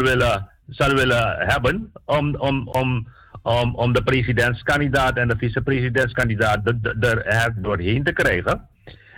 willen, 0.94 1.34
hebben 1.38 1.92
om, 2.04 2.34
om, 2.36 2.68
om, 2.68 3.08
om, 3.42 3.74
om 3.74 3.92
de 3.92 4.02
presidentskandidaat 4.02 5.16
en 5.16 5.28
de 5.28 5.36
vicepresidentskandidaat 5.36 6.66
er- 7.00 7.54
doorheen 7.56 8.04
te 8.04 8.12
krijgen. 8.12 8.68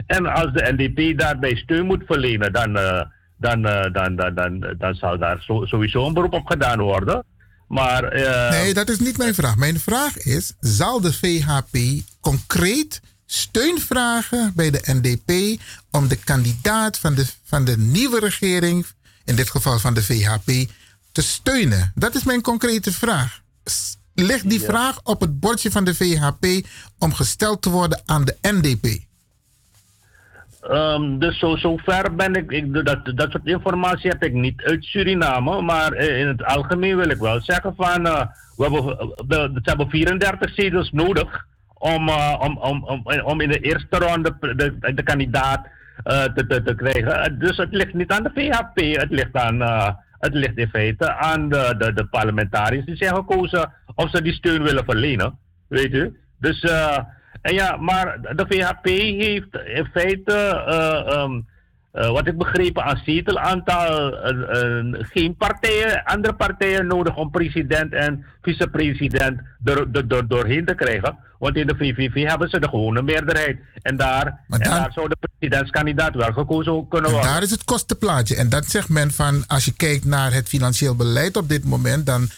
En 0.06 0.26
als 0.26 0.52
de 0.52 0.72
NDP 0.76 1.18
daarbij 1.18 1.54
steun 1.56 1.86
moet 1.86 2.02
verlenen, 2.06 2.52
dan, 2.52 2.76
eh, 2.76 3.02
dan, 3.36 3.62
dan, 3.92 4.16
dan, 4.34 4.74
dan, 4.78 4.94
zal 4.94 5.18
daar 5.18 5.44
sowieso 5.62 6.06
een 6.06 6.14
beroep 6.14 6.32
op 6.32 6.46
gedaan 6.46 6.80
worden. 6.80 7.24
Maar, 7.72 8.04
eh, 8.04 8.50
Nee, 8.50 8.74
dat 8.74 8.88
is 8.88 8.98
niet 8.98 9.16
mijn 9.18 9.34
vraag. 9.34 9.56
Mijn 9.56 9.80
vraag 9.80 10.16
is: 10.18 10.52
zal 10.60 11.00
de 11.00 11.12
VHP 11.12 11.78
concreet 12.20 13.00
steun 13.26 13.80
vragen 13.80 14.52
bij 14.54 14.70
de 14.70 14.80
NDP 14.82 15.60
om 15.90 16.08
de 16.08 16.16
kandidaat 16.16 16.98
van 16.98 17.14
de, 17.14 17.26
van 17.44 17.64
de 17.64 17.78
nieuwe 17.78 18.18
regering, 18.20 18.86
in 19.24 19.36
dit 19.36 19.50
geval 19.50 19.78
van 19.78 19.94
de 19.94 20.02
VHP, 20.02 20.70
te 21.12 21.22
steunen? 21.22 21.92
Dat 21.94 22.14
is 22.14 22.22
mijn 22.22 22.40
concrete 22.40 22.92
vraag. 22.92 23.40
Ligt 24.14 24.48
die 24.50 24.60
Ja. 24.60 24.66
vraag 24.66 25.00
op 25.02 25.20
het 25.20 25.40
bordje 25.40 25.70
van 25.70 25.84
de 25.84 25.94
VHP 25.94 26.66
om 26.98 27.14
gesteld 27.14 27.62
te 27.62 27.70
worden 27.70 28.02
aan 28.04 28.24
de 28.24 28.36
NDP? 28.42 28.98
Ehm, 30.62 31.18
dus 31.18 31.38
zo, 31.38 31.56
zover 31.56 32.14
ben 32.14 32.34
ik, 32.34 32.50
ik 32.50 32.84
dat, 32.84 32.98
dat 33.14 33.30
soort 33.30 33.46
informatie 33.46 34.10
heb 34.10 34.22
ik 34.24 34.32
niet 34.32 34.62
uit 34.62 34.84
Suriname, 34.84 35.62
maar 35.62 35.92
eh, 35.92 36.20
in 36.20 36.26
het 36.26 36.44
algemeen 36.44 36.96
wil 36.96 37.10
ik 37.10 37.18
wel 37.18 37.40
zeggen 37.40 37.74
van, 37.76 38.06
eh, 38.06 38.26
we 38.56 38.62
hebben, 38.62 38.96
de, 39.26 39.50
ze 39.52 39.68
hebben 39.68 39.88
34 39.90 40.54
zetels 40.54 40.90
nodig 40.92 41.46
om, 41.74 42.08
eh, 42.08 42.36
om, 42.40 42.58
om, 42.58 42.84
om, 42.84 43.20
om 43.24 43.40
in 43.40 43.48
de 43.48 43.58
eerste 43.58 43.98
ronde 43.98 44.36
de, 44.40 44.94
de 44.94 45.02
kandidaat 45.02 45.66
eh, 46.04 46.22
te, 46.24 46.46
te, 46.46 46.62
te 46.62 46.74
krijgen. 46.74 47.22
Eh, 47.22 47.38
Dus 47.38 47.56
het 47.56 47.72
ligt 47.72 47.94
niet 47.94 48.10
aan 48.10 48.22
de 48.22 48.30
VHP, 48.34 49.00
het 49.00 49.10
ligt, 49.10 49.34
aan, 49.36 49.62
eh, 49.62 49.88
het 50.18 50.34
ligt 50.34 50.56
in 50.56 50.68
feite 50.68 51.14
aan 51.14 51.48
de, 51.48 51.74
de, 51.78 51.92
de 51.92 52.04
parlementariërs 52.06 52.84
die 52.84 52.96
zijn 52.96 53.14
gekozen 53.14 53.72
of 53.94 54.10
ze 54.10 54.22
die 54.22 54.32
steun 54.32 54.62
willen 54.62 54.84
verlenen, 54.84 55.38
weet 55.68 55.92
u. 55.92 56.16
Dus 56.38 56.60
eh, 56.60 56.98
en 57.42 57.54
ja, 57.54 57.76
maar 57.76 58.20
de 58.20 58.46
VHP 58.48 58.84
heeft 59.20 59.54
in 59.64 59.88
feite, 59.92 60.32
eh, 60.66 61.14
ehm, 61.14 61.40
eh, 61.92 62.10
wat 62.10 62.26
ik 62.26 62.38
begrepen 62.38 62.84
aan 62.84 63.02
zetelaantal, 63.04 64.16
eh, 64.16 64.78
eh, 64.78 64.84
geen 64.98 65.36
partijen, 65.36 66.04
andere 66.04 66.34
partijen 66.34 66.86
nodig 66.86 67.16
om 67.16 67.30
president 67.30 67.92
en 67.92 68.24
vicepresident 68.42 69.40
er, 69.64 69.86
er, 69.92 70.04
er 70.08 70.28
doorheen 70.28 70.64
te 70.64 70.74
krijgen. 70.74 71.16
Want 71.38 71.56
in 71.56 71.66
de 71.66 71.76
VVV 71.76 72.28
hebben 72.28 72.48
ze 72.48 72.60
de 72.60 72.68
gewone 72.68 73.02
meerderheid. 73.02 73.58
En 73.82 73.96
daar, 73.96 74.40
en 74.48 74.58
daar 74.58 74.92
zou 74.92 75.08
de 75.08 75.16
presidentskandidaat 75.20 76.14
wel 76.14 76.32
gekozen 76.32 76.88
kunnen 76.88 77.10
En 77.10 77.16
worden. 77.16 77.32
daar 77.32 77.42
is 77.42 77.50
het 77.50 77.64
kostenplaatje. 77.64 78.36
En 78.36 78.48
dat 78.48 78.66
zegt 78.66 78.88
men 78.88 79.10
van, 79.10 79.44
als 79.46 79.64
je 79.64 79.72
kijkt 79.72 80.04
naar 80.04 80.32
het 80.32 80.48
financieel 80.48 80.96
beleid 80.96 81.36
op 81.36 81.48
dit 81.48 81.64
moment, 81.64 82.06
dan 82.06 82.28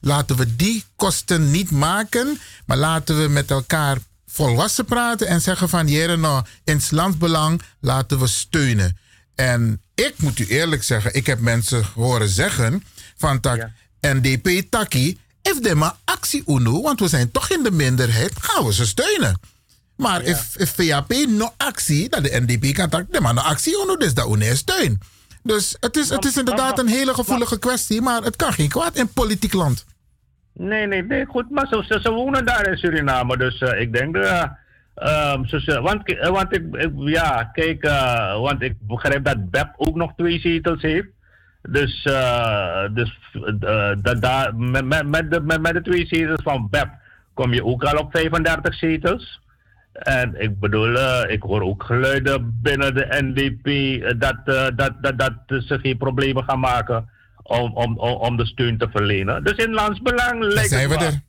laten 0.00 0.36
we 0.36 0.56
die 0.56 0.84
kosten 0.96 1.50
niet 1.50 1.70
maken, 1.70 2.38
maar 2.66 2.76
laten 2.76 3.22
we 3.22 3.28
met 3.28 3.50
elkaar 3.50 3.96
volwassen 4.32 4.84
praten 4.84 5.26
en 5.26 5.40
zeggen 5.40 5.68
van, 5.68 5.88
jere 5.88 6.16
nou, 6.16 6.44
in 6.64 6.76
het 6.76 6.90
landsbelang 6.90 7.62
laten 7.80 8.18
we 8.18 8.26
steunen. 8.26 8.98
En 9.34 9.82
ik 9.94 10.14
moet 10.16 10.38
u 10.38 10.46
eerlijk 10.46 10.82
zeggen, 10.82 11.14
ik 11.14 11.26
heb 11.26 11.40
mensen 11.40 11.84
horen 11.94 12.28
zeggen 12.28 12.84
van 13.16 13.40
tak 13.40 13.68
NDP 14.00 14.70
Taki, 14.70 15.18
if 15.42 15.60
de 15.60 15.74
maar 15.74 15.96
actie 16.04 16.42
uno, 16.46 16.82
want 16.82 17.00
we 17.00 17.08
zijn 17.08 17.30
toch 17.30 17.50
in 17.50 17.62
de 17.62 17.70
minderheid, 17.70 18.32
gaan 18.40 18.64
we 18.64 18.72
ze 18.72 18.86
steunen. 18.86 19.40
Maar 19.96 20.22
if, 20.22 20.56
if 20.56 20.74
VAP 20.74 21.12
no 21.28 21.54
actie, 21.56 22.08
dat 22.08 22.24
de 22.24 22.40
NDP 22.46 22.74
kan 22.74 22.88
tak, 22.88 23.12
de 23.12 23.20
maar 23.20 23.34
no 23.34 23.40
actie 23.40 23.82
uno, 23.82 23.96
dus 23.96 24.14
dat 24.14 24.28
uno 24.28 24.54
steun. 24.54 25.00
Dus 25.42 25.76
het 25.80 25.96
is, 25.96 26.08
het 26.08 26.24
is 26.24 26.36
inderdaad 26.36 26.78
een 26.78 26.88
hele 26.88 27.14
gevoelige 27.14 27.58
kwestie, 27.58 28.00
maar 28.00 28.22
het 28.22 28.36
kan 28.36 28.52
geen 28.52 28.68
kwaad 28.68 28.96
in 28.96 29.12
politiek 29.12 29.52
land. 29.52 29.84
Nee, 30.60 30.86
nee, 30.86 31.02
nee, 31.02 31.26
goed, 31.26 31.50
maar 31.50 31.66
ze, 31.66 32.10
wonen 32.10 32.44
daar 32.44 32.68
in 32.68 32.76
Suriname, 32.76 33.36
dus 33.36 33.60
eh, 33.60 33.80
ik 33.80 33.92
denk, 33.92 34.16
eh, 34.16 34.44
ehm, 34.94 35.82
want, 35.82 36.04
eh, 36.04 36.28
want 36.28 36.56
ik, 36.56 36.64
ja, 36.96 37.44
kijk, 37.44 37.82
want 38.38 38.62
ik 38.62 38.74
begrijp 38.80 39.24
dat 39.24 39.50
BEP 39.50 39.72
ook 39.76 39.94
nog 39.94 40.12
twee 40.16 40.40
zetels 40.40 40.82
heeft. 40.82 41.08
Dus, 41.62 42.02
dus 42.92 43.18
dat 44.02 44.22
daar 44.22 44.56
met, 44.56 45.06
met, 45.06 45.30
de, 45.30 45.40
met, 45.40 45.60
met 45.60 45.72
de 45.72 45.82
twee 45.82 46.06
zetels 46.06 46.42
van 46.42 46.68
BEP 46.70 46.88
kom 47.34 47.52
je 47.52 47.64
ook 47.64 47.84
al 47.84 47.98
op 47.98 48.10
35 48.10 48.74
zetels. 48.74 49.40
En 49.92 50.40
ik 50.40 50.60
bedoel, 50.60 50.96
ik 51.28 51.42
hoor 51.42 51.62
ook 51.62 51.82
geluiden 51.82 52.58
binnen 52.62 52.94
de 52.94 53.06
NDP 53.08 53.66
dat, 54.20 54.36
dat, 54.76 54.92
dat, 55.00 55.18
dat 55.18 55.32
ze 55.46 55.78
geen 55.78 55.96
problemen 55.96 56.44
gaan 56.44 56.60
maken 56.60 57.08
om, 57.42 57.76
om, 57.76 57.98
om, 57.98 58.12
om 58.12 58.36
de 58.36 58.46
steun 58.46 58.78
te 58.78 58.88
verlenen. 58.92 59.44
Dus 59.44 59.56
in 59.56 59.72
landsbelang 59.72 60.42
lijkt 60.42 60.70
zijn 60.70 60.88
we 60.88 60.94
het 60.94 61.02
er. 61.02 61.22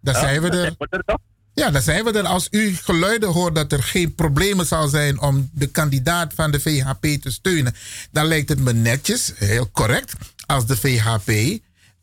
Ja, 0.00 0.12
zijn 0.12 0.40
we 0.42 0.48
er. 0.48 0.54
zijn 0.54 0.74
we 0.78 0.86
er 0.90 1.04
toch? 1.04 1.18
Ja, 1.54 1.70
daar 1.70 1.82
zijn 1.82 2.04
we 2.04 2.12
er. 2.12 2.26
Als 2.26 2.48
u 2.50 2.74
geluiden 2.74 3.28
hoort 3.28 3.54
dat 3.54 3.72
er 3.72 3.82
geen 3.82 4.14
problemen 4.14 4.66
zal 4.66 4.88
zijn 4.88 5.20
om 5.20 5.50
de 5.52 5.66
kandidaat 5.66 6.34
van 6.34 6.50
de 6.50 6.60
VHP 6.60 7.02
te 7.02 7.30
steunen, 7.30 7.74
dan 8.10 8.26
lijkt 8.26 8.48
het 8.48 8.60
me 8.60 8.72
netjes, 8.72 9.32
heel 9.36 9.70
correct, 9.70 10.12
als 10.46 10.66
de 10.66 10.76
VHP 10.76 11.60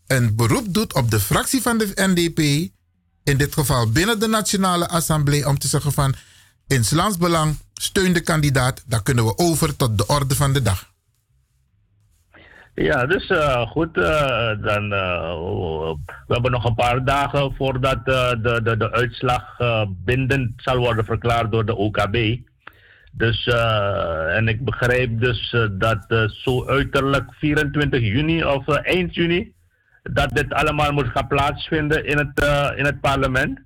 een 0.07 0.35
beroep 0.35 0.73
doet 0.73 0.93
op 0.93 1.11
de 1.11 1.19
fractie 1.19 1.61
van 1.61 1.77
de 1.77 1.91
NDP, 1.95 2.39
in 3.23 3.37
dit 3.37 3.53
geval 3.53 3.91
binnen 3.91 4.19
de 4.19 4.27
Nationale 4.27 4.87
Assemblée, 4.87 5.47
om 5.47 5.57
te 5.59 5.67
zeggen 5.67 5.91
van 5.91 6.15
in 6.67 6.83
landsbelang 6.89 7.57
steun 7.73 8.13
de 8.13 8.21
kandidaat, 8.21 8.83
dan 8.85 9.03
kunnen 9.03 9.25
we 9.25 9.37
over 9.37 9.75
tot 9.75 9.97
de 9.97 10.07
orde 10.07 10.35
van 10.35 10.53
de 10.53 10.61
dag. 10.61 10.92
Ja, 12.75 13.05
dus 13.05 13.27
eh, 13.27 13.61
goed, 13.67 13.97
eh, 13.97 14.51
dan, 14.61 14.93
eh, 14.93 15.93
we 16.27 16.33
hebben 16.33 16.51
nog 16.51 16.65
een 16.65 16.75
paar 16.75 17.03
dagen 17.05 17.55
voordat 17.55 18.05
de, 18.05 18.59
de, 18.63 18.77
de 18.77 18.91
uitslag 18.91 19.57
bindend 19.87 20.51
zal 20.55 20.77
worden 20.77 21.05
verklaard 21.05 21.51
door 21.51 21.65
de 21.65 21.75
OKB. 21.75 22.37
Dus, 23.11 23.47
en 24.27 24.47
ik 24.47 24.65
begrijp 24.65 25.19
dus 25.19 25.55
dat 25.71 26.29
zo 26.31 26.65
uiterlijk 26.65 27.33
24 27.33 28.01
juni 28.01 28.43
of 28.43 28.67
eind 28.67 29.15
juni, 29.15 29.53
dat 30.03 30.29
dit 30.29 30.53
allemaal 30.53 30.91
moet 30.91 31.07
gaan 31.07 31.27
plaatsvinden 31.27 32.05
in 32.05 32.17
het, 32.17 32.45
in 32.77 32.85
het 32.85 33.01
parlement. 33.01 33.59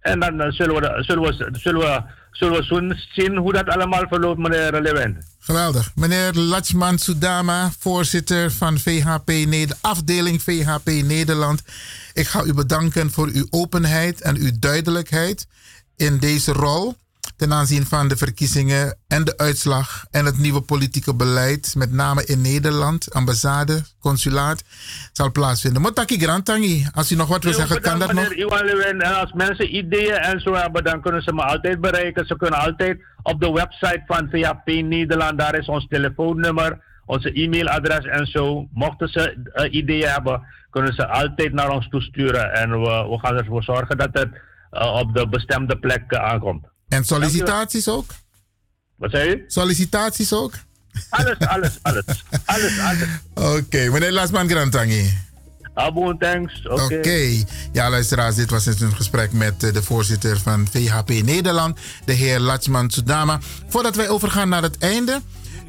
En 0.00 0.20
dan 0.20 0.52
zullen, 0.52 0.74
we, 0.74 1.02
zullen, 1.02 1.22
we, 1.22 1.48
zullen, 1.52 1.80
we, 1.80 2.02
zullen 2.38 2.58
we 2.58 2.64
zo 2.64 2.94
zien 3.22 3.36
hoe 3.36 3.52
dat 3.52 3.68
allemaal 3.68 4.04
verloopt, 4.08 4.38
meneer 4.38 4.80
Lewin. 4.80 5.22
Geweldig. 5.38 5.90
Meneer 5.94 6.34
Lachman 6.34 6.98
Soudama, 6.98 7.70
voorzitter 7.78 8.50
van 8.50 8.78
VHP 8.78 9.26
Nederland, 9.26 9.78
afdeling 9.80 10.42
VHP 10.42 10.86
Nederland. 10.86 11.62
Ik 12.12 12.26
ga 12.26 12.42
u 12.44 12.54
bedanken 12.54 13.10
voor 13.10 13.30
uw 13.32 13.46
openheid 13.50 14.20
en 14.20 14.36
uw 14.36 14.50
duidelijkheid 14.58 15.46
in 15.96 16.18
deze 16.18 16.52
rol 16.52 16.96
ten 17.38 17.52
aanzien 17.52 17.86
van 17.86 18.08
de 18.08 18.16
verkiezingen 18.16 18.96
en 19.08 19.24
de 19.24 19.36
uitslag 19.36 20.04
en 20.10 20.24
het 20.24 20.38
nieuwe 20.38 20.60
politieke 20.60 21.14
beleid, 21.14 21.74
met 21.76 21.92
name 21.92 22.24
in 22.24 22.40
Nederland, 22.40 23.14
ambassade, 23.14 23.82
consulaat, 24.00 24.64
zal 25.12 25.32
plaatsvinden. 25.32 25.82
Motaki 25.82 26.18
Grantangi, 26.18 26.86
als 26.94 27.12
u 27.12 27.16
nog 27.16 27.28
wat 27.28 27.44
wil 27.44 27.52
zeggen, 27.52 27.80
kan 27.80 27.98
dat 27.98 28.12
nog? 28.12 28.32
En 28.32 29.02
als 29.02 29.32
mensen 29.32 29.76
ideeën 29.76 30.14
en 30.14 30.40
zo 30.40 30.54
hebben, 30.54 30.84
dan 30.84 31.00
kunnen 31.00 31.22
ze 31.22 31.32
me 31.32 31.42
altijd 31.42 31.80
bereiken. 31.80 32.26
Ze 32.26 32.36
kunnen 32.36 32.60
altijd 32.60 33.00
op 33.22 33.40
de 33.40 33.52
website 33.52 34.02
van 34.06 34.28
VHP 34.30 34.66
Nederland, 34.66 35.38
daar 35.38 35.58
is 35.58 35.66
ons 35.66 35.86
telefoonnummer, 35.88 36.80
onze 37.06 37.32
e-mailadres 37.32 38.04
en 38.04 38.26
zo. 38.26 38.68
Mochten 38.72 39.08
ze 39.08 39.50
eh, 39.52 39.72
ideeën 39.72 40.08
hebben, 40.08 40.42
kunnen 40.70 40.94
ze 40.94 41.08
altijd 41.08 41.52
naar 41.52 41.70
ons 41.70 41.88
toesturen. 41.88 42.52
En 42.52 42.70
we, 42.70 43.06
we 43.10 43.18
gaan 43.18 43.36
ervoor 43.36 43.62
zorgen 43.62 43.98
dat 43.98 44.10
het 44.12 44.28
eh, 44.70 44.94
op 44.94 45.14
de 45.14 45.28
bestemde 45.28 45.78
plek 45.78 46.04
eh, 46.08 46.22
aankomt. 46.22 46.66
En 46.88 47.04
sollicitaties 47.04 47.88
ook? 47.88 48.10
Wat 48.96 49.10
zei 49.10 49.30
u? 49.30 49.44
Sollicitaties 49.46 50.32
ook? 50.32 50.52
Alles, 51.10 51.38
alles, 51.38 51.78
alles. 51.82 52.04
alles, 52.44 52.78
alles. 52.78 53.08
Oké, 53.56 53.88
meneer 53.90 54.12
Lasman 54.12 54.48
Grantangi. 54.48 55.18
Abo, 55.74 56.16
thanks. 56.16 56.66
Oké. 56.66 57.42
Ja, 57.72 57.90
luisteraars, 57.90 58.34
dit 58.34 58.50
was 58.50 58.64
dus 58.64 58.80
een 58.80 58.96
gesprek 58.96 59.32
met 59.32 59.62
eh, 59.64 59.72
de 59.72 59.82
voorzitter 59.82 60.40
van 60.40 60.68
VHP 60.70 61.08
Nederland, 61.08 61.78
de 62.04 62.12
heer 62.12 62.40
Lachman 62.40 62.90
Sudama. 62.90 63.38
Voordat 63.68 63.96
wij 63.96 64.08
overgaan 64.08 64.48
naar 64.48 64.62
het 64.62 64.78
einde. 64.78 65.20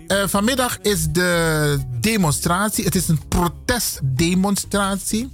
eh, 0.08 0.28
vanmiddag 0.28 0.78
is 0.82 1.08
de 1.10 1.78
demonstratie. 2.00 2.84
Het 2.86 2.96
is 2.96 3.08
een 3.08 3.28
protestdemonstratie. 3.28 5.30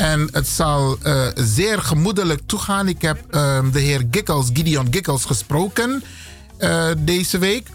En 0.00 0.28
het 0.32 0.48
zal 0.48 0.98
eh, 1.02 1.26
zeer 1.34 1.82
gemoedelijk 1.82 2.40
toegaan. 2.46 2.88
Ik 2.88 3.02
heb 3.02 3.24
ehm, 3.30 3.70
de 3.70 3.80
heer 3.80 4.06
Gikkels, 4.10 4.50
Gideon 4.52 4.86
Gikkels, 4.90 5.24
gesproken 5.24 6.02
eh, 6.58 6.88
deze 6.98 7.38
week. 7.38 7.68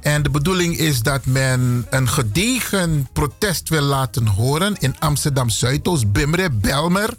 En 0.00 0.22
de 0.22 0.30
bedoeling 0.30 0.76
is 0.76 1.02
dat 1.02 1.26
men 1.26 1.86
een 1.90 2.08
gedegen 2.08 3.08
protest 3.12 3.68
wil 3.68 3.82
laten 3.82 4.26
horen 4.26 4.76
in 4.78 4.98
Amsterdam 4.98 5.50
Zuidoost, 5.50 6.12
Bimre, 6.12 6.50
Belmer. 6.50 7.14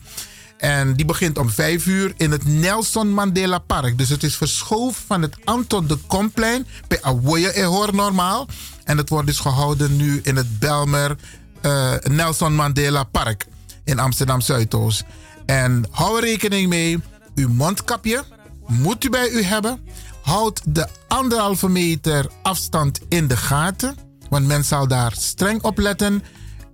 En 0.58 0.94
die 0.94 1.06
begint 1.06 1.38
om 1.38 1.50
vijf 1.50 1.86
uur 1.86 2.14
in 2.18 2.32
het 2.32 2.46
Nelson 2.46 3.14
Mandela 3.14 3.60
Park. 3.60 3.98
Dus 3.98 4.10
het 4.10 4.24
is 4.24 4.36
verschoven 4.36 5.04
van 5.08 5.22
het 5.22 5.36
Anton 5.44 5.88
de 5.88 5.98
Komplein 6.08 6.68
bij 6.88 7.02
Awoye 7.02 7.54
Ehor 7.54 7.96
normaal. 7.96 8.48
En 8.84 8.98
het 8.98 9.10
wordt 9.10 9.28
dus 9.28 9.40
gehouden 9.40 9.96
nu 9.96 10.20
in 10.24 10.36
het 10.36 10.60
Belmer 10.60 11.16
eh, 11.62 11.94
Nelson 12.04 12.56
Mandela 12.56 13.04
Park 13.04 13.48
in 13.84 14.00
Amsterdam 14.00 14.42
Zuidoost. 14.42 15.04
En 15.46 15.86
hou 15.90 16.18
er 16.18 16.24
rekening 16.24 16.70
mee, 16.70 17.00
uw 17.36 17.50
mondkapje 17.50 18.24
moet 18.68 19.04
u 19.04 19.10
bij 19.10 19.30
u 19.30 19.44
hebben. 19.44 19.80
Houd 20.22 20.62
de 20.66 20.88
anderhalve 21.08 21.70
meter 21.70 22.26
afstand 22.42 23.00
in 23.08 23.28
de 23.28 23.38
gaten, 23.38 23.96
want 24.30 24.46
men 24.46 24.64
zal 24.64 24.88
daar 24.88 25.14
streng 25.18 25.62
op 25.62 25.78
letten. 25.78 26.24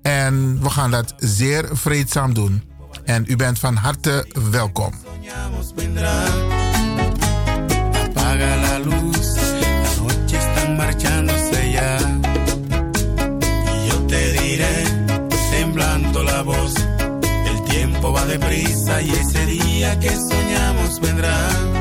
En 0.01 0.61
we 0.61 0.69
gaan 0.69 0.91
dat 0.91 1.13
zeer 1.17 1.69
vreedzaam 1.71 2.33
doen. 2.33 2.63
En 3.03 3.23
u 3.27 3.35
bent 3.35 3.59
van 3.59 3.75
harte 3.75 4.25
welkom. 4.51 4.93
Tiempo 18.05 18.11
va 18.13 18.25
deprisa 18.25 19.01
y 19.01 19.09
ese 19.09 19.45
día 19.45 19.99
que 19.99 20.09
soñamos 20.09 20.99
vendrá. 20.99 21.74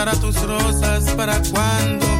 Guardar 0.00 0.16
a 0.16 0.20
tus 0.20 0.42
rosas 0.42 1.10
para 1.14 1.42
cuando 1.50 2.19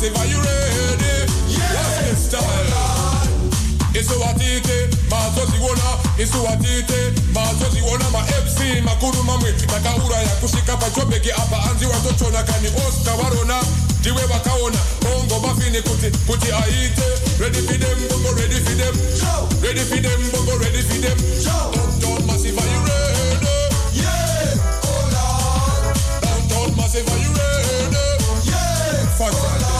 Massive, 0.00 0.16
are 0.16 0.26
you 0.32 0.40
ready? 0.40 1.28
Yeah, 1.52 1.76
what's 1.76 2.08
the 2.08 2.38
style? 2.40 3.20
isuwatite 3.94 4.88
mazoziona 5.10 5.88
isuwatite 6.18 7.12
mazoziona 7.34 8.10
ma-fc 8.10 8.82
makuru 8.84 9.22
mamwe 9.24 9.52
takauraya 9.52 10.28
kusvika 10.28 10.76
pachobheki 10.76 11.30
apa. 11.32 11.62
Anzi 11.70 11.86
watotona 11.86 12.42
kani 12.42 12.68
oscar 12.88 13.16
varona 13.16 13.62
ndiwe 14.00 14.24
vakaona 14.26 14.78
bongo 15.02 15.46
mafini 15.46 15.82
kuti 15.82 16.10
kuti 16.26 16.52
aite 16.52 17.02
ready 17.40 17.60
for 17.60 17.78
them 17.78 18.08
bongo 18.08 18.32
ready 18.40 18.54
for 18.54 18.76
them. 18.76 18.94
Ready 19.62 19.80
for 19.80 20.00
them 20.02 20.30
bongo 20.32 20.56
ready 20.64 20.82
for 20.82 20.98
them. 21.00 21.18
Downtown 21.44 22.26
massive 22.26 22.58
are 22.58 22.70
you 22.72 22.80
ready? 22.88 23.46
Yeah. 24.00 24.56
Oh 24.82 25.04
lord 25.12 25.96
downtown 26.22 26.76
massive 26.76 27.08
are 27.12 27.18
you 27.18 27.32
ready? 27.36 28.48
Yeah. 28.48 29.06
Fuck 29.18 29.79